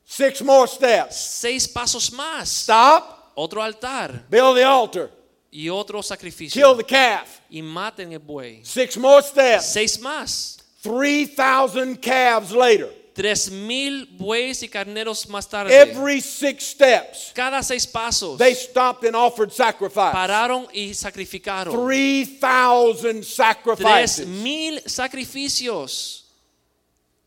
Six 0.06 0.41
more 0.41 0.68
steps. 0.68 1.15
Seis 1.15 1.68
pasos 1.68 2.12
más. 2.12 2.48
Stop, 2.48 3.34
Otro 3.36 3.62
altar 3.62 4.24
build 4.30 4.56
the 4.56 4.63
altar, 4.63 5.10
y 5.52 5.68
otro 5.70 6.02
sacrificio. 6.02 6.54
kill 6.62 6.76
the 6.78 6.84
calf. 6.84 7.41
Y 7.50 7.62
maten 7.62 8.13
el 8.13 8.20
buey. 8.20 8.62
Six 8.63 8.98
more 8.98 9.22
steps. 9.22 9.65
Seis 9.65 10.00
más. 10.00 10.58
3,000 10.84 11.98
calves 12.00 12.52
later. 12.52 12.89
Tres 13.15 13.50
mil 13.50 14.06
bueyes 14.18 14.62
y 14.62 14.68
carneros 14.68 15.26
más 15.30 15.48
tarde. 15.50 15.72
Every 15.74 16.20
six 16.20 16.65
steps, 16.68 17.32
Cada 17.34 17.63
seis 17.63 17.88
pasos 17.88 18.38
they 18.38 18.54
stopped 18.54 19.06
and 19.06 19.15
offered 19.15 19.52
sacrifice. 19.54 20.13
pararon 20.13 20.68
y 20.74 20.94
sacrificaron. 20.94 21.74
3,000 21.74 23.22
Tres 23.22 23.28
sacrifices. 23.36 24.28
mil 24.28 24.82
sacrificios. 24.86 26.24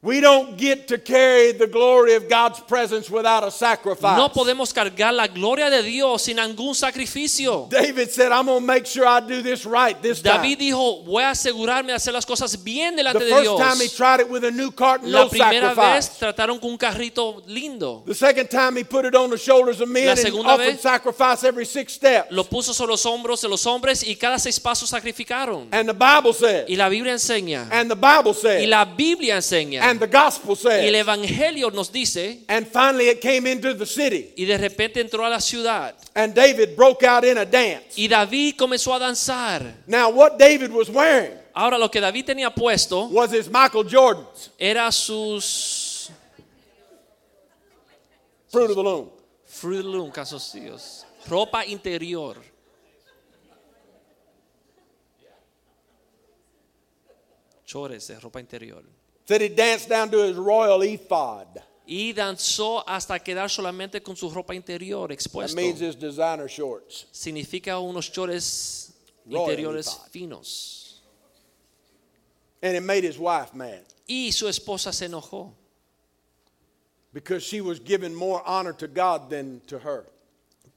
We 0.00 0.20
don't 0.20 0.56
get 0.56 0.86
to 0.88 0.98
carry 0.98 1.50
the 1.50 1.66
glory 1.66 2.14
of 2.14 2.28
God's 2.28 2.60
presence 2.60 3.10
without 3.10 3.42
a 3.42 3.50
sacrifice. 3.50 4.16
No 4.16 4.28
podemos 4.28 4.72
cargar 4.72 5.12
la 5.12 5.26
gloria 5.26 5.68
de 5.70 5.82
Dios 5.82 6.22
sin 6.22 6.36
ningún 6.36 6.72
sacrificio. 6.76 7.68
David 7.68 8.08
said, 8.12 8.30
I'm 8.30 8.46
going 8.46 8.60
to 8.60 8.64
make 8.66 8.86
sure 8.86 9.04
I 9.04 9.18
do 9.18 9.42
this 9.42 9.66
right 9.66 10.00
this 10.00 10.22
time. 10.22 10.40
David 10.40 10.58
dijo, 10.60 11.02
voy 11.04 11.24
a 11.24 11.30
asegurarme 11.30 11.88
de 11.88 11.94
hacer 11.94 12.12
las 12.12 12.24
cosas 12.24 12.62
bien 12.62 12.94
delante 12.94 13.18
The 13.18 13.24
de 13.24 13.30
first 13.34 13.58
time 13.58 13.74
he 13.74 13.88
Dios. 13.88 13.96
tried 13.96 14.20
it 14.20 14.30
with 14.30 14.44
a 14.44 14.52
new 14.52 14.70
cart 14.70 15.02
La 15.02 15.24
no 15.24 15.28
primera 15.28 15.74
vez 15.74 16.10
trataron 16.16 16.60
con 16.60 16.70
un 16.70 16.78
carrito 16.78 17.42
lindo. 17.48 18.04
The 18.06 18.14
second 18.14 18.48
time 18.50 18.76
he 18.76 18.84
put 18.84 19.04
it 19.04 19.16
on 19.16 19.30
the 19.30 19.36
shoulders 19.36 19.80
of 19.80 19.88
men 19.88 20.04
La 20.06 20.10
and 20.12 20.20
segunda 20.20 20.50
offered 20.50 20.74
vez- 20.74 20.80
sacrifice 20.80 21.42
every 21.42 21.64
six 21.66 21.94
steps. 21.94 22.30
Lo 22.30 22.44
puso 22.44 22.72
sobre 22.72 22.92
los 22.92 23.04
hombros 23.04 23.40
de 23.40 23.48
los 23.48 23.66
hombres 23.66 24.04
y 24.04 24.14
cada 24.14 24.38
seis 24.38 24.60
pasos 24.60 24.90
sacrificaron. 24.90 25.66
And 25.72 25.88
the 25.88 25.92
Bible 25.94 26.32
says, 26.32 26.66
Y 26.70 26.76
la 26.76 26.88
Biblia 26.88 27.14
enseña. 27.14 27.66
and 27.72 27.90
the 27.90 27.96
Bible 27.96 28.32
Y 28.44 28.66
la 28.66 28.84
Biblia 28.84 29.38
enseña. 29.38 29.87
And 29.88 30.00
the 30.00 30.06
gospel 30.06 30.56
Y 30.56 30.68
el 30.86 30.94
says, 30.94 31.06
Evangelio 31.06 31.70
nos 31.72 31.90
dice. 31.90 32.44
and 32.48 32.66
finally 32.66 33.08
it 33.08 33.20
came 33.20 33.46
into 33.46 33.74
the 33.74 33.86
city. 33.86 34.32
Y 34.36 34.44
de 34.44 34.58
repente 34.58 35.00
entró 35.00 35.24
a 35.24 35.30
la 35.30 35.40
ciudad. 35.40 35.94
And 36.14 36.34
David 36.34 36.76
broke 36.76 37.02
out 37.04 37.24
in 37.24 37.38
a 37.38 37.44
dance. 37.44 37.94
Y 37.96 38.08
David 38.08 38.56
comenzó 38.56 38.94
a 38.94 38.98
danzar. 38.98 39.62
Now, 39.86 40.10
what 40.10 40.38
David 40.38 40.70
was 40.70 40.90
wearing 40.90 41.32
Ahora 41.54 41.76
lo 41.76 41.90
que 41.90 42.00
David 42.00 42.24
tenía 42.24 42.54
puesto 42.54 43.08
was 43.08 43.32
his 43.32 43.48
Michael 43.50 43.84
Jordan's 43.84 44.50
era 44.58 44.92
sus 44.92 46.10
Fruit 48.48 48.70
of 48.70 48.76
the 48.76 48.82
Loom. 48.82 49.10
Fruit 49.44 49.78
of 49.78 49.84
the 49.84 49.90
Loom, 49.90 50.10
calzoncillos. 50.12 51.04
Ropa 51.28 51.64
interior. 51.66 52.36
Chores 57.66 58.06
de 58.06 58.18
ropa 58.20 58.40
interior. 58.40 58.82
Said 59.28 59.42
he 59.42 59.50
danced 59.50 59.90
down 59.90 60.10
to 60.10 60.22
his 60.22 60.38
royal 60.38 60.80
ephod. 60.82 61.62
Y 61.86 62.14
danzó 62.14 62.82
hasta 62.86 63.18
quedar 63.18 63.50
solamente 63.50 64.02
con 64.02 64.16
su 64.16 64.30
ropa 64.30 64.54
interior 64.54 65.08
That 65.08 65.54
means 65.54 65.80
his 65.80 65.94
designer 65.96 66.48
shorts. 66.48 67.06
Significa 67.12 67.78
unos 67.78 68.10
Royal 68.16 68.90
interiores 69.26 69.86
ephod. 69.86 70.10
finos. 70.10 71.02
And 72.62 72.74
it 72.74 72.82
made 72.82 73.04
his 73.04 73.18
wife 73.18 73.54
mad 73.54 73.84
Y 74.06 74.30
su 74.32 74.48
esposa 74.48 74.92
se 74.94 75.06
enojó 75.06 75.52
because 77.12 77.42
she 77.42 77.60
was 77.60 77.78
giving 77.78 78.14
more 78.14 78.42
honor 78.46 78.72
to 78.72 78.88
God 78.88 79.28
than 79.28 79.60
to 79.66 79.78
her. 79.78 80.06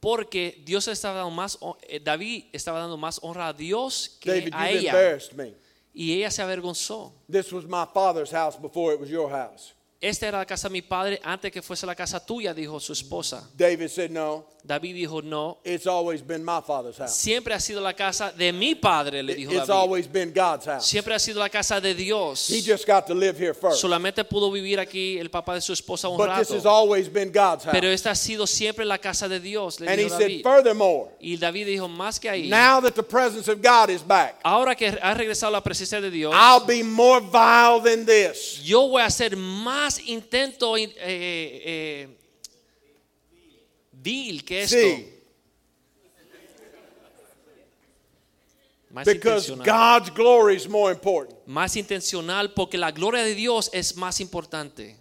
porque 0.01 0.61
Dios 0.65 0.87
estaba 0.89 1.19
dando 1.19 1.31
más, 1.31 1.57
eh, 1.87 1.99
David 1.99 2.45
estaba 2.51 2.79
dando 2.79 2.97
más 2.97 3.17
honra 3.23 3.47
a 3.47 3.53
Dios 3.53 4.17
que 4.19 4.31
David, 4.31 4.53
a 4.53 4.71
you've 4.71 4.79
ella. 4.79 4.89
embarrassed 4.91 5.33
me. 5.37 5.53
Y 5.93 6.13
ella 6.13 6.31
se 6.31 6.41
avergonzó. 6.41 7.11
This 7.29 7.51
was 7.51 7.65
my 7.65 7.85
father's 7.85 8.31
house 8.31 8.57
before 8.57 8.93
it 8.93 8.99
was 8.99 9.09
your 9.09 9.29
house. 9.29 9.73
Esta 10.01 10.27
era 10.27 10.39
la 10.39 10.45
casa 10.47 10.67
de 10.67 10.73
mi 10.73 10.81
padre 10.81 11.19
antes 11.23 11.51
que 11.51 11.61
fuese 11.61 11.85
la 11.85 11.93
casa 11.93 12.19
tuya, 12.25 12.55
dijo 12.55 12.79
su 12.79 12.91
esposa. 12.91 13.47
David 13.55 13.87
said, 13.87 14.09
No, 14.09 14.47
David 14.63 14.95
dijo, 14.95 15.21
no, 15.23 15.59
it's 15.63 15.85
always 15.87 16.21
been 16.25 16.43
my 16.43 16.59
father's 16.65 16.97
house. 16.97 17.15
siempre 17.15 17.53
ha 17.53 17.59
sido 17.59 17.81
la 17.81 17.93
casa 17.93 18.31
de 18.31 18.51
mi 18.51 18.73
padre, 18.75 19.21
le 19.23 19.35
dijo 19.35 19.51
It's 19.51 19.67
David. 19.67 19.71
always 19.79 20.07
been 20.11 20.31
God's 20.33 20.65
house. 20.65 20.87
Siempre 20.87 21.13
ha 21.13 21.19
sido 21.19 21.39
la 21.39 21.49
casa 21.49 21.79
de 21.79 21.93
Dios. 21.93 22.47
He 22.49 22.61
just 22.63 22.87
got 22.87 23.05
to 23.07 23.13
live 23.13 23.37
here 23.39 23.53
first. 23.53 23.79
Solamente 23.79 24.23
pudo 24.23 24.51
vivir 24.51 24.79
aquí 24.79 25.17
el 25.19 25.29
papá 25.29 25.53
de 25.55 25.61
su 25.61 25.71
esposa 25.73 26.07
un 26.09 26.17
But 26.17 26.29
this 26.37 26.49
has 26.49 26.63
rato. 26.63 26.69
always 26.69 27.07
been 27.11 27.31
God's 27.31 27.63
house. 27.65 27.71
Pero 27.71 27.87
esta 27.87 28.11
ha 28.11 28.15
sido 28.15 28.47
siempre 28.47 28.85
la 28.85 28.97
casa 28.97 29.27
de 29.27 29.39
Dios, 29.39 29.79
le 29.79 29.87
And 29.87 29.99
he 29.99 30.03
dijo 30.05 30.17
said, 30.17 30.27
David. 30.27 30.43
Furthermore, 30.43 31.11
Y 31.19 31.37
David 31.37 31.65
dijo, 31.67 31.87
más 31.87 32.19
que 32.19 32.27
ahí, 32.29 32.49
now 32.49 32.79
that 32.81 32.93
the 32.95 33.03
presence 33.03 33.47
of 33.51 33.61
God 33.61 33.89
is 33.91 34.01
back, 34.01 34.39
ahora 34.43 34.75
que 34.75 34.87
ha 34.99 35.13
regresado 35.13 35.51
la 35.51 35.61
presencia 35.61 36.01
de 36.01 36.09
Dios, 36.09 36.33
I'll 36.35 36.65
be 36.65 36.81
more 36.83 37.19
vile 37.19 37.81
than 37.83 38.03
this. 38.05 38.59
yo 38.63 38.87
voy 38.87 39.01
a 39.01 39.05
hacer 39.05 39.35
más 39.35 39.90
intento 39.99 40.77
eh, 40.77 40.93
eh, 40.97 42.07
vil 43.91 44.43
que 44.43 44.63
esto. 44.63 44.77
See, 44.77 45.21
Más 48.91 49.05
because. 49.05 49.49
God's 49.63 50.09
glory 50.09 50.55
is 50.55 50.67
more 50.67 50.91
important. 50.91 51.37
Más 51.45 51.77
intencional 51.77 52.53
porque 52.53 52.77
la 52.77 52.91
gloria 52.91 53.23
de 53.23 53.33
Dios 53.35 53.69
es 53.73 53.95
más 53.95 54.19
importante. 54.19 54.97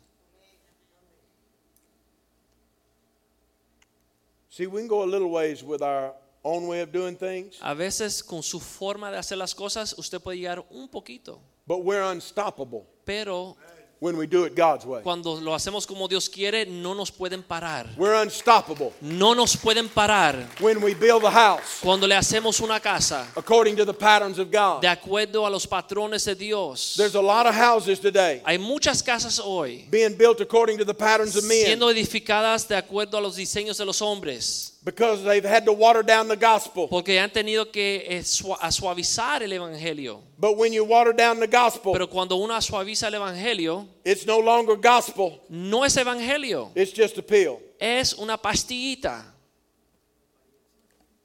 See, 4.49 4.67
we 4.67 4.81
can 4.81 4.89
go 4.89 5.03
a 5.03 5.07
little 5.07 5.31
ways 5.31 5.63
with 5.63 5.83
our 5.83 6.15
own 6.43 6.67
way 6.67 6.81
of 6.81 6.93
doing 6.93 7.17
things, 7.17 7.59
A 7.61 7.75
veces 7.75 8.23
con 8.23 8.43
su 8.43 8.61
forma 8.61 9.11
de 9.11 9.19
hacer 9.19 9.39
las 9.39 9.55
cosas 9.55 9.95
usted 9.99 10.21
puede 10.21 10.39
llegar 10.39 10.65
un 10.71 10.89
poquito, 10.89 11.41
but 11.67 11.85
we're 11.85 12.03
unstoppable 12.03 12.87
pero 13.05 13.57
when 14.01 14.17
we 14.17 14.27
do 14.27 14.45
it 14.45 14.57
God's 14.57 14.87
way. 14.87 15.03
cuando 15.03 15.39
lo 15.41 15.55
hacemos 15.55 15.87
como 15.87 16.09
Dios 16.09 16.29
quiere 16.29 16.65
no 16.67 16.95
nos 16.95 17.11
pueden 17.11 17.43
parar. 17.43 17.87
We're 17.97 18.15
unstoppable 18.21 18.93
No 19.01 19.35
nos 19.35 19.57
pueden 19.57 19.89
parar 19.89 20.49
when 20.59 20.83
we 20.83 20.95
build 20.95 21.23
a 21.25 21.31
house 21.31 21.81
cuando 21.83 22.07
le 22.07 22.15
hacemos 22.15 22.61
una 22.61 22.81
casa 22.81 23.27
according 23.37 23.77
to 23.77 23.85
the 23.85 23.93
patterns 23.93 24.39
of 24.39 24.51
God. 24.51 24.81
de 24.81 24.89
acuerdo 24.89 25.47
a 25.47 25.51
los 25.51 25.67
patrones 25.67 26.25
de 26.25 26.35
Dios. 26.35 26.95
There's 26.97 27.15
a 27.15 27.21
lot 27.21 27.47
of 27.47 27.55
houses 27.55 28.01
today 28.01 28.41
Hay 28.47 28.59
muchas 28.59 29.03
casas 29.03 29.39
hoy 29.39 29.87
being 29.91 30.17
built 30.17 30.41
according 30.41 30.79
to 30.79 30.85
the 30.85 30.95
patterns 30.95 31.37
of 31.37 31.45
men 31.45 31.67
siendo 31.67 31.91
edificadas 31.91 32.67
de 32.67 32.77
acuerdo 32.77 33.19
a 33.19 33.21
los 33.21 33.37
diseños 33.37 33.77
de 33.77 33.85
los 33.85 34.01
hombres, 34.01 34.79
because 34.83 35.23
they've 35.25 35.45
had 35.45 35.65
to 35.67 35.73
water 35.73 36.03
down 36.03 36.27
the 36.29 36.37
gospel. 36.37 36.89
porque 36.89 37.19
han 37.21 37.31
tenido 37.31 37.71
que 37.71 38.05
eh, 38.09 38.23
suavizar 38.23 39.43
el 39.43 39.53
evangelio. 39.53 40.23
But 40.39 40.57
when 40.57 40.73
you 40.73 40.85
water 40.85 41.13
down 41.13 41.39
the 41.39 41.47
gospel, 41.47 41.93
Pero 41.93 42.09
cuando 42.09 42.37
uno 42.37 42.55
suaviza 42.61 43.09
el 43.09 43.15
evangelio, 43.15 43.87
it's 44.05 44.25
no 44.27 44.39
longer 44.41 44.77
gospel, 44.77 45.41
no 45.51 45.85
es 45.85 45.97
evangelio, 45.97 46.71
it's 46.75 46.93
just 46.93 47.19
a 47.19 47.23
pill. 47.23 47.61
es 47.79 48.15
una 48.15 48.37
pastillita. 48.39 49.25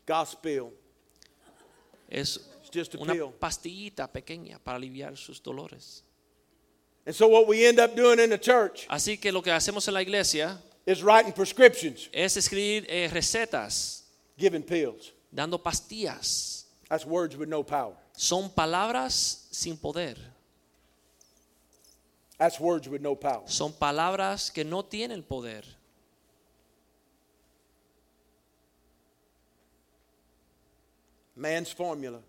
Gospel. 0.06 0.72
Es 2.10 2.40
It's 2.62 2.70
just 2.72 2.96
a 2.96 2.98
una 3.00 3.14
pill. 3.14 3.32
pastillita 3.40 4.08
pequeña 4.12 4.60
para 4.60 4.78
aliviar 4.78 5.18
sus 5.18 5.42
dolores. 5.42 6.04
And 7.08 7.16
so 7.16 7.28
what 7.28 7.48
we 7.48 7.66
end 7.66 7.80
up 7.80 7.96
doing 7.96 8.20
in 8.20 8.30
the 8.32 8.38
church 8.40 8.86
Así 8.90 9.20
que 9.20 9.32
lo 9.32 9.42
que 9.42 9.52
hacemos 9.52 9.88
en 9.88 9.94
la 9.94 10.02
iglesia 10.02 10.60
is 10.86 11.04
writing 11.04 11.34
prescriptions, 11.34 12.10
es 12.14 12.38
escribir 12.38 12.86
eh, 12.88 13.10
recetas, 13.12 14.04
giving 14.38 14.64
pills. 14.64 15.14
dando 15.32 15.58
pastillas. 15.58 16.66
That's 16.90 17.06
words 17.06 17.36
with 17.36 17.50
no 17.50 17.64
power. 17.64 17.96
Son 18.14 18.50
palabras 18.50 19.48
sin 19.52 19.76
poder. 19.78 20.16
That's 22.38 22.60
words 22.60 22.88
with 22.88 23.02
no 23.02 23.16
power. 23.16 23.44
Son 23.48 23.72
palabras 23.72 24.52
que 24.52 24.64
no 24.64 24.84
tienen 24.84 25.24
poder. 25.24 25.64
Man's 31.36 31.74
formula, 31.74 32.22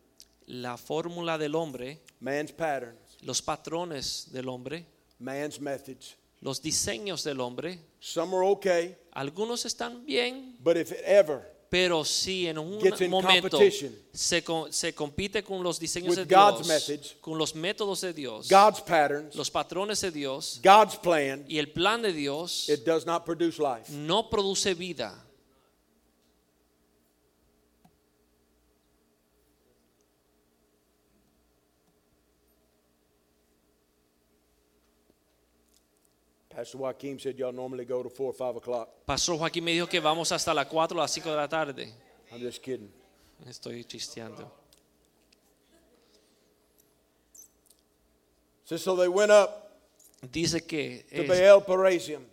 la 0.49 0.77
fórmula 0.77 1.39
del 1.39 1.55
hombre, 1.55 2.01
man's 2.21 2.51
patterns, 2.51 3.19
los 3.23 3.41
patrones 3.41 4.29
del 4.33 4.49
hombre, 4.49 4.85
man's 5.21 5.61
methods. 5.61 6.17
Los 6.47 6.63
diseños 6.63 7.25
del 7.25 7.41
hombre. 7.41 7.81
Some 7.99 8.35
are 8.37 8.47
okay, 8.47 8.97
Algunos 9.13 9.67
están 9.67 10.07
bien, 10.07 10.57
but 10.61 10.77
if 10.77 10.93
it 10.93 11.01
ever 11.05 11.43
pero 11.69 12.05
si 12.05 12.47
en 12.47 12.59
un 12.59 12.81
Gets 12.81 13.01
in 13.01 13.11
momento 13.11 13.59
se, 14.13 14.45
se 14.71 14.95
compite 14.95 15.43
con 15.43 15.65
los 15.65 15.81
diseños 15.81 16.15
de 16.15 16.25
God's 16.25 16.59
Dios, 16.59 16.69
methods, 16.69 17.17
con 17.21 17.37
los 17.37 17.55
métodos 17.57 18.01
de 18.01 18.13
Dios, 18.13 18.49
God's 18.49 18.81
patterns, 18.81 19.35
los 19.35 19.51
patrones 19.51 20.01
de 20.01 20.13
Dios 20.13 20.61
God's 20.63 20.97
plan, 20.97 21.45
y 21.49 21.59
el 21.59 21.73
plan 21.73 22.01
de 22.03 22.13
Dios, 22.13 22.69
it 22.69 22.85
does 22.87 23.05
not 23.05 23.25
produce 23.25 23.59
life. 23.59 23.91
no 23.91 24.31
produce 24.31 24.75
vida. 24.75 25.26
Pastor 36.57 36.79
Joaquin 36.79 37.19
said 37.19 37.37
y'all 37.37 37.53
normally 37.53 37.85
go 37.85 38.03
to 38.03 38.09
4 38.09 38.27
or 38.27 38.33
5 38.33 38.57
o'clock. 38.57 38.89
Pastor 39.05 39.37
Joaquín 39.37 39.63
me 39.63 39.73
dijo 39.73 39.87
que 39.87 40.01
vamos 40.01 40.33
hasta 40.33 40.55
las 40.55 40.67
4 40.67 40.97
o 40.97 41.01
las 41.03 41.13
5 41.13 41.31
de 41.31 41.37
la 41.37 41.49
tarde. 41.49 41.93
I'm 42.33 42.41
just 42.41 42.63
kidding. 42.63 42.91
Estoy 43.47 43.85
chisteando. 43.85 44.51
So, 48.65 48.79
so 48.79 48.97
they 48.97 49.07
went 49.07 49.31
up 49.31 49.65
Dice 50.33 50.63
que 50.67 51.05
to 51.11 51.23
eh, 51.23 51.27
Baal 51.27 51.63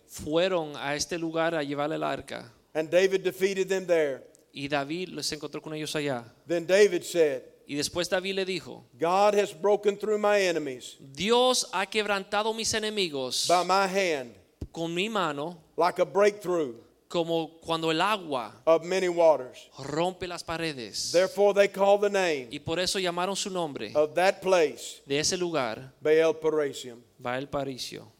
fueron 0.08 0.74
a 0.76 0.94
este 0.94 1.18
lugar 1.18 1.54
a 1.54 1.62
llevar 1.62 1.92
el 1.92 2.02
arca 2.02 2.50
and 2.72 2.90
David 2.90 3.22
defeated 3.22 3.68
them 3.68 3.86
there. 3.86 4.22
y 4.52 4.68
David 4.68 5.20
se 5.20 5.34
encontró 5.34 5.60
con 5.60 5.74
ellos 5.74 5.94
allá. 5.94 6.24
Then 6.46 6.66
David 6.66 7.02
said, 7.02 7.42
Y 7.66 7.74
después 7.76 8.08
David 8.10 8.34
le 8.34 8.44
dijo, 8.44 8.84
God 8.98 9.34
has 9.34 9.52
broken 9.52 9.96
through 9.96 10.18
my 10.18 10.38
enemies 10.40 10.96
Dios 11.00 11.66
ha 11.72 11.86
quebrantado 11.86 12.52
mis 12.54 12.72
enemigos 12.74 13.46
by 13.48 13.64
my 13.64 13.86
hand 13.86 14.34
con 14.72 14.94
mi 14.94 15.08
mano 15.08 15.56
like 15.76 16.00
a 16.00 16.04
breakthrough 16.04 16.74
como 17.08 17.58
cuando 17.60 17.90
el 17.90 18.00
agua 18.00 18.52
of 18.66 18.82
many 18.84 19.08
waters. 19.08 19.70
rompe 19.78 20.26
las 20.26 20.42
paredes. 20.42 21.12
Therefore 21.12 21.54
they 21.54 21.68
call 21.68 21.96
the 21.98 22.10
name 22.10 22.48
Y 22.50 22.58
por 22.58 22.78
eso 22.80 22.98
llamaron 22.98 23.36
su 23.36 23.50
nombre 23.50 23.92
of 23.94 24.14
that 24.14 24.40
place 24.42 25.00
de 25.06 25.20
ese 25.20 25.36
lugar, 25.38 25.92
Baal 26.02 26.34
Perazim. 26.34 26.96
Baal 27.18 27.46
Paricio. 27.48 28.10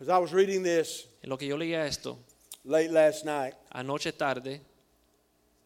As 0.00 0.08
I 0.08 0.18
was 0.18 0.32
reading 0.32 0.62
this 0.62 1.06
En 1.22 1.30
lo 1.30 1.38
que 1.38 1.46
yo 1.46 1.56
leía 1.56 1.86
esto, 1.86 2.18
late 2.64 2.90
last 2.90 3.24
night, 3.24 3.54
anoche 3.72 4.12
tarde, 4.12 4.60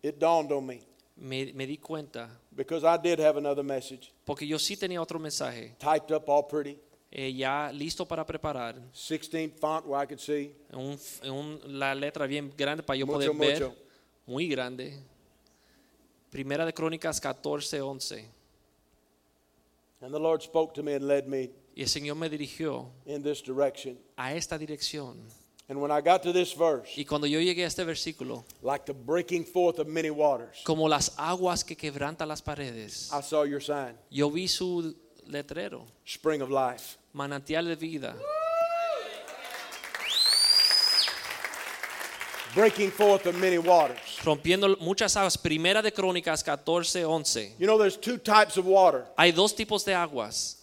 it 0.03 0.19
dawned 0.21 0.53
on 0.53 0.65
me 0.67 0.81
me, 1.17 1.53
me 1.55 1.67
di 1.67 1.79
cuenta, 1.79 2.29
because 2.55 2.85
I 2.85 2.97
did 2.97 3.19
have 3.21 3.37
another 3.39 3.65
message 3.65 4.13
porque 4.25 4.47
yo 4.47 4.59
sí 4.59 4.77
tenía 4.77 5.01
otro 5.01 5.19
mensaje, 5.19 5.75
typed 5.79 6.11
up 6.15 6.29
all 6.29 6.47
pretty, 6.47 6.79
eh, 7.11 7.33
ya 7.33 7.71
listo 7.73 8.07
para 8.07 8.25
preparar, 8.27 8.77
16 8.93 9.53
font 9.59 9.87
where 9.87 10.03
I 10.03 10.07
could 10.07 10.21
see. 10.21 10.55
un, 10.73 10.99
un- 11.31 11.61
la 11.79 11.95
letra 11.95 12.27
bien 12.27 12.53
grande 12.57 12.83
para 12.83 12.97
yo 12.99 13.07
Mucho, 13.07 13.33
poder 13.33 13.35
ver, 13.35 13.63
mucho. 13.69 13.77
muy 14.27 14.49
grande. 14.49 14.99
Primera 16.31 16.67
de 16.67 16.73
Crónicas 16.75 17.19
14, 17.21 17.81
11. 17.81 18.29
And 20.03 20.13
the 20.13 20.19
Lord 20.19 20.43
spoke 20.43 20.75
to 20.75 20.83
me 20.83 20.95
and 20.95 21.07
led 21.07 21.27
me 21.27 21.51
Y 21.75 21.83
el 21.83 21.89
Señor 21.89 22.17
me 22.17 22.29
dirigió 22.29 22.91
in 23.07 23.23
this 23.23 23.43
direction. 23.43 23.99
a 24.17 24.35
esta 24.35 24.59
dirección. 24.59 25.17
And 25.69 25.81
when 25.81 25.91
I 25.91 26.01
got 26.01 26.23
to 26.23 26.33
this 26.33 26.53
verse, 26.53 26.91
Y 26.97 27.05
cuando 27.05 27.27
yo 27.27 27.41
llegué 27.41 27.65
a 27.65 27.67
este 27.67 27.85
versículo, 27.85 28.45
like 28.63 28.85
the 28.87 28.93
breaking 28.95 29.45
forth 29.45 29.81
of 29.81 29.89
many 29.89 30.11
waters, 30.11 30.63
como 30.65 30.89
las 30.89 31.13
aguas 31.19 31.65
que 31.65 31.77
quebrantan 31.77 32.29
las 32.29 32.41
paredes, 32.41 33.11
I 33.13 33.21
saw 33.21 33.43
your 33.45 33.61
sign, 33.61 33.95
yo 34.09 34.31
vi 34.31 34.47
su 34.47 34.95
letrero, 35.27 35.85
spring 36.05 36.41
of 36.41 36.51
life. 36.51 36.99
manantial 37.13 37.67
de 37.67 37.75
vida, 37.75 38.15
Breaking 42.55 42.91
forth 42.91 43.27
of 43.27 43.35
many 43.35 43.59
waters. 43.59 43.99
rompiendo 44.25 44.79
muchas 44.81 45.15
aguas. 45.17 45.37
Primera 45.37 45.83
de 45.83 45.91
Crónicas 45.93 46.43
14, 46.43 47.05
11. 47.05 47.55
You 47.59 47.67
know, 47.67 47.77
there's 47.77 47.99
two 47.99 48.17
types 48.17 48.57
of 48.57 48.65
water. 48.67 49.05
Hay 49.19 49.33
dos 49.33 49.53
tipos 49.55 49.85
de 49.85 49.93
aguas. 49.95 50.57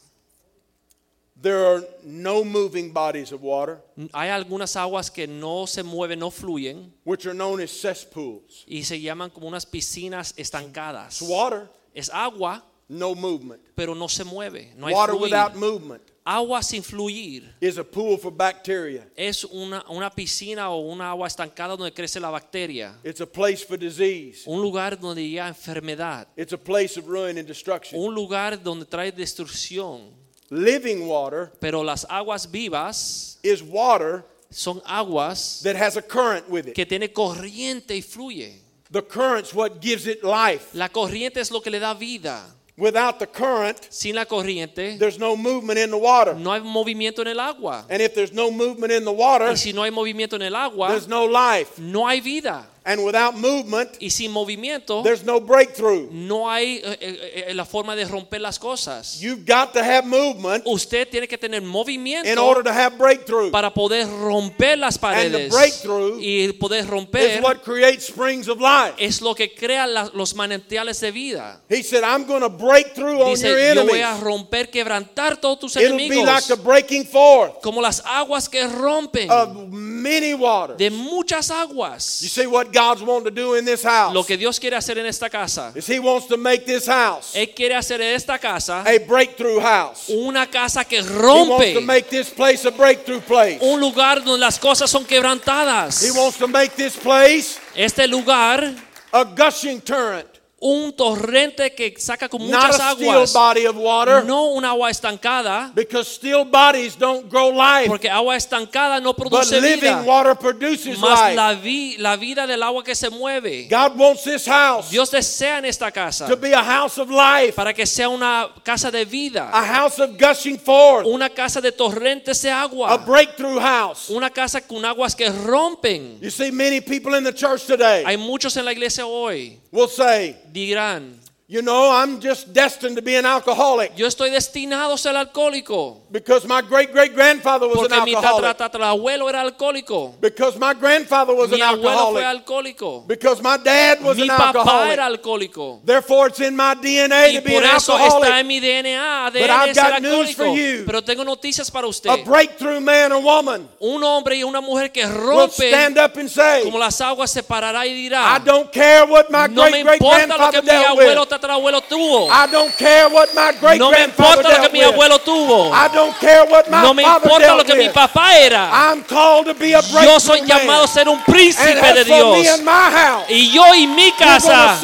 There 1.41 1.65
are 1.65 1.83
no 2.03 2.43
moving 2.43 2.93
bodies 2.93 3.31
of 3.31 3.41
water, 3.41 3.79
Hay 4.13 4.29
algunas 4.29 4.75
aguas 4.75 5.09
que 5.09 5.27
no 5.27 5.65
se 5.65 5.81
mueven, 5.83 6.19
no 6.19 6.29
fluyen 6.31 6.93
which 7.05 7.25
are 7.25 7.33
known 7.33 7.59
as 7.59 7.71
cesspools. 7.71 8.63
y 8.67 8.83
se 8.83 9.01
llaman 9.01 9.29
como 9.31 9.47
unas 9.47 9.65
piscinas 9.65 10.33
estancadas. 10.37 11.21
It's 11.21 11.29
water, 11.29 11.69
Es 11.93 12.09
agua, 12.13 12.63
no 12.87 13.15
movement. 13.15 13.61
pero 13.75 13.95
no 13.95 14.07
se 14.07 14.23
mueve, 14.23 14.73
no 14.77 14.87
hay 14.87 14.93
Water 14.93 15.15
fluir. 15.15 15.23
without 15.31 15.55
movement 15.55 16.01
Agua 16.25 16.63
sin 16.63 16.81
fluir 16.83 17.53
is 17.59 17.77
a 17.77 17.83
pool 17.83 18.17
for 18.17 18.31
bacteria. 18.31 19.05
es 19.13 19.43
una, 19.43 19.83
una 19.89 20.09
piscina 20.09 20.69
o 20.69 20.79
una 20.79 21.09
agua 21.09 21.27
estancada 21.27 21.75
donde 21.75 21.91
crece 21.93 22.17
la 22.21 22.29
bacteria. 22.29 22.97
It's 23.03 23.19
a 23.19 23.25
place 23.25 23.57
for 23.65 23.77
disease. 23.77 24.43
Un 24.45 24.61
lugar 24.61 24.97
donde 24.97 25.21
llega 25.27 25.49
enfermedad. 25.49 26.27
It's 26.37 26.53
a 26.53 26.57
place 26.57 26.97
of 26.97 27.07
ruin 27.07 27.37
and 27.37 27.45
destruction. 27.47 27.99
Un 27.99 28.13
lugar 28.15 28.57
donde 28.61 28.85
trae 28.85 29.11
destrucción. 29.11 30.22
Living 30.53 31.07
water 31.07 31.51
Pero 31.59 31.83
las 31.83 32.05
aguas 32.09 32.45
vivas 32.49 33.39
is 33.43 33.61
water 33.63 34.23
son 34.51 34.81
aguas 34.85 35.61
that 35.63 35.75
has 35.75 35.97
a 35.97 36.01
current 36.01 36.47
with 36.47 36.67
it. 36.67 36.75
que 36.75 36.85
tiene 36.85 37.11
corriente 37.11 37.95
y 37.95 38.01
fluye. 38.01 38.61
The 38.91 39.01
current's 39.01 39.53
what 39.53 39.81
gives 39.81 40.05
it 40.05 40.23
life. 40.23 40.67
La 40.73 40.89
corriente 40.89 41.37
es 41.39 41.49
lo 41.49 41.59
que 41.61 41.71
le 41.71 41.79
da 41.79 41.95
vida. 41.95 42.43
Without 42.77 43.17
the 43.19 43.27
current, 43.27 43.77
Sin 43.89 44.15
la 44.15 44.25
corriente 44.25 44.97
there's 44.99 45.17
no 45.19 45.35
movement 45.35 45.79
in 45.79 45.89
the 45.89 45.97
water. 45.97 46.35
no 46.35 46.51
hay 46.51 46.61
movimiento 46.61 47.21
en 47.21 47.27
el 47.29 47.39
agua. 47.39 47.85
And 47.89 48.01
if 48.01 48.13
there's 48.13 48.33
no 48.33 48.51
movement 48.51 48.91
in 48.93 49.03
the 49.05 49.11
water, 49.11 49.47
Y 49.51 49.55
si 49.57 49.73
no 49.73 49.83
hay 49.83 49.91
movimiento 49.91 50.35
en 50.35 50.43
el 50.43 50.55
agua, 50.55 50.89
there's 50.89 51.07
no 51.07 51.25
life. 51.25 51.79
no 51.79 52.07
hay 52.07 52.19
vida. 52.21 52.67
And 52.85 53.03
without 53.05 53.35
movement, 53.35 53.91
Y 54.01 54.09
sin 54.09 54.31
movimiento, 54.31 55.03
there's 55.03 55.23
no 55.23 55.39
breakthrough. 55.39 56.09
no 56.11 56.49
hay 56.51 56.81
eh, 56.83 56.97
eh, 56.99 57.45
eh, 57.47 57.53
la 57.53 57.63
forma 57.63 57.95
de 57.95 58.03
romper 58.05 58.41
las 58.41 58.59
cosas. 58.59 59.21
You've 59.21 59.45
got 59.45 59.71
to 59.73 59.79
have 59.81 60.05
movement 60.05 60.63
Usted 60.65 61.07
tiene 61.09 61.27
que 61.27 61.37
tener 61.37 61.61
in 61.61 62.37
order 62.37 62.61
to 62.63 62.71
have 62.73 62.97
breakthrough. 62.97 63.51
para 63.51 63.73
poder 63.73 64.05
romper 64.07 64.77
las 64.77 64.97
paredes. 64.97 65.49
breakthrough 65.49 66.19
Y 66.19 66.51
poder 66.59 66.85
romper 66.85 67.41
what 67.41 67.61
creates 67.63 68.07
springs 68.09 68.49
of 68.49 68.59
life. 68.59 68.95
es 68.97 69.21
lo 69.21 69.33
que 69.33 69.53
crea 69.55 69.87
la- 69.87 70.09
los 70.13 70.35
manantiales 70.35 70.99
de 70.99 71.11
vida. 71.11 71.61
He 71.69 71.83
said, 71.83 72.03
I'm 72.03 72.25
going 72.25 72.41
to 72.41 72.49
break 72.49 72.93
through 72.93 73.21
on 73.21 73.29
Dice, 73.31 73.43
your 73.47 73.59
yo 73.75 73.85
voy 73.85 73.99
a 74.01 74.09
enemies. 74.09 74.23
romper, 74.23 74.69
quebrantar 74.69 75.37
todos 75.39 75.59
tus 75.59 75.75
It'll 75.77 75.95
be 75.97 76.23
like 76.23 76.47
the 76.47 76.55
breaking 76.57 77.05
forth 77.05 77.61
como 77.61 77.81
las 77.81 78.01
aguas 78.05 78.49
que 78.49 78.67
rompen 78.67 79.29
of 79.31 79.55
many 79.71 80.33
waters. 80.33 80.77
de 80.77 80.89
muchas 80.89 81.47
You 81.49 81.55
aguas. 81.55 82.03
see 82.03 82.45
what 82.45 82.72
God's 82.73 83.01
wanting 83.03 83.25
to 83.25 83.31
do 83.31 83.55
in 83.55 83.63
this 83.63 83.83
house? 83.83 84.13
Lo 84.13 84.23
que 84.23 84.35
Dios 84.35 84.59
quiere 84.59 84.75
hacer 84.75 84.97
en 84.97 85.05
esta 85.05 85.29
casa. 85.29 85.71
is 85.75 85.87
He 85.87 85.99
wants 85.99 86.27
to 86.27 86.37
make 86.37 86.65
this 86.65 86.87
house 86.87 87.35
Él 87.35 87.53
quiere 87.55 87.75
hacer 87.75 88.01
en 88.01 88.15
esta 88.15 88.37
casa 88.39 88.81
a 88.81 88.97
breakthrough 88.99 89.59
house. 89.61 90.09
una 90.09 90.47
casa 90.47 90.83
que 90.83 91.01
rompe. 91.01 91.23
He 91.23 91.49
wants 91.49 91.73
to 91.73 91.81
make 91.81 92.09
this 92.09 92.29
place 92.29 92.65
a 92.65 92.71
breakthrough 92.71 93.21
place. 93.21 93.59
Un 93.61 93.79
lugar 93.79 94.23
donde 94.23 94.39
las 94.39 94.57
cosas 94.59 94.89
son 94.89 95.05
quebrantadas. 95.05 96.01
He 96.03 96.11
wants 96.11 96.37
to 96.37 96.47
make 96.47 96.75
this 96.75 96.95
place 96.97 97.59
Este 97.75 98.07
lugar, 98.07 98.73
a 99.11 99.23
gushing 99.23 99.79
torrent, 99.81 100.27
un 100.65 100.93
torrente 100.93 101.75
que 101.75 101.93
saca 101.99 102.29
con 102.29 102.39
not 102.49 102.61
muchas 102.61 102.79
a 102.79 102.91
still 102.93 103.09
aguas. 103.09 103.33
body 103.33 103.65
of 103.67 103.75
water, 103.75 104.23
No 104.23 104.45
un 104.53 104.63
agua 104.63 104.89
estancada. 104.89 105.69
because 105.75 106.07
still 106.09 106.45
bodies 106.45 106.95
don't 106.97 107.29
grow 107.29 107.51
life, 107.51 107.87
Porque 107.89 108.09
agua 108.09 108.37
estancada 108.37 109.01
no 109.01 109.11
but 109.13 109.27
produce 109.29 109.59
living 109.59 109.81
vida. 109.81 110.03
water 110.03 110.35
produces 110.35 110.97
Más 110.99 111.19
life. 111.19 111.35
la, 111.35 111.53
vi- 111.53 111.97
la 111.97 112.15
vida 112.15 112.47
del 112.47 112.63
agua 112.63 112.81
que 112.81 112.95
se 112.95 113.09
mueve. 113.09 113.67
God 113.69 113.97
wants 113.99 114.23
this 114.23 114.45
house 114.45 114.89
Dios 114.89 115.11
desea 115.11 115.57
en 115.57 115.65
esta 115.65 115.91
casa 115.91 116.27
to 116.27 116.37
be 116.37 116.53
a 116.53 116.63
house 116.63 116.97
of 116.97 117.09
life, 117.09 117.53
para 117.55 117.73
que 117.73 117.85
sea 117.85 118.07
una 118.07 118.49
casa 118.63 118.89
de 118.89 119.03
vida. 119.03 119.49
a 119.51 119.65
house 119.65 119.99
of 119.99 120.11
gushing 120.17 120.57
forth, 120.57 121.05
Una 121.05 121.29
casa 121.29 121.59
de 121.59 121.73
torrentes 121.73 122.41
de 122.41 122.49
a 122.49 122.61
agua. 122.61 122.95
breakthrough 123.05 123.59
house. 123.59 124.09
Una 124.09 124.29
casa 124.29 124.61
con 124.61 124.85
aguas 124.85 125.13
que 125.13 125.29
rompen. 125.29 126.19
You 126.21 126.31
see, 126.31 126.51
many 126.51 126.79
people 126.79 127.17
in 127.17 127.25
the 127.25 127.33
church 127.33 127.65
today 127.65 128.03
Hay 128.05 128.15
muchos 128.15 128.55
en 128.55 128.63
la 128.63 128.71
iglesia 128.71 129.05
hoy 129.05 129.59
will 129.73 129.87
say, 129.89 130.37
dirán, 130.53 131.17
You 131.53 131.61
know, 131.61 131.91
I'm 131.91 132.19
just 132.19 132.51
destined 132.51 132.95
to 132.95 133.03
be 133.03 133.13
an 133.15 133.27
alcoholic 133.27 133.91
Yo 133.95 134.07
estoy 134.07 134.31
destinado 134.31 134.93
a 134.93 134.97
ser 134.97 135.15
alcohólico. 135.15 135.97
because 136.11 136.47
my 136.47 136.63
great 136.63 136.91
great 136.91 137.13
grandfather 137.13 137.67
was 137.67 137.77
an 137.77 137.89
Porque 137.89 138.05
mi 138.05 138.15
alcoholic. 138.15 138.57
tatarabuelo 138.57 139.29
era 139.29 139.41
alcohólico. 139.41 140.19
Because 140.19 140.57
my 140.57 140.73
grandfather 140.73 141.35
was 141.35 141.51
Mi 141.51 141.61
an 141.61 141.75
abuelo 141.77 142.09
fue 142.11 142.23
alcoholic. 142.25 142.75
alcohólico. 142.75 143.07
Because 143.07 143.39
my 143.43 143.57
dad 143.57 144.01
was 144.01 144.17
Mi 144.17 144.23
an 144.23 144.29
papá 144.29 144.47
alcoholic. 144.61 144.93
era 144.93 145.05
alcohólico. 145.05 145.79
Therefore, 145.85 146.29
it's 146.29 146.39
in 146.39 146.55
my 146.55 146.73
DNA 146.73 147.27
Y 147.27 147.35
to 147.35 147.41
be 147.43 147.51
por 147.53 147.63
an 147.63 147.75
eso 147.75 147.93
está 147.99 148.05
en 148.07 148.11
alcoholic. 148.23 148.45
mi 148.47 148.59
DNA, 148.59 149.29
But 149.31 149.49
I've 149.51 149.75
got 149.75 150.01
news 150.01 150.33
for 150.33 150.47
you. 150.47 150.85
Pero 150.87 151.03
tengo 151.03 151.23
noticias 151.23 151.69
para 151.69 151.85
A 151.85 151.89
usted. 151.91 152.25
breakthrough 152.25 152.79
man 152.81 153.11
or 153.11 153.21
woman 153.21 153.69
Un 153.79 154.03
hombre 154.03 154.37
y 154.37 154.43
una 154.43 154.59
mujer 154.59 154.91
que 154.91 155.05
will 155.05 155.13
rompe 155.13 155.67
stand 155.69 155.99
up 155.99 156.17
and 156.17 156.29
say, 156.31 156.63
como 156.63 156.79
las 156.79 156.99
aguas 156.99 157.29
se 157.29 157.43
parará 157.43 157.85
y 157.85 157.91
I 157.91 157.93
dirá, 158.09 158.41
don't 158.43 158.71
care 158.71 159.05
what 159.05 159.29
my 159.29 159.45
no 159.47 159.69
great 159.69 159.99
grandfather 160.01 160.63
dealt 160.63 160.97
with. 160.97 161.05
Tatarabuelo 161.43 161.81
tuvo. 161.81 162.29
I 162.31 162.47
don't 162.51 162.71
care 162.77 163.07
what 163.09 163.29
my 163.35 163.51
great 163.59 163.79
No 163.79 163.91
me 163.91 164.03
importa 164.03 164.49
lo 164.49 164.61
que 164.61 164.69
mi 164.71 164.81
abuelo 164.81 165.19
tuvo. 165.19 165.71
I 165.73 165.87
don't 165.93 166.15
care 166.19 166.45
what 166.45 166.69
my 166.69 166.81
No 166.81 166.93
me 166.93 167.03
importa 167.03 167.55
lo 167.55 167.63
que 167.63 167.75
mi 167.75 167.89
papá 167.89 168.37
era. 168.37 168.69
I'm 168.71 169.03
called 169.03 169.45
to 169.47 169.53
be 169.53 169.73
a 169.73 169.81
Yo 170.03 170.19
soy 170.19 170.41
llamado 170.41 170.83
a 170.83 170.87
ser 170.87 171.07
un 171.09 171.17
And 171.17 171.25
príncipe 171.25 171.93
de 171.93 172.03
Dios. 172.05 172.59
and 172.59 172.67
house, 172.67 173.25
Y 173.29 173.51
yo 173.51 173.73
y 173.75 173.87
mi 173.87 174.11
casa 174.13 174.77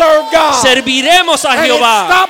serviremos 0.62 1.46
a 1.46 1.52
and 1.54 1.66
Jehová. 1.66 2.28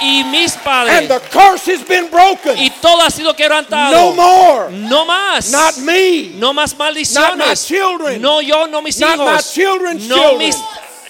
Y 0.00 0.24
mis 0.24 0.54
And 0.54 0.64
padres. 0.64 1.08
the 1.08 1.20
curse 1.30 1.66
has 1.66 1.82
been 1.86 2.08
broken. 2.10 2.56
Y 2.58 2.70
todo 2.80 3.02
ha 3.02 3.10
sido 3.10 3.30
No 3.30 3.36
quebrantado. 3.36 4.14
more. 4.14 4.70
No 4.70 5.04
más. 5.04 5.50
Not 5.50 5.76
me. 5.78 6.30
No 6.36 6.52
más 6.52 6.72
Not 6.72 6.78
my 6.78 6.84
maldiciones. 6.84 7.66
children. 7.66 8.20
No 8.22 8.40
yo, 8.40 8.66
no 8.66 8.80
mis 8.82 8.98
Not 9.00 9.18
my 9.18 9.24
hijos. 9.24 9.52
children's 9.52 10.06
No 10.08 10.16
children. 10.16 10.38
mis 10.38 10.56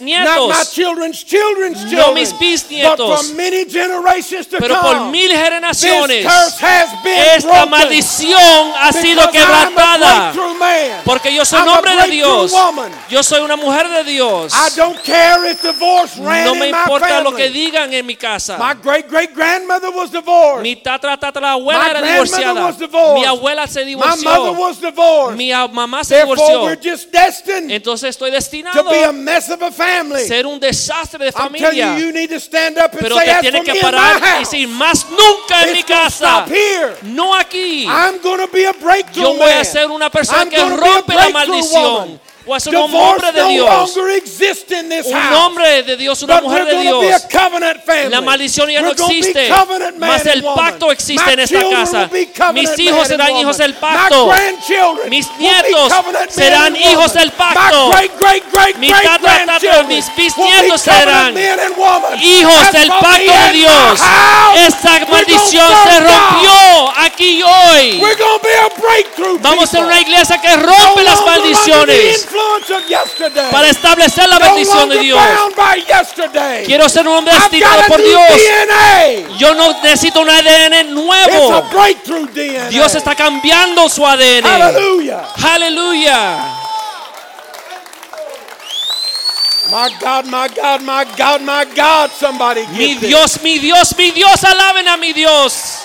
Not 0.00 0.48
my 0.48 0.54
nietos. 0.56 0.72
children's 0.74 1.24
children's 1.24 1.84
No 1.84 1.90
children. 1.90 2.14
mis 2.14 2.32
But 2.32 2.40
bisnietos. 2.40 3.28
for 3.28 3.34
many 3.34 3.64
generations 3.64 4.46
to 4.48 4.58
Pero 4.58 4.74
come. 4.80 4.82
por 4.98 5.10
mil 5.10 5.30
generaciones 5.30 6.24
curse 6.26 6.58
has 6.60 7.02
been 7.02 7.18
esta 7.36 7.66
maldición 7.66 8.72
ha 8.78 8.92
sido 8.92 9.30
quebrantada. 9.30 10.32
Porque 11.04 11.32
yo 11.34 11.44
soy 11.44 11.60
un 11.62 11.68
I'm 11.68 11.74
hombre 11.76 11.96
de 11.96 12.10
Dios. 12.10 12.52
woman. 12.52 12.92
Yo 13.08 13.22
soy 13.22 13.40
una 13.40 13.56
mujer 13.56 13.88
de 13.88 14.04
Dios. 14.04 14.52
I 14.52 14.70
don't 14.76 14.98
care 15.02 15.50
if 15.50 15.62
divorce 15.62 16.16
ran 16.18 16.44
No 16.44 16.54
me 16.54 16.66
in 16.66 16.72
my 16.72 16.78
importa 16.78 17.20
lo 17.22 17.32
que 17.34 17.48
digan 17.50 17.92
en 17.92 18.04
mi 18.06 18.16
casa. 18.16 18.56
My 18.58 18.74
great 18.74 19.08
great 19.08 19.34
grandmother 19.34 19.90
was 19.90 20.10
divorced. 20.10 20.62
Mi 20.62 20.76
tatra 20.76 21.16
tatarabuela 21.18 21.78
My 21.84 21.90
era 21.90 22.00
grandmother 22.00 22.26
divorciada. 22.26 22.66
was 22.66 22.78
divorced. 22.78 23.14
Mi 23.14 23.24
abuela 23.24 23.66
se 23.66 23.84
My 23.84 23.94
mother 23.94 24.16
divorció. 24.16 24.58
was 24.58 24.80
divorced. 24.80 25.36
Mi 25.36 25.50
mamá 25.72 26.04
se 26.04 26.14
Therefore, 26.16 26.36
divorció. 26.36 26.62
we're 26.64 26.76
just 26.76 27.10
destined 27.12 27.70
Entonces 27.70 28.10
estoy 28.16 28.30
to 28.30 28.36
destinado 28.36 28.90
be 28.90 29.02
a 29.04 29.12
mess 29.12 29.48
of 29.50 29.62
a 29.62 29.70
family. 29.86 30.26
ser 30.26 30.46
un 30.46 30.58
desastre 30.60 31.24
de 31.24 31.30
I'm 31.30 31.52
telling 31.52 31.62
familia. 31.62 31.98
you, 31.98 32.06
you 32.06 32.12
need 32.12 32.30
to 32.30 32.40
stand 32.40 32.78
up 32.78 32.92
and 32.92 33.00
Pero 33.00 33.16
say, 33.16 33.26
te 33.26 33.40
tienes 33.40 33.64
que 33.64 33.74
parar 33.80 34.20
y 34.36 34.38
decir, 34.40 34.68
más 34.68 35.06
nunca 35.10 35.62
en 35.62 35.72
mi 35.72 35.78
it's 35.80 35.88
casa. 35.88 36.46
No 37.02 37.34
aquí. 37.34 37.84
I'm 37.86 38.20
be 38.52 38.66
a 38.66 38.74
Yo 39.12 39.34
voy 39.34 39.50
a 39.50 39.64
ser 39.64 39.90
una 39.90 40.10
persona 40.10 40.42
I'm 40.42 40.50
que 40.50 40.62
rompe 40.64 41.14
la 41.14 41.28
maldición. 41.30 41.82
woman. 41.82 42.20
Voy 42.46 42.56
a 42.56 42.60
ser 42.60 42.76
un 42.76 42.94
hombre 42.94 43.32
de 43.32 43.44
Dios. 43.48 43.96
Un 43.96 45.34
hombre 45.34 45.82
de 45.82 45.96
Dios, 45.96 46.22
una 46.22 46.40
mujer 46.40 46.64
de 46.64 46.76
Dios. 46.80 47.26
La 48.08 48.20
maldición 48.20 48.70
ya 48.70 48.82
no 48.82 48.90
existe, 48.92 49.52
mas 49.98 50.24
el 50.26 50.44
pacto 50.44 50.92
existe 50.92 51.32
en 51.32 51.40
esta 51.40 51.68
casa. 51.68 52.08
Mis 52.52 52.78
hijos 52.78 53.08
serán 53.08 53.36
hijos 53.36 53.58
del 53.58 53.74
pacto. 53.74 54.30
Mis 55.08 55.26
nietos 55.38 55.92
serán 56.28 56.76
hijos 56.76 57.12
del 57.14 57.32
pacto. 57.32 57.90
Mis 58.78 58.92
be 58.92 60.14
bisnietos 60.16 60.80
serán 60.82 61.36
hijos 62.20 62.72
del 62.72 62.88
pacto 62.88 63.32
de 63.32 63.52
Dios. 63.54 64.00
Esta 64.66 65.06
maldición 65.10 65.72
se 65.84 66.00
rompió 66.00 66.92
aquí 66.96 67.42
hoy. 67.42 68.02
Vamos 69.40 69.64
a 69.64 69.66
ser 69.66 69.84
una 69.84 70.00
iglesia 70.00 70.40
que 70.40 70.56
rompe 70.56 71.02
las 71.02 71.24
maldiciones. 71.24 72.28
Para 73.50 73.68
establecer 73.68 74.28
la 74.28 74.38
bendición 74.38 74.88
de 74.88 74.98
Dios. 74.98 75.20
Quiero 76.64 76.88
ser 76.88 77.06
un 77.06 77.16
hombre 77.16 77.34
a 77.34 77.86
por 77.88 78.02
Dios. 78.02 78.22
DNA. 78.28 79.38
Yo 79.38 79.54
no 79.54 79.72
necesito 79.82 80.20
un 80.20 80.30
ADN 80.30 80.94
nuevo. 80.94 81.68
Dios 82.70 82.94
está 82.94 83.14
cambiando 83.14 83.88
su 83.88 84.06
ADN. 84.06 84.46
Aleluya. 85.44 86.66
My 89.68 89.90
God, 90.00 90.26
my 90.26 90.46
God, 90.48 90.80
my 90.82 91.04
God, 91.16 91.40
my 91.40 91.64
God. 91.74 92.10
Somebody 92.18 92.64
Mi. 92.68 92.94
Dios, 92.94 93.40
mi 93.42 93.58
Dios, 93.58 93.96
mi 93.96 94.12
Dios, 94.12 94.44
alaben 94.44 94.86
a 94.86 94.96
mi 94.96 95.12
Dios. 95.12 95.78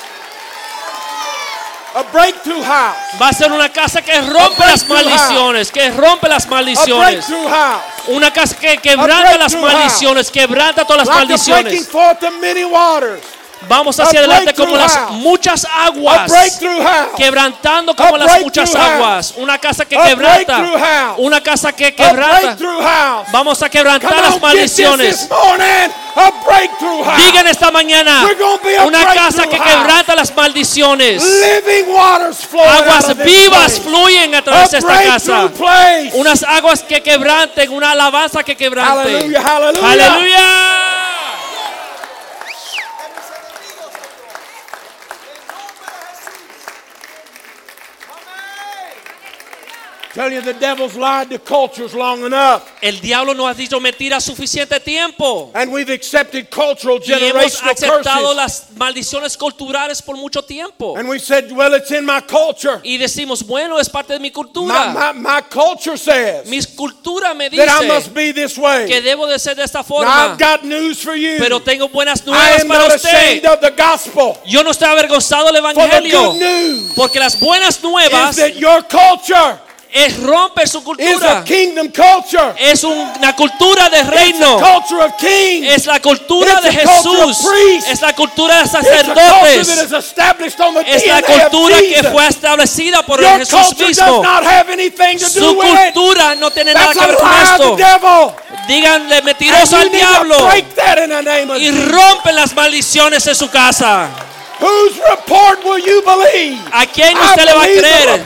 A 1.93 2.03
breakthrough 2.03 2.63
house. 2.63 2.95
Va 3.21 3.27
a 3.29 3.33
ser 3.33 3.51
una 3.51 3.69
casa 3.69 4.01
que 4.01 4.21
rompe 4.21 4.63
A 4.63 4.67
las 4.67 4.87
maldiciones, 4.87 5.71
que 5.71 5.89
rompe 5.91 6.29
las 6.29 6.45
A 6.45 6.49
maldiciones. 6.49 7.27
breakthrough 7.27 7.49
house. 7.49 7.81
Una 8.07 8.31
casa 8.31 8.55
que 8.57 8.77
quebranta 8.77 9.37
las 9.37 9.53
maldiciones, 9.55 10.31
quebranta 10.31 10.85
todas 10.85 11.05
las 11.05 11.07
Like 11.07 11.19
maldiciones. 11.19 11.87
Vamos 13.67 13.99
hacia 13.99 14.19
adelante 14.19 14.53
como 14.53 14.75
las 14.75 15.11
muchas 15.11 15.65
aguas. 15.65 16.31
Quebrantando 17.15 17.95
como 17.95 18.17
las 18.17 18.41
muchas 18.41 18.73
aguas. 18.75 19.33
Una 19.37 19.57
casa 19.57 19.85
que 19.85 19.97
quebranta. 19.97 21.15
Una 21.17 21.41
casa 21.41 21.71
que 21.71 21.93
quebranta. 21.95 22.57
Vamos 23.31 23.61
a 23.61 23.69
quebrantar 23.69 24.21
las 24.21 24.41
maldiciones. 24.41 25.27
Digan 27.17 27.47
esta 27.47 27.71
mañana. 27.71 28.27
Una 28.85 29.05
casa 29.13 29.43
que 29.47 29.57
quebranta 29.59 30.15
las 30.15 30.35
maldiciones. 30.35 31.23
Aguas 32.67 33.17
vivas 33.17 33.79
fluyen 33.79 34.35
a 34.35 34.41
través 34.41 34.71
de 34.71 34.79
esta 34.79 35.03
casa. 35.03 35.49
Unas 36.13 36.43
aguas 36.43 36.83
que 36.83 37.01
quebranten, 37.01 37.71
una 37.71 37.91
alabanza 37.91 38.43
que 38.43 38.57
quebrante. 38.57 39.31
Aleluya. 39.83 40.87
Tell 42.91 43.09
you 43.09 43.19
the 43.21 43.89
devil's 43.89 43.91
lied 43.91 44.07
to 44.07 44.39
cultures 45.31 45.47
long 48.07 48.25
enough. 49.71 50.00
El 52.81 52.99
diablo 52.99 53.33
nos 53.33 53.47
ha 53.47 53.53
dicho 53.53 53.79
mentiras 53.79 54.23
suficiente 54.23 54.77
tiempo. 54.81 55.51
And 55.53 55.71
we've 55.71 55.89
accepted 55.89 56.49
cultural 56.49 56.99
Y 57.05 57.13
hemos 57.13 57.61
aceptado 57.63 58.33
las 58.33 58.71
maldiciones 58.75 59.37
culturales 59.37 60.01
por 60.01 60.17
mucho 60.17 60.41
tiempo. 60.41 60.97
And 60.97 61.07
we 61.07 61.17
said, 61.17 61.49
well, 61.53 61.73
it's 61.75 61.91
in 61.91 62.05
my 62.05 62.19
culture. 62.21 62.81
Y 62.83 62.97
decimos, 62.97 63.41
bueno, 63.45 63.79
es 63.79 63.89
parte 63.89 64.13
de 64.13 64.19
mi 64.19 64.27
My, 64.29 64.33
cultura. 64.33 65.13
my, 65.13 65.19
my 65.19 65.41
culture 65.49 65.97
says 65.97 66.45
Mi 66.47 66.59
cultura 66.75 67.33
me 67.33 67.49
that 67.49 67.81
I 67.81 67.87
must 67.87 68.07
dice 68.07 68.13
be 68.13 68.33
this 68.33 68.57
way. 68.57 68.87
que 68.87 69.01
debo 69.01 69.27
de 69.27 69.39
ser 69.39 69.55
de 69.55 69.63
esta 69.63 69.81
forma. 69.83 70.09
I've 70.11 70.37
got 70.37 70.63
news 70.65 71.01
for 71.01 71.15
you. 71.15 71.37
Pero 71.39 71.61
tengo 71.61 71.87
buenas 71.87 72.21
I 72.21 72.25
nuevas 72.31 72.61
am 72.61 72.67
para 72.67 72.87
not 72.87 72.95
ashamed 72.95 73.45
usted. 73.45 73.45
of 73.45 73.61
the 73.61 73.71
gospel. 73.71 74.37
Yo 74.45 74.61
no 74.63 74.71
estoy 74.71 74.87
avergonzado 74.89 75.51
del 75.53 75.61
For 75.63 75.73
the 75.73 75.97
evangelio. 75.97 76.31
good 76.33 76.39
news 76.39 76.91
Porque 76.95 77.19
las 77.19 77.39
buenas 77.39 77.77
is 77.77 77.83
nuevas 77.83 78.35
that 78.35 78.55
your 78.55 78.81
culture 78.83 79.57
es 79.91 80.17
romper 80.21 80.67
su 80.67 80.83
cultura. 80.83 81.43
kingdom 81.43 81.89
culture. 81.89 82.53
Es 82.57 82.83
una 82.83 83.35
cultura 83.35 83.89
de 83.89 84.03
reino. 84.03 84.57
culture 84.57 85.03
of 85.03 85.13
kings. 85.17 85.67
Es 85.67 85.85
la 85.85 85.99
cultura 85.99 86.53
It's 86.53 86.61
de 86.63 86.81
a 86.81 86.85
culture 86.85 87.23
of 87.23 87.37
Jesús. 87.37 87.87
Es 87.87 88.01
la 88.01 88.13
cultura 88.13 88.55
de 88.55 88.61
It's 88.61 88.73
a 88.73 88.77
culture 88.77 89.11
that 89.11 89.13
sacerdotes. 89.13 89.69
Es 90.87 91.07
la 91.07 91.21
cultura 91.21 91.77
que 91.79 92.03
fue 92.11 92.27
establecida 92.27 93.05
por 93.05 93.23
el 93.23 93.39
Jesús 93.39 93.77
mismo. 93.77 94.23
not 94.23 94.43
have 94.43 94.71
anything 94.71 95.17
to 95.17 95.25
do 95.25 95.51
Su 95.51 95.57
cultura 95.57 96.35
no 96.35 96.51
tiene 96.51 96.73
nada 96.73 96.93
que 96.93 96.99
ver 96.99 97.17
con 97.17 97.31
esto. 97.41 98.35
Díganle 98.67 99.21
mentiroso 99.23 99.75
al 99.77 99.91
diablo 99.91 100.37
y 101.59 101.71
rompen 101.71 102.35
las 102.35 102.53
maldiciones 102.53 103.25
en 103.27 103.35
su 103.35 103.49
casa. 103.49 104.09
Whose 104.61 104.99
report 105.09 105.63
will 105.63 105.79
you 105.79 106.03
believe? 106.03 106.59
¿A 106.71 106.85
quién 106.85 107.17
I 107.17 107.19
usted 107.19 107.45
le 107.45 107.53
va 107.53 107.63
a 107.63 107.67
creer? 107.67 108.25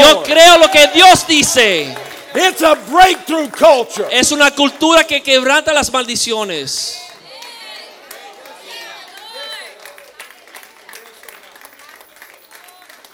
Yo 0.00 0.22
creo 0.22 0.58
lo 0.58 0.70
que 0.70 0.86
Dios 0.94 1.26
dice. 1.26 1.94
It's 2.34 2.62
a 2.62 2.74
breakthrough 2.90 3.50
culture. 3.50 4.06
Es 4.10 4.32
una 4.32 4.50
cultura 4.50 5.04
que 5.04 5.22
quebranta 5.22 5.72
las 5.72 5.92
maldiciones. 5.92 7.07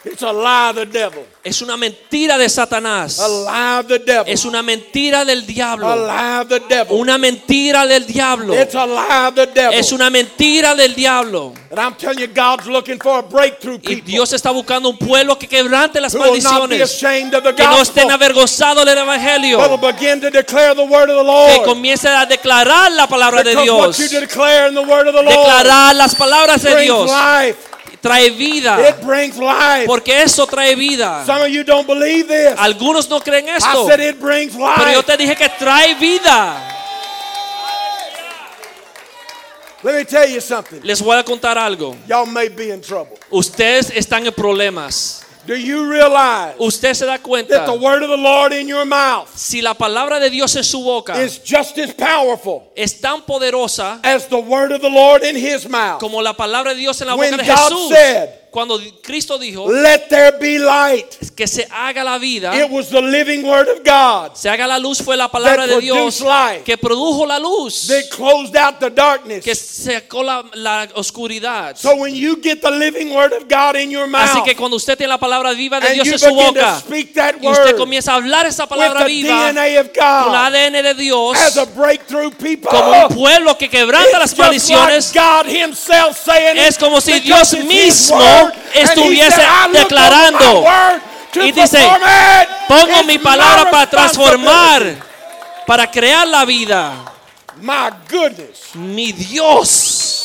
It's 0.07 0.23
a 0.23 0.31
lie 0.33 0.69
of 0.71 0.77
the 0.77 0.85
devil. 0.87 1.25
Es 1.43 1.63
una 1.63 1.77
mentira 1.79 2.37
de 2.37 2.47
Satanás. 2.49 3.19
A 3.21 3.27
lie 3.29 3.79
of 3.81 3.87
the 3.89 3.99
devil. 3.99 4.31
Es 4.33 4.45
una 4.45 4.63
mentira 4.63 5.25
del 5.25 5.41
a 5.43 5.47
diablo. 5.47 5.97
lie 6.07 6.41
of 6.43 6.49
the 6.49 6.61
devil. 6.61 6.99
Una 6.99 7.17
mentira 7.17 7.87
del 7.87 8.07
diablo. 8.07 8.55
It's 8.55 8.75
a 8.75 8.85
lie 8.87 9.29
of 9.29 9.35
the 9.35 9.47
devil. 9.47 9.79
Es 9.79 9.93
una 9.93 10.11
mentira 10.11 10.75
del 10.75 10.95
diablo. 10.95 11.55
and 11.71 11.81
I'm 11.81 11.95
telling 11.95 12.19
you, 12.19 12.27
God's 12.29 12.67
looking 12.67 12.99
for 13.01 13.19
a 13.19 13.23
breakthrough 13.23 13.81
Y 13.83 14.01
Dios 14.03 14.33
está 14.33 14.51
buscando 14.53 14.91
un 14.91 14.99
pueblo 14.99 15.39
que 15.39 15.49
quebrante 15.49 16.01
las 16.01 16.15
maldiciones. 16.15 16.81
ashamed 16.83 17.35
of 17.35 17.43
the 17.43 17.55
Que 17.55 17.65
no 17.65 17.81
estén 17.81 18.11
avergonzados 18.11 18.85
del 18.85 18.97
but 18.97 19.07
will 19.07 19.15
evangelio. 19.15 19.81
begin 19.81 20.21
to 20.21 20.31
declare 20.31 20.75
the 20.75 20.85
word 20.85 21.09
of 21.11 21.17
the 21.17 21.23
Que 21.25 21.57
Lord. 21.59 21.65
comiencen 21.65 22.13
a 22.13 22.27
declarar 22.27 22.93
la 22.93 23.07
palabra 23.07 23.43
de 23.43 23.55
what 23.57 23.65
Dios. 23.65 23.99
you 23.99 24.21
declare 24.21 24.69
in 24.69 24.75
the 24.75 24.83
word 24.83 25.09
of 25.09 25.15
the 25.15 25.23
Lord 25.23 25.35
Declarar 25.35 25.95
las 25.95 26.15
palabras 26.15 26.63
de 26.63 26.83
Dios. 26.83 27.11
life. 27.11 27.71
Trae 28.05 28.29
vida. 28.29 28.87
It 28.87 29.01
brings 29.01 29.39
life. 29.39 29.87
Porque 29.87 30.21
eso 30.23 30.47
trae 30.47 30.75
vida. 30.77 31.25
Some 31.25 31.41
of 31.41 31.49
you 31.49 31.65
don't 31.65 31.87
believe 31.87 32.29
this. 32.29 32.55
Algunos 32.59 33.09
no 33.09 33.19
creen 33.19 33.49
I 33.49 33.57
esto. 33.57 33.87
said 33.87 33.99
it 33.99 34.21
brings 34.21 34.53
Pero 34.55 34.91
yo 34.93 34.99
life. 34.99 35.05
te 35.05 35.17
dije 35.17 35.35
que 35.35 35.49
trae 35.49 35.95
vida. 35.95 36.71
Let 39.83 39.95
me 39.95 40.05
tell 40.05 40.31
you 40.31 40.43
something. 40.43 40.81
Les 40.83 41.01
voy 41.01 41.17
a 41.17 41.25
contar 41.25 41.57
algo. 41.57 41.97
Y'all 42.07 42.27
may 42.27 42.51
be 42.51 42.71
in 42.75 42.83
trouble. 42.83 43.17
Ustedes 43.31 43.91
están 43.95 44.27
en 44.27 44.35
problemas. 44.35 45.24
Do 45.47 45.55
you 45.55 45.91
realize 45.91 46.57
Usted 46.59 46.95
se 46.95 47.07
da 47.07 47.19
that 47.19 47.67
the 47.67 47.75
word 47.79 48.03
of 48.03 48.09
the 48.09 48.17
Lord 48.17 48.53
in 48.53 48.67
your 48.69 48.85
mouth 48.87 49.29
Si 49.37 49.61
la 49.61 49.75
palabra 49.75 50.19
de 50.21 50.31
Dios 50.31 50.57
en 50.57 50.65
su 50.65 50.83
boca 50.83 51.15
is 51.23 51.39
just 51.39 51.77
as 51.79 51.93
powerful 51.93 52.73
es 52.77 53.01
tan 53.01 53.23
poderosa 53.23 54.01
as 54.03 54.27
the 54.29 54.39
word 54.41 54.73
of 54.73 54.81
the 54.81 54.89
Lord 54.91 55.23
in 55.23 55.37
his 55.37 55.69
mouth? 55.69 56.01
como 56.01 56.21
la 56.23 56.33
palabra 56.35 56.73
de 56.73 56.81
Dios 56.81 57.01
en 57.01 57.09
la 57.09 57.17
When 57.17 57.37
de 57.37 57.45
God 57.45 57.73
Jesús. 57.73 57.89
said, 57.91 58.44
Cuando 58.55 58.81
Cristo 59.03 59.37
dijo 59.37 59.69
Let 59.69 60.07
there 60.09 60.39
be 60.39 60.61
light. 60.61 61.35
que 61.35 61.49
se 61.49 61.67
haga 61.73 62.05
la 62.05 62.19
vida, 62.19 62.55
It 62.57 62.71
was 62.71 62.89
the 62.89 63.03
living 63.03 63.43
word 63.43 63.69
of 63.69 63.85
God 63.85 64.37
se 64.37 64.49
haga 64.49 64.65
la 64.69 64.79
luz 64.79 65.03
fue 65.03 65.17
la 65.17 65.29
palabra 65.29 65.67
de 65.67 65.81
Dios 65.81 66.21
light. 66.21 66.63
que 66.63 66.79
produjo 66.79 67.27
la 67.27 67.41
luz, 67.41 67.89
that 67.89 68.09
closed 68.11 68.57
out 68.57 68.79
the 68.79 68.91
darkness. 68.91 69.43
que 69.43 69.57
sacó 69.57 70.23
la, 70.23 70.45
la 70.53 70.87
oscuridad. 70.95 71.77
So 71.77 71.97
when 71.97 72.15
you 72.15 72.37
get 72.41 72.61
the 72.63 72.71
living 72.71 73.13
word 73.13 73.33
of 73.33 73.49
God 73.49 73.75
in 73.75 73.91
your 73.91 74.09
Así 74.15 74.41
que 74.45 74.55
cuando 74.55 74.77
usted 74.77 74.97
tiene 74.97 75.09
la 75.09 75.19
palabra 75.19 75.53
viva 75.53 75.81
de 75.81 75.93
Dios 75.95 76.07
you 76.07 76.13
en 76.13 76.19
su 76.21 76.33
boca 76.33 76.79
speak 76.79 77.13
that 77.15 77.35
y 77.43 77.49
usted 77.49 77.73
word 77.73 77.77
comienza 77.77 78.13
a 78.13 78.15
hablar 78.15 78.47
esa 78.47 78.69
palabra 78.69 79.05
viva 79.05 79.47
con 79.47 79.55
la 79.57 79.69
God 79.85 80.35
ADN 80.55 80.73
de 80.81 80.95
Dios 80.95 81.37
as 81.39 81.57
a 81.57 81.65
breakthrough 81.65 82.31
people, 82.31 82.71
como 82.71 83.09
un 83.09 83.15
pueblo 83.17 83.59
que 83.59 83.69
quebranta 83.69 84.11
it's 84.11 84.19
las 84.19 84.39
like 84.39 84.43
maldiciones 84.43 85.13
God 85.13 85.47
himself 85.47 86.17
saying 86.25 86.57
Es 86.57 86.79
como 86.79 87.01
si 87.01 87.19
Dios 87.19 87.53
mismo 87.65 88.44
estuviese 88.75 89.37
said, 89.37 89.47
"I 89.47 89.69
look 89.69 89.79
declarando 89.79 90.65
y 91.35 91.53
dice, 91.53 91.87
pongo 92.69 93.03
mi 93.05 93.19
palabra 93.19 93.71
para 93.71 93.91
transformar, 93.91 94.83
responsibility." 94.83 95.15
para 95.67 95.91
crear 95.91 96.27
la 96.27 96.45
vida. 96.45 96.93
My 97.61 97.91
goodness, 98.11 98.75
Mi 98.75 99.13
Dios, 99.13 100.25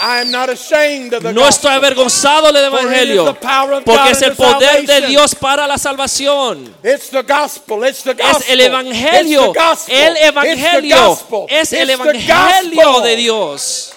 I 0.00 0.20
am 0.20 0.30
not 0.30 0.48
ashamed 0.48 1.12
of 1.12 1.22
the 1.22 1.32
no 1.32 1.46
estoy 1.46 1.72
avergonzado 1.74 2.50
del 2.52 2.64
Evangelio, 2.64 3.36
porque 3.84 4.10
es 4.10 4.22
el 4.22 4.34
poder 4.34 4.86
de. 4.86 5.06
Dios 5.06 5.34
para 5.34 5.66
la 5.66 5.76
salvación. 5.76 6.74
It's 6.82 7.10
the 7.10 7.22
gospel. 7.22 7.84
It's 7.86 8.02
the 8.02 8.14
gospel. 8.14 8.42
Es 8.42 8.48
el 8.48 8.60
Evangelio, 8.60 9.52
el 9.88 10.16
Evangelio, 10.16 11.18
es 11.48 11.72
el 11.72 11.90
Evangelio 11.90 13.00
de 13.00 13.16
Dios. 13.16 13.92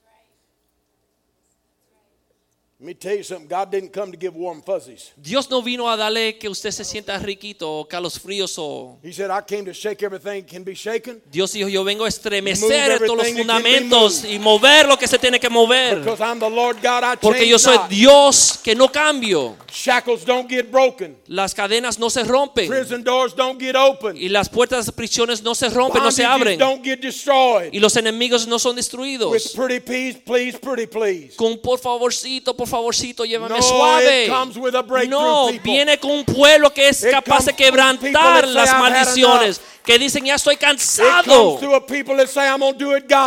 God 0.00 0.16
didn't 0.18 0.36
come 0.38 0.66
to 1.44 1.86
give 1.86 1.94
warm 1.94 2.16
fuzzies. 2.18 2.67
Dios 5.16 5.50
no 5.50 5.62
vino 5.62 5.90
a 5.90 5.96
darle 5.96 6.38
que 6.38 6.48
usted 6.48 6.70
se 6.70 6.84
sienta 6.84 7.18
riquito 7.18 7.68
o 7.68 7.88
calos 7.88 8.20
fríos 8.20 8.54
o 8.56 9.00
He 9.02 9.12
said, 9.12 9.30
I 9.30 9.42
came 9.44 9.64
to 9.64 9.72
shake 9.72 10.00
everything 10.04 10.42
that 10.42 10.48
can 10.48 10.62
be 10.62 10.74
shaken 10.74 11.20
Dios 11.28 11.52
dijo, 11.52 11.68
yo 11.68 11.82
vengo 11.82 12.04
a 12.04 12.08
estremecer 12.08 13.00
todos 13.00 13.16
los 13.16 13.28
fundamentos 13.32 14.24
y 14.24 14.38
mover 14.38 14.86
lo 14.86 14.96
que 14.96 15.08
se 15.08 15.18
tiene 15.18 15.40
que 15.40 15.48
mover. 15.48 15.98
because 15.98 16.22
I'm 16.22 16.38
the 16.38 16.48
Lord 16.48 16.76
God. 16.80 17.02
I 17.02 17.16
Porque 17.20 17.48
yo 17.48 17.58
soy. 17.58 17.78
Dios 17.88 18.60
que 18.62 18.76
no 18.76 18.92
cambio. 18.92 19.56
Shackles 19.72 20.24
don't 20.24 20.48
get 20.48 20.70
broken. 20.70 21.16
Las 21.26 21.54
cadenas 21.54 21.98
no 21.98 22.10
se 22.10 22.22
rompen. 22.22 22.68
Prison 22.68 23.02
doors 23.02 23.34
don't 23.34 23.60
get 23.60 23.74
open. 23.74 24.16
Y 24.16 24.28
las 24.28 24.48
puertas 24.48 24.86
de 24.86 24.92
prisiones 24.92 25.42
no 25.42 25.56
se 25.56 25.68
rompen, 25.68 26.00
no 26.00 26.12
se 26.12 26.24
abren. 26.24 26.60
Y 27.72 27.80
los 27.80 27.96
enemigos 27.96 28.46
no 28.46 28.60
son 28.60 28.76
With 28.76 28.76
destruidos. 28.76 29.52
pretty 29.56 29.80
please, 29.80 30.20
please, 30.24 30.56
pretty 30.56 30.86
please. 30.86 31.34
Con 31.34 31.58
por 31.58 31.80
favorcito, 31.80 32.56
por 32.56 32.67
favorcito, 32.68 33.24
llévame 33.24 33.56
No, 33.56 33.62
suave. 33.62 34.24
it 34.24 34.30
comes 34.30 34.56
with 34.56 34.74
a 34.74 34.82
breakthrough, 34.82 35.18
No, 35.20 35.48
people. 35.50 35.72
viene 35.72 35.98
con 35.98 36.10
un 36.12 36.24
pueblo 36.24 36.72
que 36.72 36.88
es 36.88 37.02
It 37.02 37.10
capaz 37.10 37.46
de 37.46 37.54
quebrantar 37.54 38.46
las 38.46 38.68
"I've 38.68 38.74
had 38.76 38.80
maldiciones. 38.80 39.60
Que 39.88 39.98
dicen, 39.98 40.22
ya 40.22 40.34
estoy 40.34 40.58
cansado. 40.58 41.58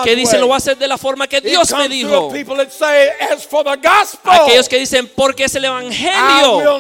Que 0.04 0.16
dicen, 0.16 0.40
lo 0.40 0.46
voy 0.46 0.54
a 0.54 0.58
hacer 0.58 0.78
de 0.78 0.88
la 0.88 0.96
forma 1.00 1.28
que 1.28 1.42
Dios 1.42 1.72
me 1.74 1.90
dijo. 1.90 2.30
Aquellos 4.24 4.70
que 4.70 4.78
dicen, 4.78 5.10
porque 5.16 5.46
es 5.46 5.56
el 5.56 5.66
evangelio. 5.66 6.80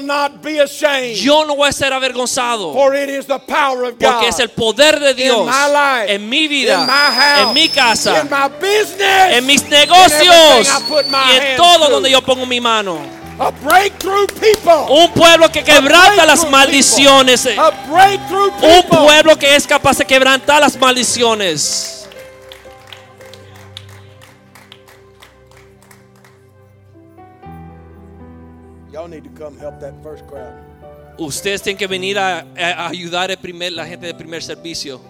Yo 1.15 1.45
no 1.45 1.55
voy 1.55 1.67
a 1.67 1.71
ser 1.71 1.93
avergonzado. 1.93 2.73
Porque 4.11 4.27
es 4.27 4.37
el 4.37 4.49
poder 4.49 4.99
de 4.99 5.15
Dios 5.15 5.49
en 6.05 6.29
mi 6.29 6.47
vida, 6.47 6.87
en 7.41 7.53
mi 7.53 7.67
casa, 7.67 8.21
en 9.31 9.45
mis 9.47 9.63
negocios 9.63 10.67
y 11.31 11.35
en 11.37 11.57
todo 11.57 11.85
to. 11.87 11.91
donde 11.91 12.11
yo 12.11 12.21
pongo 12.21 12.45
mi 12.45 12.61
mano. 12.61 13.20
A 13.41 13.49
breakthrough 13.49 14.27
people. 14.39 14.85
Un 14.87 15.11
pueblo 15.13 15.49
que 15.51 15.63
quebranta 15.63 16.21
A 16.21 16.25
las 16.27 16.47
maldiciones. 16.47 17.41
people. 17.41 17.59
A 17.59 17.71
breakthrough 17.89 18.53
Un 18.61 18.83
pueblo 18.83 19.35
que 19.35 19.55
es 19.55 19.65
capaz 19.65 19.97
de 19.97 20.05
quebrantar 20.05 20.61
las 20.61 20.77
maldiciones. 20.77 22.07
Y'all 28.91 29.07
need 29.07 29.23
to 29.23 29.31
come 29.31 29.57
help 29.57 29.79
that 29.79 29.95
first 30.03 30.23
crowd. 30.27 30.53
Ustedes 31.17 31.63
tienen 31.63 31.79
que 31.79 31.87
venir 31.87 32.19
a, 32.19 32.45
a 32.55 32.89
ayudar 32.89 33.35
primer, 33.39 33.71
la 33.71 33.87
gente 33.87 34.05
del 34.05 34.15
primer 34.15 34.43
servicio. 34.43 35.01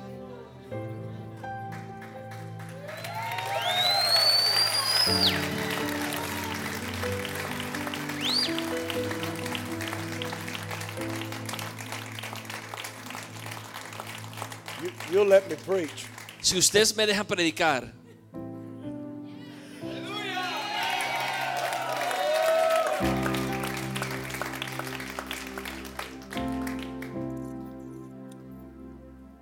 You, 14.82 14.92
you'll 15.12 15.28
let 15.28 15.48
me 15.48 15.56
preach. 15.56 16.08
Si 16.42 16.58
ustedes 16.58 16.96
me 16.98 17.06
dejan 17.06 17.26
predicar, 17.28 17.94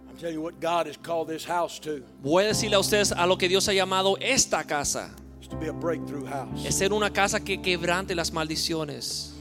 I'm 0.10 0.18
telling 0.18 0.36
you 0.36 0.42
what 0.42 0.60
God 0.60 0.88
has 0.88 0.98
called 0.98 1.30
this 1.30 1.46
house 1.46 1.80
to. 1.80 2.04
voy 2.22 2.44
a 2.44 2.48
decirle 2.48 2.76
a 2.76 2.80
ustedes 2.80 3.14
a 3.16 3.26
lo 3.26 3.38
que 3.38 3.48
Dios 3.48 3.68
ha 3.70 3.74
llamado 3.74 4.18
esta 4.20 4.66
casa. 4.66 5.12
It's 5.40 5.48
to 5.48 5.56
be 5.56 5.70
a 5.70 5.74
breakthrough 5.74 6.26
house. 6.26 6.66
Es 6.66 6.76
ser 6.76 6.92
una 6.92 7.12
casa 7.12 7.40
que 7.40 7.62
quebrante 7.62 8.14
las 8.14 8.34
maldiciones. 8.34 9.39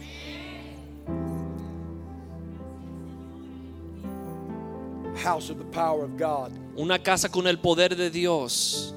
House 5.29 5.51
of 5.51 5.59
the 5.59 5.65
power 5.65 6.05
of 6.05 6.17
God. 6.17 6.53
Una 6.79 6.99
casa 6.99 7.29
con 7.29 7.47
el 7.47 7.57
poder 7.59 7.91
de 7.91 8.09
Dios. 8.09 8.95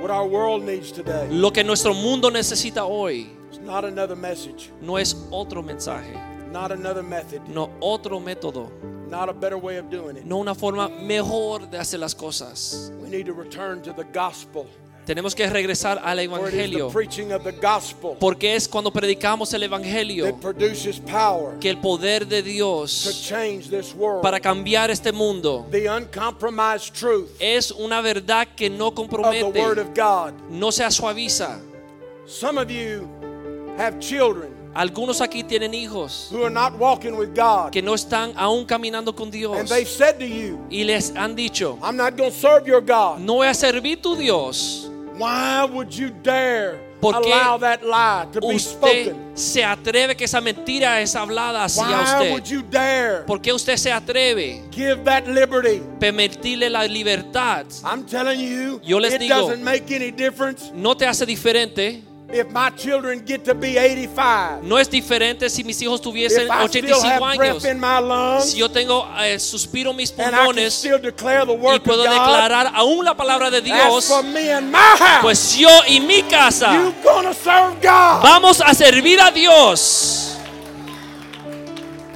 What 0.00 0.10
our 0.10 0.26
world 0.26 0.64
needs 0.64 0.90
today 0.90 1.28
Lo 1.30 1.50
que 1.50 1.62
nuestro 1.62 1.92
mundo 1.92 2.30
necesita 2.30 2.82
hoy 2.86 3.26
is 3.52 3.58
not 3.58 3.84
another 3.84 4.16
message, 4.16 4.70
no 4.80 4.96
es 4.96 5.14
otro 5.30 5.62
mensaje, 5.62 6.14
not 6.50 6.72
another 6.72 7.02
method, 7.02 7.46
no 7.48 7.70
otro 7.82 8.20
método, 8.20 8.70
not 9.10 9.28
a 9.28 9.34
better 9.34 9.58
way 9.58 9.76
of 9.76 9.90
doing 9.90 10.16
it. 10.16 10.24
no 10.24 10.38
una 10.38 10.54
forma 10.54 10.88
mejor 10.88 11.70
de 11.70 11.76
hacer 11.76 12.00
las 12.00 12.14
cosas. 12.14 12.90
We 13.02 13.10
need 13.10 13.26
to 13.26 13.34
return 13.34 13.82
to 13.82 13.92
the 13.92 14.04
gospel. 14.04 14.66
Tenemos 15.04 15.34
que 15.34 15.46
regresar 15.46 16.00
al 16.02 16.18
Evangelio, 16.18 16.90
porque 18.18 18.56
es 18.56 18.66
cuando 18.66 18.90
predicamos 18.90 19.52
el 19.52 19.64
Evangelio 19.64 20.24
that 20.24 20.40
produces 20.40 20.98
power 20.98 21.58
que 21.58 21.68
el 21.68 21.78
poder 21.78 22.26
de 22.26 22.42
Dios 22.42 23.22
change 23.22 23.68
this 23.68 23.94
world. 23.94 24.22
para 24.22 24.40
cambiar 24.40 24.90
este 24.90 25.12
mundo 25.12 25.66
es 27.38 27.70
una 27.70 28.00
verdad 28.00 28.48
que 28.56 28.70
no 28.70 28.94
compromete, 28.94 29.62
no 30.50 30.72
se 30.72 30.90
suaviza. 30.90 31.60
Some 32.26 32.58
of 32.58 32.70
you 32.70 33.06
have 33.76 33.98
children 34.00 34.54
Algunos 34.74 35.20
aquí 35.20 35.44
tienen 35.44 35.72
hijos 35.72 36.28
who 36.32 36.42
are 36.42 36.50
not 36.52 36.72
walking 36.80 37.12
with 37.12 37.32
God. 37.32 37.70
que 37.70 37.80
no 37.80 37.94
están 37.94 38.32
aún 38.36 38.64
caminando 38.64 39.14
con 39.14 39.30
Dios 39.30 39.56
y 40.68 40.84
les 40.84 41.14
han 41.14 41.36
dicho, 41.36 41.78
I'm 41.80 41.96
not 41.96 42.16
going 42.16 42.30
to 42.30 42.36
serve 42.36 42.66
your 42.66 42.80
God. 42.80 43.18
no 43.20 43.34
voy 43.34 43.46
a 43.46 43.54
servir 43.54 44.02
tu 44.02 44.16
Dios. 44.16 44.90
Why 45.16 45.64
would 45.64 45.90
you 45.92 46.10
dare 46.22 46.78
¿Por 47.00 47.20
qué 47.20 47.32
allow 47.32 47.58
that 47.58 47.82
lie 47.82 48.26
to 48.32 48.40
be 48.40 48.54
Usted 48.56 48.70
spoken? 48.78 49.36
se 49.36 49.62
atreve 49.62 50.16
que 50.16 50.24
esa 50.24 50.40
mentira 50.40 51.00
es 51.00 51.14
hablada 51.14 51.64
hacia 51.64 51.82
Why 51.84 52.30
would 52.30 52.42
usted. 52.42 52.52
you 52.56 52.62
dare 52.62 53.24
¿Por 53.26 53.40
qué 53.40 53.52
usted 53.52 53.76
se 53.76 53.92
atreve 53.92 54.62
give 54.72 55.04
that 55.04 55.26
liberty? 55.28 55.82
permitirle 56.00 56.68
la 56.70 56.84
libertad? 56.84 57.66
I'm 57.84 58.04
telling 58.06 58.40
you, 58.40 58.80
Yo 58.82 58.98
les 58.98 59.14
it 59.14 59.20
digo- 59.20 59.48
doesn't 59.48 59.62
make 59.62 59.90
any 59.94 60.10
difference 60.10 60.72
No 60.74 60.96
te 60.96 61.06
hace 61.06 61.24
diferente. 61.26 62.02
If 62.34 62.50
my 62.50 62.68
children 62.70 63.22
get 63.24 63.44
to 63.44 63.54
be 63.54 63.78
85. 63.78 64.62
No 64.64 64.76
es 64.78 64.90
diferente 64.90 65.48
si 65.48 65.62
mis 65.62 65.80
hijos 65.80 66.00
tuviesen 66.00 66.42
If 66.46 66.50
I 66.50 66.66
still 66.66 66.84
85 66.84 67.04
have 67.04 67.22
años. 67.22 67.36
breath 67.36 67.64
in 67.64 67.80
my 67.80 68.00
lungs 68.00 68.50
Si 68.50 68.58
yo 68.58 68.68
tengo 68.68 69.06
eh, 69.20 69.38
suspiro 69.38 69.92
en 69.92 69.96
mis 69.96 70.10
pulmones 70.10 70.84
y 70.84 70.88
puedo 71.80 72.02
God, 72.04 72.10
declarar 72.10 72.72
aún 72.74 73.04
la 73.04 73.14
palabra 73.14 73.50
de 73.50 73.60
Dios, 73.60 74.06
for 74.06 74.24
me 74.24 74.50
and 74.50 74.70
my 74.72 74.78
house, 74.98 75.22
pues 75.22 75.56
yo 75.56 75.68
y 75.88 76.00
mi 76.00 76.22
casa 76.22 76.74
you 76.74 76.92
gonna 77.04 77.32
serve 77.32 77.74
God. 77.80 78.22
vamos 78.22 78.60
a 78.60 78.74
servir 78.74 79.20
a 79.20 79.30
Dios. 79.30 80.32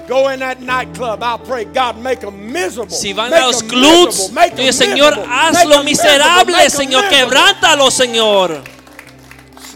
Go 0.08 0.30
in 0.30 0.40
that 0.40 0.58
nightclub. 0.62 1.22
I'll 1.22 1.38
pray 1.38 1.66
God 1.66 1.98
make 1.98 2.20
them 2.20 2.50
miserable. 2.50 2.96
Si 2.96 3.12
van 3.12 3.28
Make 3.30 3.42
a 3.42 3.46
los 3.46 3.62
clubs, 3.62 4.30
'em 4.34 4.56
dice 4.56 4.72
Señor, 4.72 5.12
hazlo 5.30 5.74
'em 5.80 5.84
miserable, 5.84 6.56
'em 6.58 6.70
Señor, 6.70 7.06
quebrántalo, 7.10 7.90
Señor. 7.90 8.77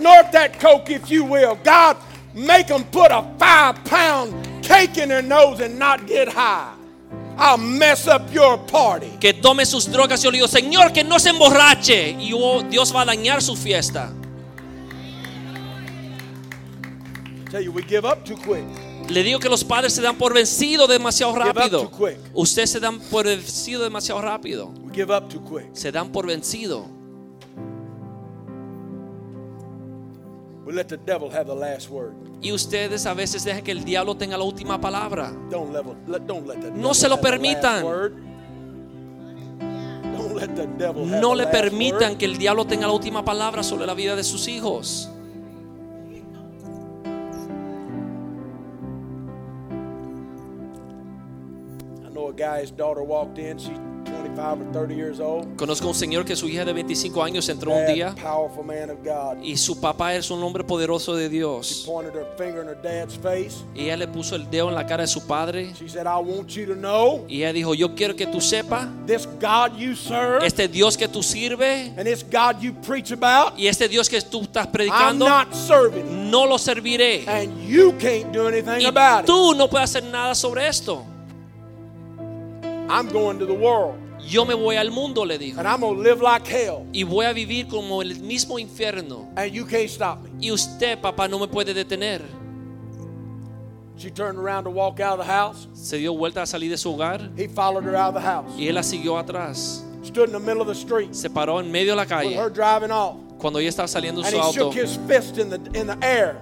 Snort 0.03 0.33
that 0.33 0.59
coke 0.59 0.91
if 0.91 1.09
you 1.09 1.25
will. 1.25 1.57
God, 1.63 1.97
make 2.35 2.67
them 2.67 2.83
put 2.83 3.13
a 3.13 3.23
five 3.39 3.85
pound 3.85 4.35
cake 4.61 4.99
in 4.99 5.09
their 5.09 5.23
nose 5.23 5.61
and 5.61 5.79
not 5.79 6.09
get 6.09 6.27
high. 6.27 6.75
I'll 7.39 7.57
mess 7.57 8.09
up 8.09 8.23
your 8.35 8.59
party. 8.59 9.17
Que 9.21 9.33
tome 9.33 9.65
sus 9.65 9.87
drogas. 9.87 10.21
Yo 10.25 10.31
le 10.31 10.39
digo, 10.39 10.49
Señor, 10.49 10.93
que 10.93 11.05
no 11.05 11.19
se 11.19 11.31
emborrache. 11.31 12.17
Y 12.19 12.33
oh, 12.35 12.63
Dios 12.65 12.93
va 12.93 13.03
a 13.03 13.05
dañar 13.05 13.41
su 13.43 13.55
fiesta. 13.55 14.13
Tell 17.53 17.63
you, 17.63 17.71
we 17.71 17.83
give 17.83 18.05
up 18.05 18.25
too 18.25 18.37
quick. 18.37 18.65
Le 19.09 19.23
digo 19.23 19.39
que 19.39 19.49
los 19.49 19.63
padres 19.63 19.93
se 19.93 20.03
dan 20.03 20.17
por 20.17 20.35
vencido 20.35 20.89
demasiado 20.89 21.33
rápido. 21.37 21.83
too 21.83 21.91
quick. 21.91 22.19
Usted 22.35 22.67
se 22.67 22.81
dan 22.81 22.99
por 22.99 23.25
vencido 23.25 23.85
demasiado 23.85 24.21
rápido. 24.21 24.73
We 24.83 24.93
give 24.93 25.15
up 25.17 25.29
too 25.29 25.45
quick. 25.45 25.69
Se 25.75 25.93
dan 25.93 26.11
por 26.11 26.27
vencido. 26.27 27.02
We 30.73 30.79
let 30.79 30.89
the 30.89 30.97
devil 30.97 31.29
have 31.29 31.49
the 31.49 31.55
last 31.55 31.91
word. 31.91 32.15
Y 32.41 32.51
ustedes 32.51 33.05
a 33.05 33.13
veces 33.13 33.45
dejan 33.45 33.63
que 33.63 33.73
el 33.73 33.85
diablo 33.85 34.17
tenga 34.17 34.39
la 34.39 34.45
última 34.45 34.81
palabra. 34.81 35.31
Don't 35.51 35.71
level, 35.71 35.95
let, 36.07 36.27
don't 36.27 36.47
let 36.47 36.63
the 36.63 36.71
No 36.71 36.77
devil 36.77 36.95
se 36.95 37.09
lo 37.11 37.21
permitan. 37.21 37.83
Don't 37.83 38.15
let 40.35 40.57
the 40.57 40.67
devil 40.79 41.07
have 41.11 41.21
No 41.21 41.35
le 41.35 41.47
permitan 41.49 42.13
word. 42.13 42.19
que 42.19 42.25
el 42.25 42.39
diablo 42.39 42.65
tenga 42.65 42.87
la 42.87 42.95
última 42.95 43.23
palabra 43.23 43.63
sobre 43.63 43.85
la 43.85 43.93
vida 43.93 44.17
de 44.17 44.25
sus 44.25 44.49
hijos. 44.49 45.11
I 52.07 52.09
know 52.15 52.29
a 52.29 52.33
guy, 52.33 52.63
his 52.63 52.71
daughter 52.71 53.03
walked 53.03 53.39
in. 53.39 53.59
She's 53.59 53.77
25 54.05 54.61
or 54.61 54.73
30 54.73 54.95
years 54.95 55.21
old. 55.21 55.57
Conozco 55.57 55.89
un 55.89 55.95
señor 55.95 56.25
que 56.25 56.35
su 56.37 56.49
hija 56.49 56.65
de 56.65 56.73
25 56.73 57.23
años 57.23 57.49
entró 57.49 57.73
un 57.73 57.87
día 57.87 58.15
y 59.43 59.57
su 59.57 59.81
papá 59.81 60.15
es 60.15 60.31
un 60.31 60.43
hombre 60.43 60.65
poderoso 60.65 61.15
de 61.15 61.25
She 61.29 61.29
Dios. 61.31 61.83
pointed 61.87 62.15
her 62.15 62.27
finger 62.37 62.63
in 62.63 62.69
her 62.69 62.77
dad's 62.83 63.17
face. 63.17 63.65
Y 63.75 63.85
ella 63.85 63.97
le 63.97 64.09
puso 64.09 64.35
el 64.37 64.49
dedo 64.51 64.69
en 64.69 64.75
la 64.75 64.87
cara 64.87 65.03
de 65.03 65.07
su 65.09 65.27
padre 65.27 65.73
She 65.79 65.89
said, 65.89 66.07
I 66.07 66.19
want 66.23 66.49
you 66.51 66.67
to 66.67 66.75
know 66.75 67.25
y 67.29 67.39
ella 67.43 67.53
dijo, 67.53 67.75
yo 67.75 67.95
quiero 67.95 68.15
que 68.17 68.27
tú 68.27 68.41
sepas, 68.41 68.87
este 70.43 70.69
Dios 70.69 70.97
que 70.97 71.09
tú 71.09 71.23
sirves 71.23 71.89
and 71.97 72.05
this 72.05 72.25
God 72.25 72.61
you 72.61 72.73
preach 72.87 73.13
about, 73.13 73.59
y 73.59 73.67
este 73.67 73.89
Dios 73.89 74.09
que 74.09 74.21
tú 74.23 74.43
estás 74.43 74.67
I'm 74.67 74.73
predicando, 74.73 75.29
not 75.29 75.53
serving 75.55 76.07
him. 76.07 76.31
no 76.31 76.47
lo 76.47 76.59
serviré. 76.59 77.25
And 77.27 77.67
you 77.69 77.93
can't 77.99 78.33
do 78.33 78.47
anything 78.49 78.81
Y 78.81 78.87
about 78.87 79.21
it. 79.23 79.27
tú 79.27 79.55
no 79.55 79.69
puedes 79.69 79.91
hacer 79.91 80.05
nada 80.05 80.35
sobre 80.35 80.67
esto. 80.67 81.05
I'm 82.89 83.09
going 83.09 83.39
to 83.39 83.47
the 83.47 83.55
world 83.55 83.97
Yo 84.25 84.45
me 84.45 84.55
voy 84.55 84.77
al 84.77 84.91
mundo, 84.91 85.25
le 85.25 85.37
dijo. 85.39 85.59
and 85.59 85.67
I'm 85.67 85.81
to 85.81 85.89
live 85.91 86.21
like 86.23 86.47
hell. 86.47 86.87
Y 86.93 87.03
voy 87.03 87.27
a 87.27 87.33
vivir 87.33 87.67
como 87.69 88.01
el 88.03 88.15
mismo 88.21 88.59
infierno. 88.59 89.29
And 89.37 89.53
you 89.53 89.65
can't 89.65 89.91
stop 89.91 90.23
me. 90.23 90.31
Y 90.41 90.53
usted, 90.53 91.01
papá, 91.01 91.29
no 91.29 91.39
me 91.39 91.49
puede 91.49 91.75
detener. 91.75 92.23
She 93.97 94.11
turned 94.11 94.39
around 94.39 94.65
to 94.65 94.71
walk 94.71 95.01
out 95.01 95.19
of 95.21 95.27
the 95.27 95.33
house. 95.33 95.69
Se 95.75 95.99
dio 95.99 96.13
vuelta 96.15 96.43
a 96.43 96.47
salir 96.47 96.71
de 96.71 96.77
su 96.77 96.91
hogar 96.93 97.31
He 97.37 97.47
followed 97.47 97.85
her 97.85 97.95
out 97.97 98.15
of 98.15 98.23
the 98.23 98.27
house. 98.29 98.51
y 98.57 98.69
él 98.69 98.75
la 98.75 98.83
siguió 98.83 99.19
atrás. 99.19 99.85
Stood 100.03 100.29
in 100.29 100.33
the 100.33 100.41
middle 100.41 100.61
of 100.63 100.67
the 100.67 100.75
street 100.75 101.15
Se 101.15 101.29
paró 101.29 101.61
en 101.61 101.71
medio 101.71 101.93
de 101.93 101.97
la 101.97 102.03
with 102.03 102.09
calle 102.09 102.35
her 102.37 102.51
driving 102.51 102.91
off. 102.91 103.17
Cuando 103.43 103.59
ella 103.59 103.69
estaba 103.69 103.89
saliendo 103.89 104.21
en 104.21 104.27
And 104.29 104.37
su 104.37 104.41
auto. 104.41 104.71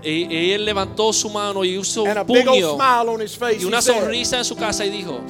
Y, 0.03 0.53
él 0.53 0.64
levantó 0.64 1.12
su 1.12 1.30
mano 1.30 1.64
y 1.64 1.78
usó 1.78 2.03
un 2.03 2.26
puño 2.26 2.76
y 3.59 3.64
una 3.64 3.80
sonrisa 3.80 4.36
en 4.38 4.44
su 4.44 4.55
casa 4.55 4.84
y 4.84 4.90
dijo. 4.90 5.22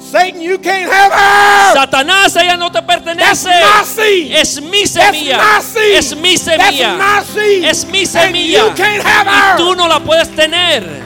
Satanás, 1.73 2.35
ella 2.35 2.57
no 2.57 2.69
te 2.71 2.81
pertenece. 2.83 3.49
Es 4.29 4.61
mi 4.61 4.85
semilla. 4.85 5.59
Es 5.97 6.15
mi 6.15 6.37
semilla. 6.37 7.23
Es 7.63 7.85
mi 7.85 8.05
semilla. 8.05 8.75
Y 8.75 9.57
tú 9.57 9.73
no 9.73 9.87
la 9.87 9.99
puedes 10.03 10.29
tener. 10.35 11.00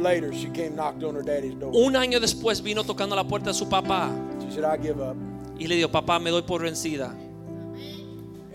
Later, 0.00 0.32
she 0.32 0.48
came 0.50 0.74
knocked 0.74 1.02
on 1.04 1.14
her 1.14 1.22
daddy's 1.22 1.54
door. 1.58 1.70
Un 1.74 1.94
año 1.96 2.18
después 2.20 2.62
vino 2.62 2.82
tocando 2.84 3.14
la 3.14 3.24
puerta 3.24 3.50
de 3.50 3.54
su 3.54 3.68
papá 3.68 4.10
She 4.48 4.54
said, 4.56 4.64
I 4.64 4.76
give 4.82 5.00
up. 5.00 5.16
y 5.58 5.66
le 5.66 5.76
dijo, 5.76 5.90
papá, 5.90 6.18
me 6.18 6.30
doy 6.30 6.42
por 6.42 6.62
vencida. 6.62 7.14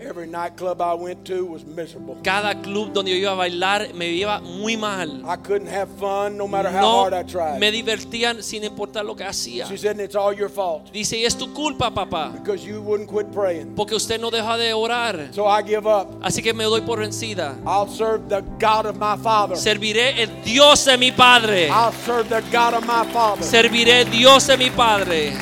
Every 0.08 0.28
nightclub 0.28 0.80
I 0.80 0.94
went 0.94 1.24
to 1.26 1.44
was 1.44 1.64
miserable. 1.64 2.16
Cada 2.22 2.54
club 2.62 2.92
donde 2.92 3.08
yo 3.10 3.16
iba 3.16 3.32
a 3.32 3.34
bailar 3.34 3.92
me 3.94 4.06
iba 4.12 4.40
muy 4.40 4.76
mal. 4.76 5.22
I 5.26 5.36
couldn't 5.36 5.66
have 5.66 5.88
fun 5.98 6.36
no 6.36 6.46
matter 6.46 6.70
how 6.70 6.80
No 6.80 7.02
hard 7.02 7.12
I 7.14 7.24
tried. 7.24 7.58
me 7.58 7.72
divertían 7.72 8.40
sin 8.42 8.62
importar 8.62 9.04
lo 9.04 9.16
que 9.16 9.24
hacía. 9.24 9.66
She 9.66 9.76
said, 9.76 9.98
it's 9.98 10.14
all 10.14 10.32
your 10.32 10.48
fault 10.48 10.92
Dice, 10.92 11.16
y 11.18 11.24
es 11.24 11.36
tu 11.36 11.52
culpa, 11.52 11.90
papá, 11.90 12.30
because 12.32 12.64
you 12.64 12.80
wouldn't 12.80 13.08
quit 13.10 13.26
praying. 13.32 13.74
porque 13.74 13.96
usted 13.96 14.20
no 14.20 14.30
deja 14.30 14.56
de 14.56 14.72
orar. 14.72 15.28
So 15.32 15.44
I 15.46 15.62
give 15.62 15.86
up. 15.88 16.06
Así 16.22 16.40
que 16.40 16.54
me 16.54 16.62
doy 16.64 16.82
por 16.82 17.00
vencida. 17.00 17.56
I'll 17.66 17.88
serve 17.88 18.28
the 18.28 18.42
God 18.60 18.86
of 18.86 18.96
my 18.98 19.16
father. 19.20 19.56
Serviré 19.56 20.22
el 20.22 20.42
Dios 20.44 20.84
de 20.84 20.96
mi 20.96 21.10
Padre. 21.10 21.68
I'll 21.68 21.92
serve 22.04 22.28
the 22.28 22.42
God 22.52 22.74
of 22.74 22.84
my 22.86 23.04
father. 23.12 23.42
Serviré 23.44 24.02
el 24.02 24.10
Dios 24.10 24.46
de 24.46 24.56
mi 24.56 24.70
Padre. 24.70 25.32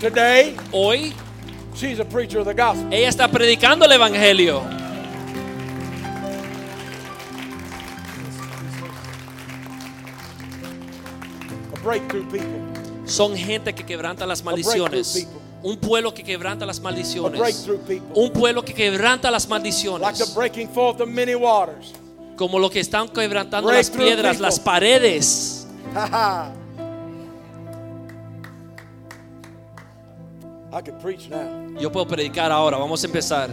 Today, 0.00 0.56
Hoy 0.72 1.14
she's 1.74 1.98
a 2.00 2.04
preacher 2.04 2.38
of 2.40 2.46
the 2.46 2.54
gospel. 2.54 2.92
ella 2.92 3.08
está 3.08 3.28
predicando 3.28 3.84
el 3.84 3.92
Evangelio. 3.92 4.62
A 11.72 11.80
breakthrough 11.82 12.24
people. 12.30 12.60
Son 13.06 13.36
gente 13.36 13.74
que 13.74 13.84
quebranta 13.84 14.26
las 14.26 14.42
maldiciones. 14.42 15.26
Un 15.62 15.76
pueblo 15.78 16.12
que 16.12 16.22
quebranta 16.22 16.66
las 16.66 16.80
maldiciones. 16.80 17.66
Un 18.14 18.30
pueblo 18.30 18.64
que 18.64 18.74
quebranta 18.74 19.30
las 19.30 19.48
Like 19.48 19.48
the 19.48 19.70
maldiciones. 19.70 20.34
breaking 20.34 20.68
forth 20.68 21.00
of 21.00 21.08
many 21.08 21.34
waters. 21.34 21.92
Como 22.36 22.58
lo 22.58 22.68
que 22.68 22.80
están 22.80 23.08
quebrantando 23.08 23.70
las 23.70 23.90
piedras, 23.90 24.40
las 24.40 24.58
paredes. 24.58 25.66
I 30.74 30.82
could 30.82 31.00
preach 31.00 31.28
now. 31.30 31.46
Yo 31.78 31.88
puedo 31.90 32.04
predicar 32.06 32.50
ahora. 32.50 32.76
Vamos 32.76 33.02
a 33.04 33.06
empezar. 33.06 33.48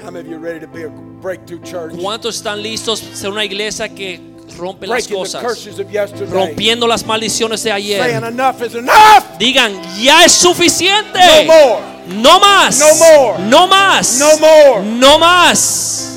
How 0.00 0.10
many 0.10 0.20
of 0.20 0.26
you 0.28 0.36
are 0.36 0.38
ready 0.38 0.60
to 0.60 0.68
be 0.68 0.84
a 0.84 0.88
breakthrough 0.88 1.60
church? 1.62 1.92
¿Cuántos 2.00 2.36
están 2.36 2.62
listos 2.62 3.02
a 3.02 3.16
ser 3.16 3.30
una 3.30 3.44
iglesia 3.44 3.88
que 3.88 4.20
rompe 4.56 4.86
las 4.86 5.06
Breaking 5.08 5.10
the 5.10 5.18
cosas? 5.18 5.42
curses 5.42 5.78
of 5.80 5.90
yesterday. 5.90 6.32
Rompiendo 6.32 6.86
las 6.86 7.04
maldiciones 7.04 7.62
de 7.64 7.70
Saying 7.70 7.96
ayer. 7.96 8.24
enough 8.24 8.62
is 8.62 8.74
enough. 8.74 9.24
Digan, 9.38 9.72
ya 10.00 10.24
es 10.24 10.32
suficiente. 10.32 11.18
No 11.18 11.52
more. 11.52 11.82
No 12.22 12.40
más. 12.40 12.78
No 12.78 12.94
more. 12.94 13.38
No 13.48 13.66
más. 13.66 14.18
No 14.18 14.38
more. 14.38 14.82
No 14.84 15.18
más. 15.18 16.07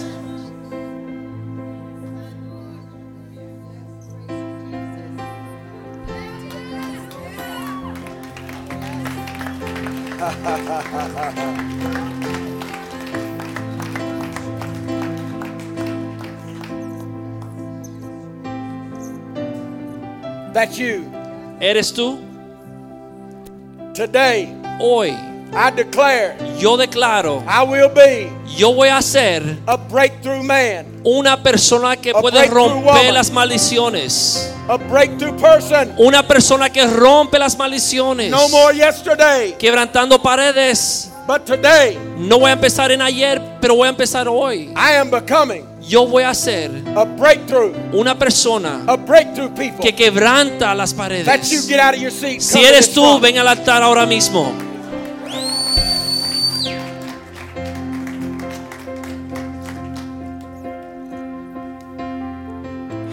You. 20.69 21.05
¿Eres 21.59 21.93
tú? 21.93 22.19
Today, 23.93 24.55
Hoy 24.79 25.11
I 25.53 25.69
declare 25.69 26.37
yo 26.57 26.77
declaro, 26.77 27.43
I 27.45 27.61
will 27.63 27.89
be 27.89 28.31
yo 28.55 28.73
voy 28.73 28.87
a 28.87 29.01
ser 29.01 29.57
a 29.67 29.75
breakthrough 29.75 30.41
man, 30.43 30.85
una 31.03 31.43
persona 31.43 31.97
que 31.97 32.13
puede 32.13 32.47
romper 32.47 32.85
woman. 32.85 33.13
las 33.13 33.29
maldiciones. 33.31 34.53
a 34.69 34.77
breakthrough 34.77 35.35
person. 35.37 35.93
Una 35.97 36.25
persona 36.25 36.69
que 36.69 36.85
rompe 36.87 37.37
las 37.37 37.57
maldiciones. 37.57 38.31
No 38.31 38.47
more 38.47 38.73
yesterday, 38.73 39.53
Quebrantando 39.59 40.21
paredes. 40.21 41.11
but 41.27 41.45
today 41.45 41.97
No 42.17 42.39
voy 42.39 42.49
a 42.49 42.53
empezar 42.53 42.89
en 42.91 43.01
ayer, 43.01 43.41
pero 43.59 43.75
voy 43.75 43.87
a 43.87 43.89
empezar 43.89 44.27
hoy. 44.29 44.71
I 44.75 44.93
am 44.95 45.11
becoming 45.11 45.65
Yo 45.81 46.05
voy 46.05 46.23
a 46.23 46.33
ser 46.33 46.71
a 46.95 47.03
breakthrough, 47.03 47.73
una 47.93 48.17
persona 48.17 48.83
a 48.87 48.95
breakthrough 48.95 49.49
people. 49.53 49.79
que 49.81 49.95
quebranta 49.95 50.75
las 50.75 50.93
paredes. 50.93 51.25
That 51.25 51.43
you 51.43 51.61
get 51.67 51.79
out 51.79 51.95
of 51.95 52.01
your 52.01 52.11
seat. 52.11 52.39
Si 52.41 52.63
eres 52.63 52.93
tú, 52.93 53.19
ven 53.19 53.37
al 53.37 53.47
altar 53.47 53.81
ahora 53.81 54.05
mismo. 54.05 54.53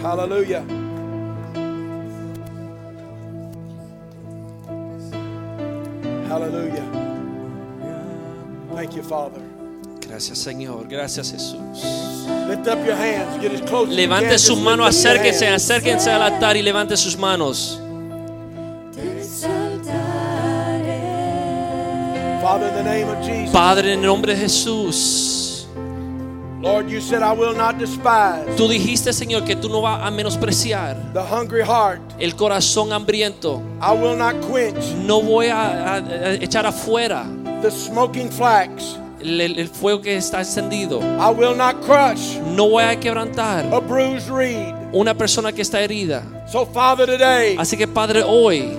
Hallelujah. 0.01 0.63
Hallelujah. 6.27 6.85
Thank 8.75 8.95
you, 8.95 9.03
Father. 9.03 9.41
Gracias 10.09 10.39
Señor, 10.39 10.87
gracias 10.89 11.31
Jesús. 11.31 11.83
Lift 12.49 12.67
up 12.67 12.83
your 12.85 12.95
hands. 12.95 13.39
Get 13.41 13.51
as 13.53 13.61
close 13.61 13.89
as 13.89 13.95
you 13.95 13.95
can. 13.95 14.09
Levante 14.09 14.31
Just 14.33 14.45
su 14.47 14.53
lift 14.55 14.65
mano, 14.65 14.83
up 14.83 14.91
your 14.91 14.99
acérquense, 14.99 15.47
acérquense 15.47 16.09
al 16.11 16.21
altar 16.23 16.57
y 16.57 16.63
levante 16.63 16.97
sus 16.97 17.15
manos. 17.17 17.79
Padre, 23.51 23.93
en 23.93 23.99
el 23.99 24.05
nombre 24.05 24.33
de 24.33 24.41
Jesús. 24.41 25.67
Lord, 26.61 26.89
you 26.89 26.99
said, 26.99 27.21
I 27.23 27.31
will 27.31 27.55
not 27.55 27.77
despise 27.77 28.43
Tú 28.57 28.67
dijiste, 28.67 29.13
Señor, 29.13 29.45
que 29.45 29.55
tú 29.55 29.69
no 29.69 29.79
vas 29.81 30.05
a 30.05 30.11
menospreciar 30.11 31.13
the 31.13 31.21
hungry 31.21 31.61
heart. 31.63 32.01
el 32.19 32.35
corazón 32.35 32.91
hambriento. 32.91 33.61
I 33.81 33.93
will 33.93 34.17
not 34.17 34.35
quench 34.51 34.83
No 35.05 35.21
voy 35.21 35.47
a, 35.47 35.95
a- 35.95 35.95
a 35.95 36.33
echar 36.33 36.65
afuera 36.65 37.25
the 37.61 37.71
smoking 37.71 38.29
flax. 38.29 38.97
El, 39.21 39.67
fuego 39.67 40.01
que 40.01 40.15
está 40.17 40.39
encendido. 40.39 40.99
I 40.99 41.33
will 41.33 41.55
not 41.55 41.75
crush 41.85 42.37
No 42.55 42.69
voy 42.69 42.83
a 42.83 42.99
quebrantar 42.99 43.65
a 43.73 43.79
bruised 43.79 44.29
reed. 44.29 44.73
una 44.91 45.13
persona 45.13 45.51
que 45.51 45.61
está 45.61 45.81
herida. 45.81 46.23
So, 46.47 46.65
Father, 46.65 47.05
today, 47.05 47.55
Así 47.57 47.77
que, 47.77 47.87
Padre, 47.87 48.23
hoy, 48.23 48.77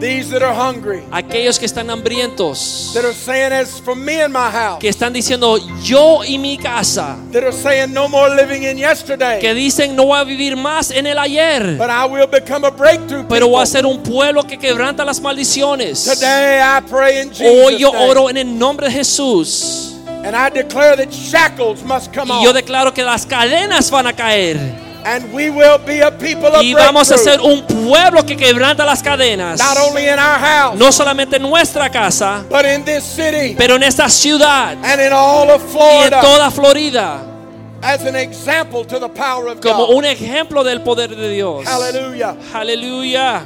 these 0.00 0.30
that 0.30 0.42
are 0.42 0.54
hungry, 0.54 1.02
aquellos 1.10 1.58
que 1.58 1.66
están 1.66 1.90
hambrientos, 1.90 2.92
that 2.94 3.04
are 3.04 3.14
saying, 3.14 3.52
as 3.52 3.80
for 3.80 3.94
me 3.94 4.20
and 4.20 4.32
my 4.32 4.50
house, 4.50 4.80
que 4.80 4.88
están 4.88 5.12
diciendo 5.12 5.58
yo 5.82 6.22
y 6.24 6.38
mi 6.38 6.56
casa, 6.56 7.16
that 7.32 7.42
are 7.44 7.52
saying, 7.52 7.92
no 7.92 8.08
more 8.08 8.28
living 8.34 8.62
in 8.64 8.76
yesterday, 8.78 9.40
que 9.40 9.54
dicen 9.54 9.94
no 9.94 10.06
voy 10.06 10.18
a 10.18 10.24
vivir 10.24 10.56
más 10.56 10.90
en 10.90 11.06
el 11.06 11.18
ayer, 11.18 11.76
but 11.78 11.90
I 11.90 12.06
will 12.06 12.26
become 12.26 12.64
a 12.64 12.70
breakthrough 12.70 13.26
pero 13.28 13.48
voy 13.48 13.62
a 13.62 13.66
ser 13.66 13.86
un 13.86 14.02
pueblo 14.02 14.42
que 14.44 14.58
quebranta 14.58 15.04
las 15.04 15.20
maldiciones. 15.20 16.04
Today, 16.04 16.60
I 16.60 16.80
pray 16.80 17.20
in 17.22 17.28
Hoy 17.28 17.74
Jesus' 17.74 17.80
yo 17.80 17.92
name, 17.92 18.10
oro 18.10 18.30
en 18.30 18.36
el 18.36 18.58
nombre 18.58 18.88
de 18.88 18.92
Jesús. 18.92 19.90
And 20.24 20.34
I 20.34 20.48
declare 20.48 20.96
that 20.96 21.10
shackles 21.10 21.84
must 21.84 22.14
come 22.14 22.32
y 22.32 22.44
yo 22.44 22.52
declaro 22.52 22.94
que 22.94 23.04
las 23.04 23.26
cadenas 23.26 23.90
van 23.90 24.06
a 24.06 24.14
caer 24.14 24.83
and 25.04 25.32
we 25.32 25.50
will 25.50 25.78
be 25.84 26.00
a 26.00 26.10
people 26.10 26.48
of 26.48 26.62
y 26.62 26.74
vamos 26.74 27.10
a 27.10 27.18
ser 27.18 27.40
un 27.40 27.62
pueblo 27.66 28.24
que 28.24 28.36
quebranta 28.36 28.84
las 28.84 29.02
cadenas. 29.02 29.58
not 29.58 29.76
only 29.78 30.06
in 30.06 30.18
our 30.18 30.38
house, 30.38 30.78
No 30.78 30.90
solamente 30.92 31.36
en 31.36 31.42
nuestra 31.42 31.90
casa, 31.90 32.44
but 32.48 32.64
in 32.64 32.84
this 32.84 33.04
city 33.04 33.54
pero 33.56 33.76
en 33.76 33.82
esta 33.82 34.08
ciudad 34.08 34.76
and 34.82 35.00
in 35.00 35.12
all 35.12 35.50
of 35.50 35.62
y 35.62 35.64
en 35.64 35.70
Florida, 35.70 36.20
toda 36.20 36.50
Florida 36.50 37.34
as 37.84 38.02
an 38.06 38.16
example 38.16 38.82
to 38.82 38.98
the 38.98 39.08
power 39.08 39.48
of 39.48 39.60
como 39.60 39.86
God. 39.86 39.96
un 39.96 40.04
ejemplo 40.06 40.64
del 40.64 40.80
poder 40.80 41.14
de 41.14 41.28
Dios. 41.28 41.66
Aleluya. 41.66 43.42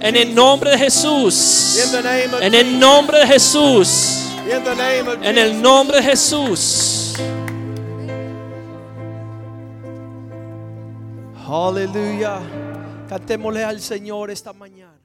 En 0.00 0.16
el 0.16 0.34
nombre 0.34 0.70
de 0.70 0.78
Jesús. 0.78 1.78
In 1.84 1.92
the 1.92 2.02
name 2.02 2.34
of 2.34 2.42
En 2.42 2.54
el 2.54 2.78
nombre 2.80 3.18
de 3.18 3.26
Jesús. 3.26 4.30
In 4.50 4.64
the 4.64 4.74
name 4.74 5.06
of 5.06 5.22
En 5.22 5.36
el 5.36 5.60
nombre 5.60 5.98
de 5.98 6.02
Jesús. 6.02 7.14
Aleluya. 11.54 12.40
Cantémosle 13.10 13.62
al 13.62 13.78
Señor 13.78 14.30
esta 14.30 14.54
mañana. 14.54 15.01